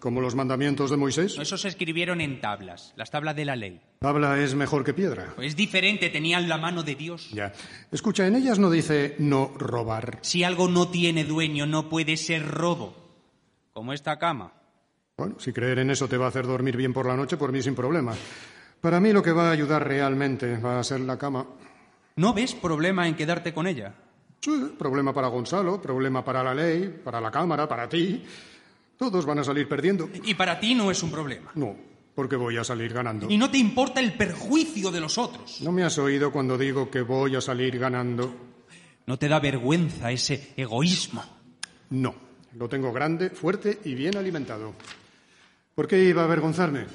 ¿Como 0.00 0.20
los 0.20 0.34
mandamientos 0.34 0.90
de 0.90 0.96
Moisés? 0.96 1.36
Esos 1.38 1.60
se 1.60 1.68
escribieron 1.68 2.20
en 2.20 2.40
tablas, 2.40 2.92
las 2.96 3.10
tablas 3.10 3.34
de 3.34 3.44
la 3.44 3.56
ley. 3.56 3.80
Tabla 4.00 4.38
es 4.38 4.54
mejor 4.54 4.84
que 4.84 4.94
piedra. 4.94 5.34
Es 5.40 5.56
diferente, 5.56 6.08
tenían 6.08 6.48
la 6.48 6.58
mano 6.58 6.82
de 6.82 6.94
Dios. 6.94 7.30
Ya. 7.32 7.52
Escucha, 7.90 8.26
en 8.26 8.36
ellas 8.36 8.58
no 8.58 8.70
dice 8.70 9.16
no 9.18 9.52
robar. 9.56 10.18
Si 10.22 10.44
algo 10.44 10.68
no 10.68 10.88
tiene 10.88 11.24
dueño, 11.24 11.66
no 11.66 11.88
puede 11.88 12.16
ser 12.16 12.46
robo. 12.46 12.94
Como 13.72 13.92
esta 13.92 14.18
cama. 14.18 14.52
Bueno, 15.16 15.36
si 15.40 15.52
creer 15.52 15.80
en 15.80 15.90
eso 15.90 16.08
te 16.08 16.16
va 16.16 16.26
a 16.26 16.28
hacer 16.28 16.46
dormir 16.46 16.76
bien 16.76 16.92
por 16.92 17.06
la 17.06 17.16
noche, 17.16 17.36
por 17.36 17.50
mí 17.50 17.60
sin 17.60 17.74
problema. 17.74 18.14
Para 18.80 19.00
mí 19.00 19.12
lo 19.12 19.22
que 19.22 19.32
va 19.32 19.48
a 19.48 19.52
ayudar 19.52 19.86
realmente 19.86 20.58
va 20.58 20.78
a 20.78 20.84
ser 20.84 21.00
la 21.00 21.18
cama. 21.18 21.44
¿No 22.16 22.32
ves 22.32 22.54
problema 22.54 23.08
en 23.08 23.16
quedarte 23.16 23.52
con 23.52 23.66
ella? 23.66 23.94
Sí, 24.40 24.74
problema 24.78 25.12
para 25.12 25.26
Gonzalo, 25.26 25.82
problema 25.82 26.24
para 26.24 26.44
la 26.44 26.54
ley, 26.54 27.00
para 27.02 27.20
la 27.20 27.30
Cámara, 27.30 27.66
para 27.68 27.88
ti. 27.88 28.22
Todos 28.98 29.24
van 29.24 29.38
a 29.38 29.44
salir 29.44 29.68
perdiendo. 29.68 30.10
Y 30.24 30.34
para 30.34 30.58
ti 30.58 30.74
no 30.74 30.90
es 30.90 31.02
un 31.02 31.10
problema. 31.10 31.52
No, 31.54 31.76
porque 32.14 32.36
voy 32.36 32.56
a 32.56 32.64
salir 32.64 32.92
ganando. 32.92 33.30
Y 33.30 33.38
no 33.38 33.50
te 33.50 33.58
importa 33.58 34.00
el 34.00 34.14
perjuicio 34.14 34.90
de 34.90 35.00
los 35.00 35.18
otros. 35.18 35.60
¿No 35.60 35.70
me 35.70 35.84
has 35.84 35.96
oído 35.98 36.32
cuando 36.32 36.58
digo 36.58 36.90
que 36.90 37.02
voy 37.02 37.36
a 37.36 37.40
salir 37.40 37.78
ganando? 37.78 38.34
¿No 39.06 39.18
te 39.18 39.28
da 39.28 39.38
vergüenza 39.38 40.10
ese 40.10 40.52
egoísmo? 40.56 41.24
No, 41.90 42.14
lo 42.56 42.68
tengo 42.68 42.92
grande, 42.92 43.30
fuerte 43.30 43.78
y 43.84 43.94
bien 43.94 44.16
alimentado. 44.16 44.74
¿Por 45.74 45.86
qué 45.86 46.02
iba 46.02 46.22
a 46.22 46.24
avergonzarme? 46.24 46.86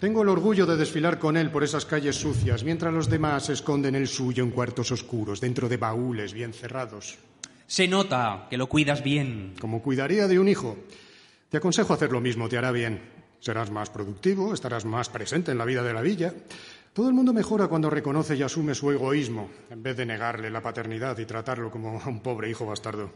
Tengo 0.00 0.22
el 0.22 0.28
orgullo 0.28 0.66
de 0.66 0.76
desfilar 0.76 1.20
con 1.20 1.36
él 1.36 1.50
por 1.50 1.62
esas 1.62 1.86
calles 1.86 2.16
sucias, 2.16 2.64
mientras 2.64 2.92
los 2.92 3.08
demás 3.08 3.48
esconden 3.48 3.94
el 3.94 4.08
suyo 4.08 4.42
en 4.42 4.50
cuartos 4.50 4.90
oscuros, 4.90 5.40
dentro 5.40 5.68
de 5.68 5.76
baúles 5.76 6.34
bien 6.34 6.52
cerrados. 6.52 7.16
Se 7.66 7.86
nota 7.88 8.48
que 8.50 8.58
lo 8.58 8.68
cuidas 8.68 9.02
bien. 9.02 9.54
Como 9.60 9.80
cuidaría 9.80 10.26
de 10.26 10.38
un 10.38 10.48
hijo. 10.48 10.76
Te 11.54 11.58
aconsejo 11.58 11.94
hacer 11.94 12.10
lo 12.10 12.20
mismo, 12.20 12.48
te 12.48 12.58
hará 12.58 12.72
bien. 12.72 13.00
Serás 13.38 13.70
más 13.70 13.88
productivo, 13.88 14.52
estarás 14.52 14.84
más 14.84 15.08
presente 15.08 15.52
en 15.52 15.58
la 15.58 15.64
vida 15.64 15.84
de 15.84 15.94
la 15.94 16.00
villa. 16.00 16.34
Todo 16.92 17.06
el 17.06 17.14
mundo 17.14 17.32
mejora 17.32 17.68
cuando 17.68 17.88
reconoce 17.88 18.34
y 18.34 18.42
asume 18.42 18.74
su 18.74 18.90
egoísmo, 18.90 19.50
en 19.70 19.80
vez 19.80 19.96
de 19.96 20.04
negarle 20.04 20.50
la 20.50 20.60
paternidad 20.60 21.16
y 21.16 21.26
tratarlo 21.26 21.70
como 21.70 22.00
a 22.00 22.08
un 22.08 22.18
pobre 22.22 22.50
hijo 22.50 22.66
bastardo. 22.66 23.12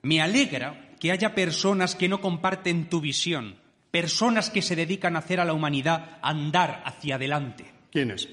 Me 0.00 0.22
alegra 0.22 0.92
que 0.98 1.12
haya 1.12 1.34
personas 1.34 1.94
que 1.94 2.08
no 2.08 2.22
comparten 2.22 2.88
tu 2.88 3.02
visión, 3.02 3.56
personas 3.90 4.48
que 4.48 4.62
se 4.62 4.76
dedican 4.76 5.14
a 5.14 5.18
hacer 5.18 5.38
a 5.38 5.44
la 5.44 5.52
humanidad 5.52 6.20
andar 6.22 6.82
hacia 6.86 7.16
adelante. 7.16 7.66
¿Quiénes? 7.92 8.26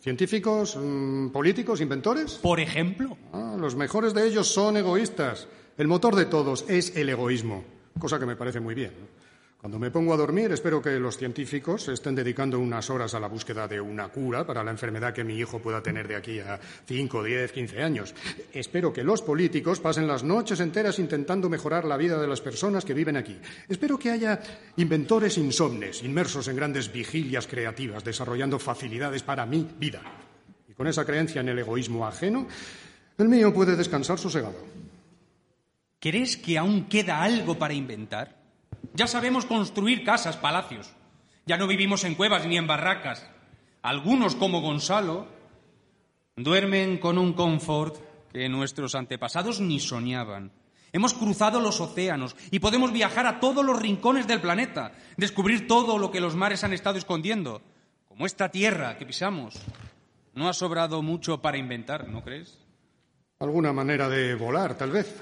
¿Científicos, 0.00 0.76
mm, 0.76 1.28
políticos, 1.28 1.80
inventores? 1.80 2.40
Por 2.42 2.58
ejemplo, 2.58 3.16
Ah, 3.32 3.54
los 3.56 3.76
mejores 3.76 4.14
de 4.14 4.26
ellos 4.26 4.48
son 4.48 4.76
egoístas. 4.76 5.46
El 5.78 5.86
motor 5.86 6.16
de 6.16 6.24
todos 6.24 6.64
es 6.68 6.96
el 6.96 7.08
egoísmo, 7.08 7.62
cosa 7.98 8.18
que 8.18 8.26
me 8.26 8.36
parece 8.36 8.60
muy 8.60 8.74
bien. 8.74 8.92
Cuando 9.66 9.78
me 9.78 9.90
pongo 9.90 10.12
a 10.12 10.16
dormir, 10.16 10.52
espero 10.52 10.82
que 10.82 11.00
los 11.00 11.16
científicos 11.16 11.88
estén 11.88 12.14
dedicando 12.14 12.60
unas 12.60 12.88
horas 12.90 13.14
a 13.14 13.20
la 13.20 13.26
búsqueda 13.26 13.66
de 13.66 13.80
una 13.80 14.08
cura 14.10 14.46
para 14.46 14.62
la 14.62 14.70
enfermedad 14.70 15.14
que 15.14 15.24
mi 15.24 15.38
hijo 15.38 15.58
pueda 15.58 15.82
tener 15.82 16.06
de 16.06 16.14
aquí 16.14 16.38
a 16.38 16.60
5, 16.86 17.24
10, 17.24 17.52
15 17.52 17.82
años. 17.82 18.14
Espero 18.52 18.92
que 18.92 19.02
los 19.02 19.22
políticos 19.22 19.80
pasen 19.80 20.06
las 20.06 20.22
noches 20.22 20.60
enteras 20.60 20.98
intentando 20.98 21.48
mejorar 21.48 21.84
la 21.84 21.96
vida 21.96 22.20
de 22.20 22.28
las 22.28 22.42
personas 22.42 22.84
que 22.84 22.94
viven 22.94 23.16
aquí. 23.16 23.36
Espero 23.68 23.98
que 23.98 24.10
haya 24.10 24.40
inventores 24.76 25.38
insomnes, 25.38 26.04
inmersos 26.04 26.46
en 26.48 26.56
grandes 26.56 26.92
vigilias 26.92 27.46
creativas, 27.46 28.04
desarrollando 28.04 28.58
facilidades 28.58 29.22
para 29.22 29.46
mi 29.46 29.66
vida. 29.80 30.02
Y 30.68 30.74
con 30.74 30.86
esa 30.86 31.04
creencia 31.04 31.40
en 31.40 31.48
el 31.48 31.58
egoísmo 31.58 32.06
ajeno, 32.06 32.46
el 33.18 33.28
mío 33.28 33.52
puede 33.52 33.74
descansar 33.74 34.18
sosegado. 34.18 34.85
¿Crees 36.06 36.36
que 36.36 36.56
aún 36.56 36.84
queda 36.84 37.20
algo 37.20 37.58
para 37.58 37.74
inventar? 37.74 38.36
Ya 38.94 39.08
sabemos 39.08 39.44
construir 39.44 40.04
casas, 40.04 40.36
palacios. 40.36 40.92
Ya 41.46 41.56
no 41.56 41.66
vivimos 41.66 42.04
en 42.04 42.14
cuevas 42.14 42.46
ni 42.46 42.56
en 42.56 42.68
barracas. 42.68 43.28
Algunos, 43.82 44.36
como 44.36 44.60
Gonzalo, 44.60 45.26
duermen 46.36 46.98
con 46.98 47.18
un 47.18 47.32
confort 47.32 47.96
que 48.32 48.48
nuestros 48.48 48.94
antepasados 48.94 49.60
ni 49.60 49.80
soñaban. 49.80 50.52
Hemos 50.92 51.12
cruzado 51.12 51.58
los 51.58 51.80
océanos 51.80 52.36
y 52.52 52.60
podemos 52.60 52.92
viajar 52.92 53.26
a 53.26 53.40
todos 53.40 53.64
los 53.64 53.82
rincones 53.82 54.28
del 54.28 54.40
planeta, 54.40 54.92
descubrir 55.16 55.66
todo 55.66 55.98
lo 55.98 56.12
que 56.12 56.20
los 56.20 56.36
mares 56.36 56.62
han 56.62 56.72
estado 56.72 56.98
escondiendo, 56.98 57.62
como 58.06 58.26
esta 58.26 58.48
tierra 58.48 58.96
que 58.96 59.06
pisamos. 59.06 59.60
No 60.34 60.48
ha 60.48 60.52
sobrado 60.52 61.02
mucho 61.02 61.42
para 61.42 61.58
inventar, 61.58 62.06
¿no 62.06 62.22
crees? 62.22 62.60
Alguna 63.40 63.72
manera 63.72 64.08
de 64.08 64.36
volar, 64.36 64.78
tal 64.78 64.92
vez. 64.92 65.20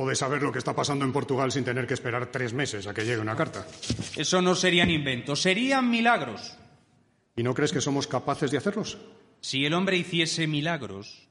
O 0.00 0.08
de 0.08 0.16
saber 0.16 0.40
lo 0.40 0.50
que 0.50 0.58
está 0.58 0.72
pasando 0.72 1.04
en 1.04 1.12
Portugal 1.12 1.52
sin 1.52 1.62
tener 1.62 1.86
que 1.86 1.92
esperar 1.92 2.32
tres 2.32 2.54
meses 2.54 2.86
a 2.86 2.94
que 2.94 3.04
llegue 3.04 3.20
una 3.20 3.36
carta. 3.36 3.66
Eso 4.16 4.40
no 4.40 4.54
serían 4.54 4.88
inventos, 4.88 5.42
serían 5.42 5.90
milagros. 5.90 6.56
¿Y 7.36 7.42
no 7.42 7.52
crees 7.52 7.70
que 7.70 7.82
somos 7.82 8.06
capaces 8.06 8.50
de 8.50 8.56
hacerlos? 8.56 8.96
Si 9.42 9.66
el 9.66 9.74
hombre 9.74 9.98
hiciese 9.98 10.46
milagros, 10.46 11.28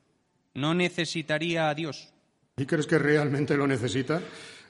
no 0.54 0.76
necesitaría 0.76 1.68
a 1.68 1.74
Dios. 1.74 2.14
¿Y 2.58 2.68
crees 2.68 2.86
que 2.86 3.00
realmente 3.00 3.58
lo 3.58 3.66
necesita? 3.66 4.22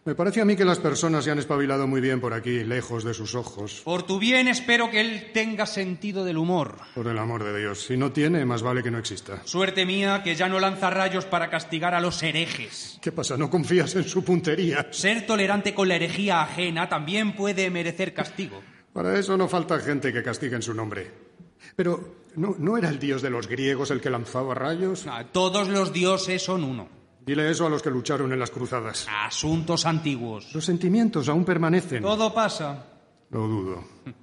Me 0.05 0.15
parece 0.15 0.41
a 0.41 0.45
mí 0.45 0.55
que 0.55 0.65
las 0.65 0.79
personas 0.79 1.25
se 1.25 1.31
han 1.31 1.39
espabilado 1.39 1.85
muy 1.85 1.99
bien 2.01 2.21
por 2.21 2.33
aquí, 2.33 2.63
lejos 2.63 3.03
de 3.03 3.13
sus 3.13 3.35
ojos. 3.35 3.81
Por 3.83 4.03
tu 4.03 4.17
bien 4.17 4.47
espero 4.47 4.89
que 4.89 5.01
él 5.01 5.31
tenga 5.33 5.65
sentido 5.65 6.23
del 6.23 6.37
humor. 6.37 6.77
Por 6.95 7.07
el 7.07 7.17
amor 7.17 7.43
de 7.43 7.59
Dios. 7.59 7.83
Si 7.85 7.97
no 7.97 8.11
tiene, 8.11 8.45
más 8.45 8.61
vale 8.63 8.81
que 8.81 8.89
no 8.91 8.97
exista. 8.97 9.41
Suerte 9.45 9.85
mía 9.85 10.23
que 10.23 10.35
ya 10.35 10.47
no 10.47 10.59
lanza 10.59 10.89
rayos 10.89 11.25
para 11.25 11.49
castigar 11.49 11.93
a 11.93 11.99
los 11.99 12.23
herejes. 12.23 12.97
¿Qué 13.01 13.11
pasa? 13.11 13.37
¿No 13.37 13.49
confías 13.49 13.93
en 13.95 14.05
su 14.05 14.23
puntería? 14.23 14.87
Ser 14.91 15.27
tolerante 15.27 15.73
con 15.75 15.87
la 15.89 15.95
herejía 15.95 16.41
ajena 16.41 16.87
también 16.87 17.35
puede 17.35 17.69
merecer 17.69 18.13
castigo. 18.13 18.61
Para 18.93 19.19
eso 19.19 19.37
no 19.37 19.47
falta 19.47 19.79
gente 19.79 20.11
que 20.13 20.23
castigue 20.23 20.55
en 20.55 20.61
su 20.63 20.73
nombre. 20.73 21.11
Pero, 21.75 22.15
¿no, 22.35 22.55
¿no 22.57 22.77
era 22.77 22.89
el 22.89 22.99
dios 22.99 23.21
de 23.21 23.29
los 23.29 23.47
griegos 23.47 23.91
el 23.91 24.01
que 24.01 24.09
lanzaba 24.09 24.55
rayos? 24.55 25.05
Ah, 25.07 25.25
Todos 25.31 25.67
los 25.67 25.91
dioses 25.93 26.41
son 26.41 26.63
uno. 26.63 26.98
Dile 27.29 27.47
eso 27.51 27.67
a 27.67 27.69
los 27.69 27.83
que 27.83 27.91
lucharon 27.91 28.33
en 28.33 28.39
las 28.39 28.49
cruzadas. 28.49 29.05
Asuntos 29.07 29.85
antiguos. 29.85 30.51
Los 30.51 30.65
sentimientos 30.65 31.29
aún 31.29 31.45
permanecen. 31.45 32.01
Todo 32.01 32.33
pasa. 32.33 32.87
Lo 33.29 33.47
dudo. 33.47 33.83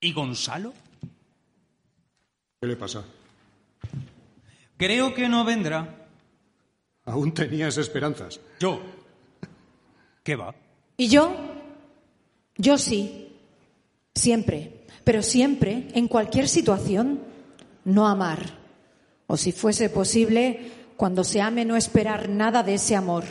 ¿Y 0.00 0.14
Gonzalo? 0.14 0.72
¿Qué 2.58 2.66
le 2.66 2.76
pasa? 2.76 3.04
Creo 4.78 5.12
que 5.12 5.28
no 5.28 5.44
vendrá. 5.44 6.06
Aún 7.04 7.34
tenías 7.34 7.76
esperanzas. 7.76 8.40
Yo. 8.58 8.80
¿Qué 10.22 10.36
va? 10.36 10.54
¿Y 10.96 11.10
yo? 11.10 11.36
Yo 12.56 12.78
sí. 12.78 13.30
Siempre. 14.14 14.86
Pero 15.04 15.22
siempre, 15.22 15.88
en 15.92 16.08
cualquier 16.08 16.48
situación, 16.48 17.20
no 17.84 18.08
amar. 18.08 18.59
O 19.30 19.36
si 19.36 19.52
fuese 19.52 19.90
posible, 19.90 20.72
cuando 20.96 21.22
se 21.22 21.40
ame, 21.40 21.64
no 21.64 21.76
esperar 21.76 22.28
nada 22.28 22.64
de 22.64 22.74
ese 22.74 22.96
amor. 22.96 23.22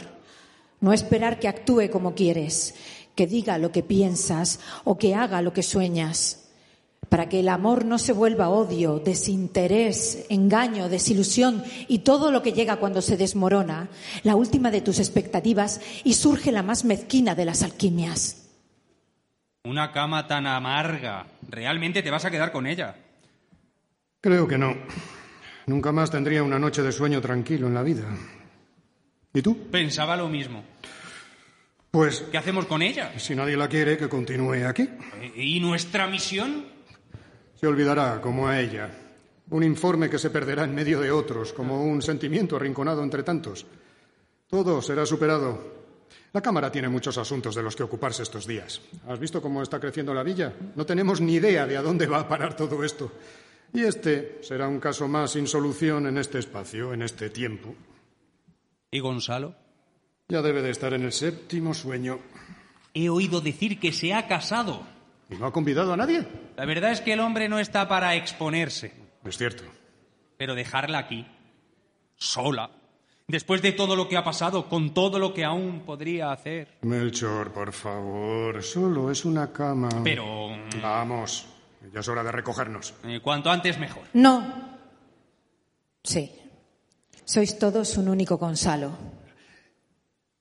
No 0.80 0.94
esperar 0.94 1.42
que 1.42 1.50
actúe 1.50 1.90
como 1.92 2.16
quieres, 2.16 2.74
que 3.16 3.28
diga 3.28 3.58
lo 3.58 3.74
que 3.74 3.84
piensas 3.84 4.62
o 4.86 4.98
que 4.98 5.14
haga 5.14 5.42
lo 5.42 5.52
que 5.52 5.62
sueñas. 5.62 6.52
Para 7.10 7.28
que 7.28 7.42
el 7.42 7.50
amor 7.50 7.84
no 7.84 7.98
se 7.98 8.14
vuelva 8.14 8.48
odio, 8.48 9.00
desinterés, 9.00 10.26
engaño, 10.30 10.88
desilusión 10.88 11.66
y 11.90 12.00
todo 12.00 12.32
lo 12.32 12.44
que 12.44 12.54
llega 12.54 12.78
cuando 12.78 13.02
se 13.02 13.18
desmorona, 13.18 13.90
la 14.24 14.38
última 14.38 14.72
de 14.72 14.80
tus 14.80 15.00
expectativas 15.00 15.82
y 16.06 16.14
surge 16.14 16.54
la 16.54 16.64
más 16.64 16.86
mezquina 16.86 17.36
de 17.36 17.44
las 17.44 17.62
alquimias. 17.62 18.48
Una 19.66 19.92
cama 19.92 20.28
tan 20.28 20.48
amarga. 20.48 21.28
¿Realmente 21.50 22.02
te 22.02 22.10
vas 22.10 22.24
a 22.24 22.32
quedar 22.32 22.54
con 22.54 22.68
ella? 22.68 22.96
Creo 24.22 24.48
que 24.48 24.58
no. 24.58 24.78
Nunca 25.70 25.92
más 25.92 26.10
tendría 26.10 26.42
una 26.42 26.58
noche 26.58 26.82
de 26.82 26.92
sueño 26.92 27.22
tranquilo 27.22 27.68
en 27.68 27.76
la 27.76 27.84
vida. 27.84 28.02
¿Y 29.32 29.40
tú? 29.44 29.68
Pensaba 29.70 30.18
lo 30.18 30.28
mismo. 30.28 30.64
Pues, 31.92 32.26
¿Qué 32.32 32.40
hacemos 32.40 32.66
con 32.66 32.82
ella? 32.82 33.14
si 33.20 33.36
nadie 33.36 33.56
la 33.56 33.68
quiere, 33.68 33.96
que 33.96 34.10
continúe 34.10 34.66
aquí. 34.68 34.90
¿Y 35.36 35.60
nuestra 35.60 36.08
misión? 36.08 36.66
Se 37.54 37.68
olvidará, 37.68 38.20
como 38.20 38.48
a 38.48 38.60
ella. 38.60 38.90
Un 39.52 39.62
informe 39.62 40.10
que 40.10 40.18
se 40.18 40.32
perderá 40.32 40.64
en 40.64 40.74
medio 40.74 41.02
de 41.02 41.12
otros, 41.12 41.54
como 41.54 41.84
un 41.84 42.02
sentimiento 42.02 42.56
arrinconado 42.56 43.04
entre 43.04 43.22
tantos. 43.22 43.68
Todo 44.48 44.82
será 44.82 45.06
superado. 45.06 45.78
La 46.34 46.42
Cámara 46.42 46.72
tiene 46.72 46.90
muchos 46.90 47.20
asuntos 47.20 47.54
de 47.54 47.62
los 47.62 47.76
que 47.76 47.84
ocuparse 47.84 48.24
estos 48.24 48.48
días. 48.48 48.82
¿Has 49.08 49.20
visto 49.20 49.40
cómo 49.40 49.62
está 49.62 49.80
creciendo 49.80 50.16
la 50.16 50.24
villa? 50.24 50.52
No 50.76 50.84
tenemos 50.88 51.22
ni 51.22 51.36
idea 51.36 51.68
de 51.68 51.78
a 51.78 51.84
dónde 51.84 52.08
va 52.08 52.22
a 52.22 52.28
parar 52.28 52.56
todo 52.56 52.84
esto. 52.84 53.12
Y 53.74 53.84
este 53.84 54.40
será 54.42 54.68
un 54.68 54.80
caso 54.80 55.08
más 55.08 55.32
sin 55.32 55.48
solución 55.48 56.08
en 56.08 56.18
este 56.18 56.40
espacio, 56.40 56.94
en 56.94 57.02
este 57.04 57.30
tiempo. 57.30 57.76
¿Y 58.92 59.00
Gonzalo? 59.00 59.56
Ya 60.28 60.42
debe 60.42 60.62
de 60.62 60.72
estar 60.72 60.94
en 60.94 61.04
el 61.04 61.12
séptimo 61.12 61.74
sueño. 61.74 62.20
He 62.94 63.10
oído 63.10 63.42
decir 63.42 63.80
que 63.80 63.92
se 63.92 64.14
ha 64.14 64.28
casado. 64.28 64.82
¿Y 65.30 65.36
no 65.36 65.46
ha 65.46 65.54
convidado 65.54 65.94
a 65.94 65.98
nadie? 65.98 66.26
La 66.58 66.66
verdad 66.66 66.92
es 66.92 67.02
que 67.02 67.14
el 67.14 67.20
hombre 67.20 67.48
no 67.50 67.60
está 67.60 67.88
para 67.88 68.16
exponerse, 68.16 68.92
Es 69.24 69.38
cierto. 69.38 69.64
pero 70.38 70.56
dejarla 70.56 70.98
aquí, 71.00 71.28
sola, 72.16 72.72
después 73.28 73.62
de 73.62 73.72
todo 73.72 73.96
lo 73.96 74.10
que 74.10 74.18
ha 74.18 74.24
pasado, 74.24 74.68
con 74.68 74.94
todo 74.94 75.20
lo 75.20 75.34
que 75.36 75.46
aún 75.46 75.82
podría 75.86 76.32
hacer. 76.32 76.78
Melchor, 76.82 77.52
por 77.54 77.72
favor, 77.74 78.64
solo 78.64 79.12
es 79.12 79.24
una 79.26 79.52
cama. 79.54 79.90
Pero 80.04 80.50
Vamos, 80.82 81.48
ya 81.94 82.00
es 82.00 82.08
hora 82.08 82.24
de 82.24 82.32
recogernos. 82.32 82.94
eh, 83.06 83.20
cuanto 83.22 83.50
antes 83.50 83.80
mejor. 83.80 84.04
No. 84.14 84.78
Sí. 86.04 86.32
Sois 87.26 87.58
todos 87.60 87.98
un 87.98 88.10
único 88.10 88.38
Gonzalo. 88.38 88.92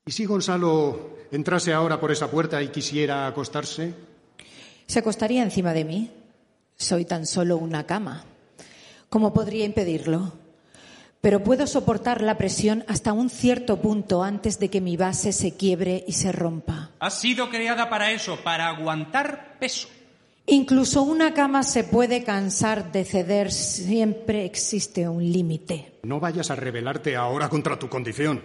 ¿Y 0.07 0.13
si 0.13 0.25
Gonzalo 0.25 1.19
entrase 1.31 1.73
ahora 1.73 2.01
por 2.01 2.11
esa 2.11 2.31
puerta 2.31 2.63
y 2.63 2.69
quisiera 2.69 3.27
acostarse? 3.27 3.95
Se 4.87 4.99
acostaría 4.99 5.43
encima 5.43 5.75
de 5.75 5.85
mí. 5.85 6.11
Soy 6.77 7.05
tan 7.05 7.27
solo 7.27 7.59
una 7.59 7.85
cama. 7.85 8.25
¿Cómo 9.11 9.35
podría 9.35 9.65
impedirlo? 9.65 10.33
Pero 11.21 11.43
puedo 11.43 11.67
soportar 11.67 12.23
la 12.23 12.39
presión 12.39 12.85
hasta 12.87 13.13
un 13.13 13.29
cierto 13.29 13.83
punto 13.83 14.23
antes 14.23 14.59
de 14.61 14.71
que 14.71 14.81
mi 14.81 14.97
base 14.97 15.33
se 15.33 15.57
quiebre 15.57 16.05
y 16.07 16.13
se 16.13 16.31
rompa. 16.31 16.91
Has 17.01 17.21
sido 17.21 17.51
creada 17.51 17.91
para 17.91 18.13
eso, 18.13 18.39
para 18.45 18.69
aguantar 18.69 19.59
peso. 19.59 19.89
Incluso 20.51 21.03
una 21.03 21.35
cama 21.35 21.63
se 21.63 21.85
puede 21.85 22.25
cansar 22.25 22.91
de 22.91 23.05
ceder, 23.05 23.53
siempre 23.53 24.47
existe 24.47 25.07
un 25.07 25.23
límite. 25.23 26.01
No 26.05 26.21
vayas 26.21 26.51
a 26.51 26.57
rebelarte 26.57 27.17
ahora 27.17 27.51
contra 27.51 27.79
tu 27.79 27.91
condición. 27.91 28.41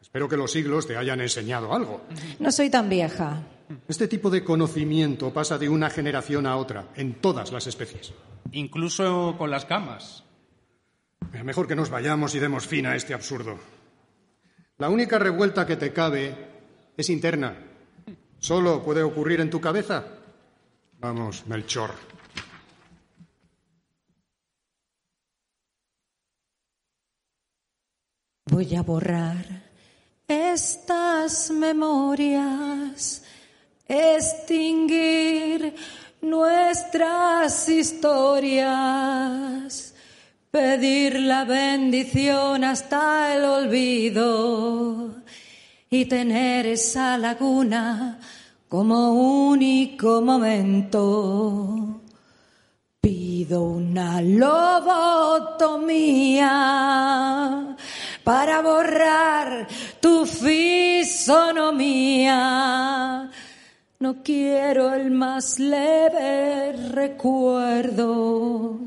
Espero 0.00 0.28
que 0.28 0.36
los 0.36 0.52
siglos 0.52 0.86
te 0.86 0.96
hayan 0.96 1.20
enseñado 1.20 1.74
algo. 1.74 2.02
No 2.38 2.52
soy 2.52 2.70
tan 2.70 2.88
vieja. 2.88 3.42
Este 3.88 4.06
tipo 4.06 4.30
de 4.30 4.44
conocimiento 4.44 5.32
pasa 5.32 5.58
de 5.58 5.68
una 5.68 5.90
generación 5.90 6.46
a 6.46 6.56
otra, 6.56 6.90
en 6.94 7.14
todas 7.14 7.50
las 7.50 7.66
especies. 7.66 8.12
Incluso 8.52 9.34
con 9.36 9.50
las 9.50 9.64
camas. 9.64 10.22
Mejor 11.42 11.66
que 11.66 11.74
nos 11.74 11.90
vayamos 11.90 12.36
y 12.36 12.38
demos 12.38 12.68
fin 12.68 12.86
a 12.86 12.94
este 12.94 13.14
absurdo. 13.14 13.58
La 14.78 14.88
única 14.88 15.18
revuelta 15.18 15.66
que 15.66 15.76
te 15.76 15.92
cabe 15.92 16.36
es 16.96 17.10
interna. 17.10 17.56
Solo 18.38 18.84
puede 18.84 19.02
ocurrir 19.02 19.40
en 19.40 19.50
tu 19.50 19.60
cabeza. 19.60 20.04
Vamos, 21.02 21.44
Melchor. 21.48 21.90
Voy 28.46 28.76
a 28.76 28.82
borrar 28.82 29.44
estas 30.28 31.50
memorias, 31.50 33.24
extinguir 33.88 35.74
nuestras 36.20 37.68
historias, 37.68 38.76
pedir 40.52 41.18
la 41.18 41.44
bendición 41.44 42.62
hasta 42.62 43.34
el 43.34 43.44
olvido 43.44 45.16
y 45.90 46.04
tener 46.04 46.66
esa 46.66 47.18
laguna 47.18 48.20
como 48.72 49.50
único 49.50 50.22
momento. 50.22 52.00
Pido 53.02 53.64
una 53.64 54.22
lobotomía 54.22 54.56
para 58.24 58.62
borrar 58.62 59.68
tu 60.00 60.24
fisonomía. 60.24 60.90
No 64.00 64.22
quiero 64.22 64.94
el 64.94 65.10
más 65.10 65.58
leve 65.58 66.72
recuerdo 66.94 68.78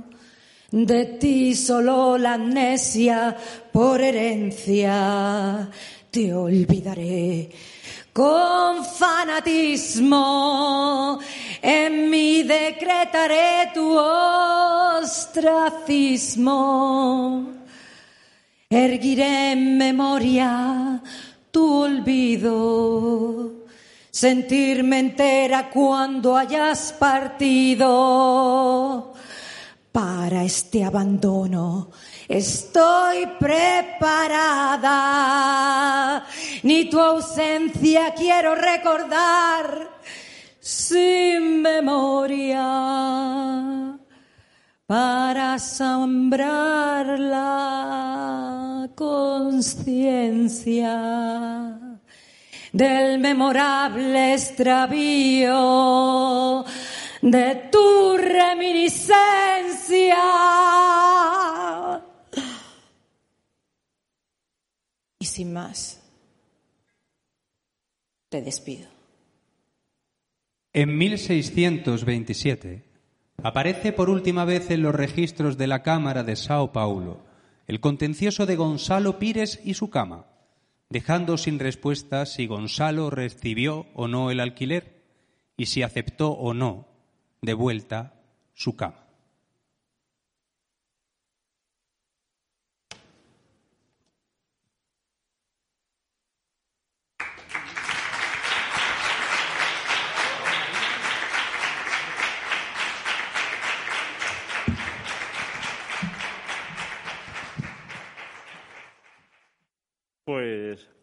de 0.71 1.05
ti, 1.05 1.53
solo 1.53 2.17
la 2.17 2.33
amnesia 2.33 3.37
por 3.71 4.01
herencia. 4.01 5.69
Te 6.09 6.33
olvidaré 6.33 7.74
con 8.15 8.83
fanatismo. 8.85 10.19
En 11.61 12.09
mí 12.09 12.43
decretaré 12.43 13.71
tu 13.73 13.97
ostracismo. 13.97 15.81
Erguiré 18.69 19.51
en 19.51 19.77
memoria 19.77 21.01
tu 21.51 21.81
olvido. 21.81 23.51
Sentirme 24.09 24.99
entera 24.99 25.69
cuando 25.69 26.37
hayas 26.37 26.93
partido. 26.93 27.91
Para 29.91 30.45
este 30.45 30.85
abandono 30.85 31.91
estoy 32.27 33.27
preparada. 33.39 34.95
Ni 36.63 36.85
tu 36.89 36.99
ausencia 36.99 38.13
quiero 38.15 38.55
recordar 38.55 39.89
sin 40.59 41.61
memoria 41.61 42.65
para 44.87 45.59
sembrar 45.59 47.19
la 47.19 48.89
conciencia 48.95 50.05
del 52.71 53.19
memorable 53.19 54.33
extravío 54.33 55.55
de 57.21 57.69
tu 57.71 58.17
reminiscencia. 58.17 60.15
Y 65.25 65.27
sin 65.27 65.53
más, 65.53 66.03
te 68.29 68.43
despido. 68.43 68.87
En 70.71 70.95
1627 70.95 72.83
aparece 73.41 73.91
por 73.91 74.11
última 74.11 74.45
vez 74.45 74.69
en 74.69 74.83
los 74.83 74.93
registros 74.93 75.57
de 75.57 75.65
la 75.65 75.81
Cámara 75.81 76.21
de 76.23 76.35
Sao 76.35 76.71
Paulo 76.71 77.25
el 77.65 77.79
contencioso 77.79 78.45
de 78.45 78.55
Gonzalo 78.55 79.17
Pires 79.17 79.59
y 79.63 79.73
su 79.73 79.89
cama, 79.89 80.27
dejando 80.91 81.39
sin 81.39 81.57
respuesta 81.57 82.27
si 82.27 82.45
Gonzalo 82.45 83.09
recibió 83.09 83.87
o 83.95 84.07
no 84.07 84.29
el 84.29 84.39
alquiler 84.39 85.01
y 85.57 85.65
si 85.65 85.81
aceptó 85.81 86.33
o 86.33 86.53
no 86.53 86.85
de 87.41 87.55
vuelta 87.55 88.21
su 88.53 88.75
cama. 88.75 89.04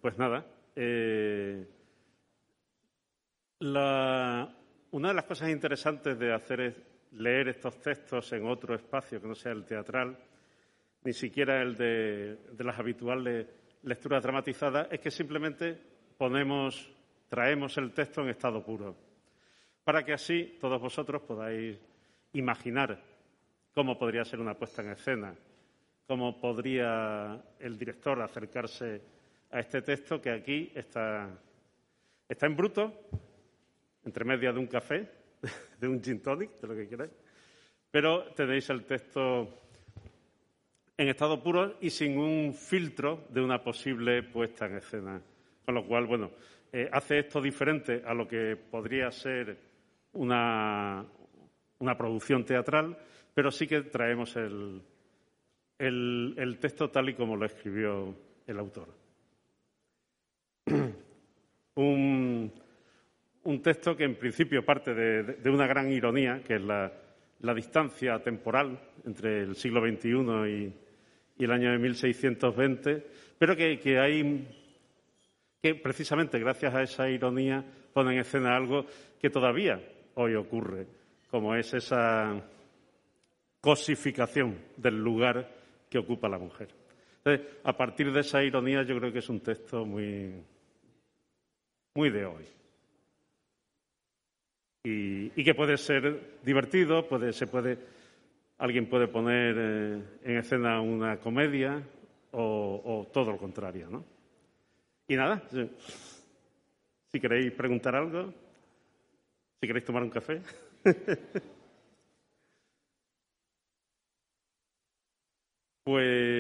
Pues, 0.03 0.19
nada. 0.19 0.45
eh, 0.75 1.65
una 3.61 5.09
de 5.09 5.15
las 5.15 5.25
cosas 5.25 5.49
interesantes 5.51 6.19
de 6.19 6.35
hacer 6.35 6.61
es 6.61 6.75
leer 7.13 7.47
estos 7.47 7.81
textos 7.81 8.33
en 8.33 8.45
otro 8.49 8.75
espacio 8.75 9.23
que 9.23 9.29
no 9.29 9.37
sea 9.37 9.53
el 9.53 9.65
teatral, 9.65 10.19
ni 11.05 11.13
siquiera 11.13 11.63
el 11.63 11.77
de, 11.77 12.35
de 12.51 12.65
las 12.65 12.77
habituales 12.81 13.47
lecturas 13.85 14.25
dramatizadas, 14.25 14.89
es 14.91 14.99
que 14.99 15.13
simplemente 15.13 15.79
ponemos, 16.19 16.91
traemos 17.29 17.79
el 17.79 17.93
texto 17.93 18.23
en 18.23 18.31
estado 18.31 18.61
puro, 18.65 18.97
para 19.85 20.05
que 20.05 20.15
así 20.15 20.59
todos 20.61 20.81
vosotros 20.81 21.23
podáis 21.23 21.79
imaginar 22.33 23.01
cómo 23.73 23.97
podría 23.97 24.25
ser 24.25 24.41
una 24.41 24.55
puesta 24.55 24.83
en 24.83 24.91
escena, 24.91 25.33
cómo 26.09 26.41
podría 26.41 27.41
el 27.61 27.79
director 27.79 28.21
acercarse 28.21 29.22
a 29.53 29.61
este 29.61 29.83
texto 29.83 30.21
que 30.21 30.31
aquí 30.31 30.73
está, 30.75 31.29
está 32.27 32.47
en 32.47 32.57
bruto, 32.57 32.93
entre 34.05 34.25
media 34.25 34.51
de 34.51 34.59
un 34.59 34.67
café, 34.67 35.09
de 35.79 35.89
un 35.89 36.03
gin 36.03 36.21
tonic, 36.21 36.59
de 36.59 36.67
lo 36.67 36.75
que 36.75 36.89
queráis, 36.89 37.13
pero 37.91 38.33
tenéis 38.33 38.71
el 38.71 38.85
texto 38.85 39.61
en 40.97 41.09
estado 41.09 41.43
puro 41.43 41.77
y 41.81 41.91
sin 41.91 42.17
un 42.17 42.55
filtro 42.55 43.27
de 43.29 43.43
una 43.43 43.63
posible 43.63 44.23
puesta 44.23 44.67
en 44.67 44.77
escena. 44.77 45.23
Con 45.65 45.75
lo 45.75 45.87
cual, 45.87 46.07
bueno, 46.07 46.31
eh, 46.73 46.89
hace 46.91 47.19
esto 47.19 47.41
diferente 47.41 48.03
a 48.07 48.15
lo 48.15 48.27
que 48.27 48.57
podría 48.57 49.11
ser 49.11 49.57
una, 50.13 51.05
una 51.79 51.97
producción 51.97 52.45
teatral, 52.45 52.97
pero 53.35 53.51
sí 53.51 53.67
que 53.67 53.83
traemos 53.83 54.35
el, 54.37 54.83
el 55.79 56.59
texto 56.59 56.89
tal 56.89 57.11
y 57.11 57.15
como 57.15 57.37
lo 57.37 57.45
escribió 57.45 58.15
el 58.47 58.59
autor. 58.59 59.02
un, 61.77 62.53
texto 63.63 63.97
que 63.97 64.05
en 64.05 64.17
principio 64.17 64.65
parte 64.65 64.95
de, 64.95 65.51
una 65.51 65.67
gran 65.67 65.91
ironía, 65.91 66.43
que 66.43 66.57
es 66.57 66.63
la, 66.63 66.93
distancia 67.55 68.21
temporal 68.23 68.79
entre 69.05 69.43
el 69.43 69.57
siglo 69.57 69.81
XXI 69.81 70.09
y, 70.49 70.73
y 71.39 71.45
el 71.45 71.51
año 71.51 71.73
de 71.73 71.79
1620, 71.79 73.07
pero 73.39 73.57
que, 73.57 73.79
que 73.79 73.99
hay 73.99 74.47
que 75.63 75.77
precisamente 75.77 76.39
gracias 76.41 76.75
a 76.75 76.83
esa 76.83 77.09
ironía 77.09 77.65
pone 77.93 78.15
en 78.15 78.21
escena 78.21 78.57
algo 78.57 78.85
que 79.21 79.31
todavía 79.31 79.81
hoy 80.15 80.35
ocurre, 80.35 80.87
como 81.31 81.55
es 81.55 81.73
esa 81.73 82.43
cosificación 83.61 84.59
del 84.77 84.97
lugar 84.97 85.49
que 85.89 85.99
ocupa 85.99 86.29
la 86.29 86.39
mujer. 86.39 86.69
Entonces, 87.19 87.59
a 87.63 87.77
partir 87.77 88.13
de 88.13 88.21
esa 88.21 88.43
ironía 88.43 88.83
yo 88.83 88.99
creo 88.99 89.13
que 89.13 89.21
es 89.21 89.29
un 89.29 89.41
texto 89.41 89.85
muy, 89.85 90.35
muy 91.95 92.11
de 92.11 92.25
hoy. 92.27 92.45
Y, 94.85 95.41
y 95.41 95.45
que 95.45 95.55
puede 95.55 95.77
ser 95.77 96.39
divertido, 96.43 97.07
puede, 97.09 97.33
se 97.33 97.47
puede, 97.47 97.79
alguien 98.59 98.89
puede 98.89 99.07
poner 99.09 99.55
eh, 99.57 100.03
en 100.25 100.37
escena 100.39 100.81
una 100.81 101.19
comedia 101.19 101.81
o, 102.33 103.07
todo 103.13 103.33
lo 103.33 103.39
contrario, 103.39 103.89
¿no? 103.91 104.05
Y 105.07 105.17
nada, 105.17 105.43
eh, 105.53 105.69
si 107.13 107.21
queréis 107.21 107.53
preguntar 107.53 107.95
algo, 107.95 108.33
si 109.61 109.67
queréis 109.67 109.85
tomar 109.85 110.03
un 110.03 110.11
café. 110.11 110.41
pues 115.85 116.32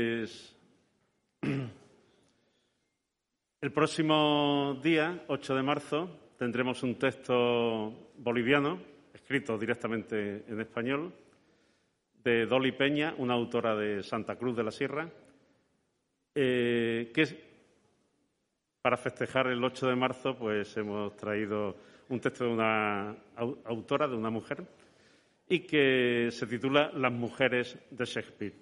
el 3.62 3.72
próximo 3.72 4.78
día, 4.82 5.24
8 5.28 5.54
de 5.54 5.62
marzo, 5.62 6.10
tendremos 6.36 6.82
un 6.82 6.96
texto 6.96 8.10
boliviano, 8.18 8.80
escrito 9.14 9.56
directamente 9.56 10.44
en 10.48 10.60
español, 10.60 11.12
de 12.24 12.46
Dolly 12.46 12.72
Peña, 12.72 13.14
una 13.18 13.34
autora 13.34 13.76
de 13.76 14.02
Santa 14.02 14.36
Cruz 14.36 14.56
de 14.56 14.64
la 14.64 14.70
Sierra, 14.72 15.08
eh, 16.34 17.10
que 17.14 17.52
para 18.80 18.96
festejar 18.96 19.46
el 19.46 19.62
8 19.62 19.86
de 19.88 19.96
marzo, 19.96 20.36
pues 20.36 20.76
hemos 20.76 21.16
traído 21.16 21.76
un 22.08 22.18
texto 22.20 22.44
de 22.44 22.50
una 22.50 23.10
au- 23.36 23.58
autora, 23.64 24.08
de 24.08 24.16
una 24.16 24.30
mujer, 24.30 24.64
y 25.48 25.60
que 25.60 26.28
se 26.32 26.46
titula 26.48 26.90
Las 26.94 27.12
mujeres 27.12 27.78
de 27.90 28.04
Shakespeare. 28.04 28.54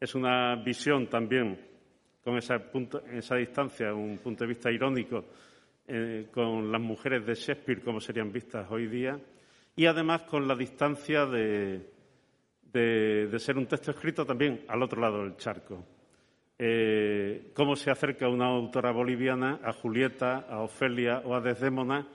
Es 0.00 0.14
una 0.14 0.56
visión 0.56 1.08
también, 1.08 1.58
con 2.30 2.38
esa, 2.38 2.58
punto- 2.60 3.02
esa 3.10 3.34
distancia, 3.34 3.92
un 3.92 4.18
punto 4.18 4.44
de 4.44 4.48
vista 4.48 4.70
irónico, 4.70 5.24
eh, 5.88 6.28
con 6.30 6.70
las 6.70 6.80
mujeres 6.80 7.26
de 7.26 7.34
Shakespeare 7.34 7.82
como 7.82 8.00
serían 8.00 8.30
vistas 8.30 8.70
hoy 8.70 8.86
día, 8.86 9.18
y 9.74 9.86
además 9.86 10.22
con 10.22 10.46
la 10.46 10.54
distancia 10.54 11.26
de, 11.26 11.90
ser 12.72 13.58
un 13.58 13.66
texto 13.66 13.90
escrito 13.90 14.24
también 14.24 14.64
al 14.68 14.80
otro 14.80 15.00
lado 15.00 15.24
del 15.24 15.36
charco. 15.36 15.84
Eh, 16.56 17.50
cómo 17.52 17.74
se 17.74 17.90
acerca 17.90 18.28
una 18.28 18.46
autora 18.46 18.92
boliviana 18.92 19.58
a 19.64 19.72
Julieta, 19.72 20.46
a 20.48 20.60
Ofelia 20.60 21.22
o 21.24 21.34
a 21.34 21.40
Desdémona, 21.40 22.06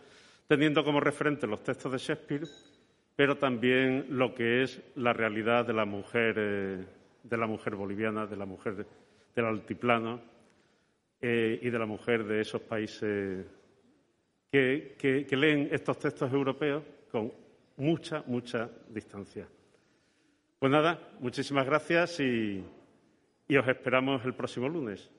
teniendo 0.47 0.85
como 0.85 1.01
referente 1.01 1.45
los 1.45 1.61
textos 1.61 1.91
de 1.91 1.97
Shakespeare, 1.97 2.47
pero 3.17 3.37
también 3.37 4.05
lo 4.11 4.33
que 4.33 4.63
es 4.63 4.81
la 4.95 5.11
realidad 5.11 5.65
de 5.65 5.73
la 5.73 5.83
mujer, 5.83 6.35
eh, 6.37 6.85
de 7.21 7.37
la 7.37 7.47
mujer 7.47 7.75
boliviana, 7.75 8.25
de 8.25 8.37
la 8.37 8.45
mujer 8.45 8.77
del 9.35 9.45
altiplano 9.45 10.21
eh, 11.21 11.59
y 11.61 11.69
de 11.69 11.79
la 11.79 11.85
mujer 11.85 12.23
de 12.23 12.41
esos 12.41 12.61
países 12.61 13.45
que, 14.49 15.27
leen 15.31 15.69
estos 15.71 15.99
textos 15.99 16.31
europeos 16.31 16.83
con 17.11 17.31
mucha, 17.77 18.23
mucha 18.27 18.69
distancia. 18.89 19.45
Pues 20.59 20.71
nada, 20.71 20.99
muchísimas 21.19 21.65
gracias 21.65 22.19
y, 22.19 22.63
os 23.49 23.67
esperamos 23.67 24.23
el 24.25 24.33
próximo 24.33 24.69
lunes. 24.69 25.09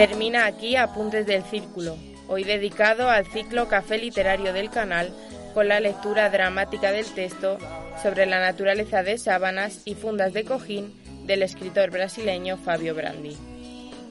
Termina 0.00 0.46
aquí 0.46 0.76
Apuntes 0.76 1.26
del 1.26 1.42
Círculo, 1.42 1.94
hoy 2.26 2.44
dedicado 2.44 3.10
al 3.10 3.26
ciclo 3.26 3.68
Café 3.68 3.98
Literario 3.98 4.54
del 4.54 4.70
canal 4.70 5.12
con 5.52 5.68
la 5.68 5.78
lectura 5.78 6.30
dramática 6.30 6.90
del 6.90 7.04
texto 7.04 7.58
sobre 8.02 8.24
la 8.24 8.40
naturaleza 8.40 9.02
de 9.02 9.18
sábanas 9.18 9.82
y 9.84 9.94
fundas 9.94 10.32
de 10.32 10.44
cojín 10.44 10.94
del 11.26 11.42
escritor 11.42 11.90
brasileño 11.90 12.56
Fabio 12.56 12.94
Brandi. 12.94 13.36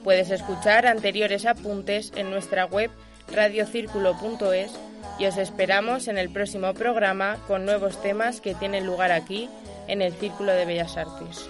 Puedes 0.04 0.30
escuchar 0.30 0.86
anteriores 0.86 1.44
apuntes 1.44 2.12
en 2.14 2.30
nuestra 2.30 2.66
web 2.66 2.92
radiocírculo.es 3.34 4.70
y 5.18 5.26
os 5.26 5.36
esperamos 5.38 6.06
en 6.06 6.18
el 6.18 6.30
próximo 6.30 6.72
programa 6.72 7.36
con 7.48 7.64
nuevos 7.64 8.00
temas 8.00 8.40
que 8.40 8.54
tienen 8.54 8.86
lugar 8.86 9.10
aquí 9.10 9.48
en 9.88 10.02
el 10.02 10.12
Círculo 10.12 10.52
de 10.52 10.66
Bellas 10.66 10.96
Artes. 10.96 11.48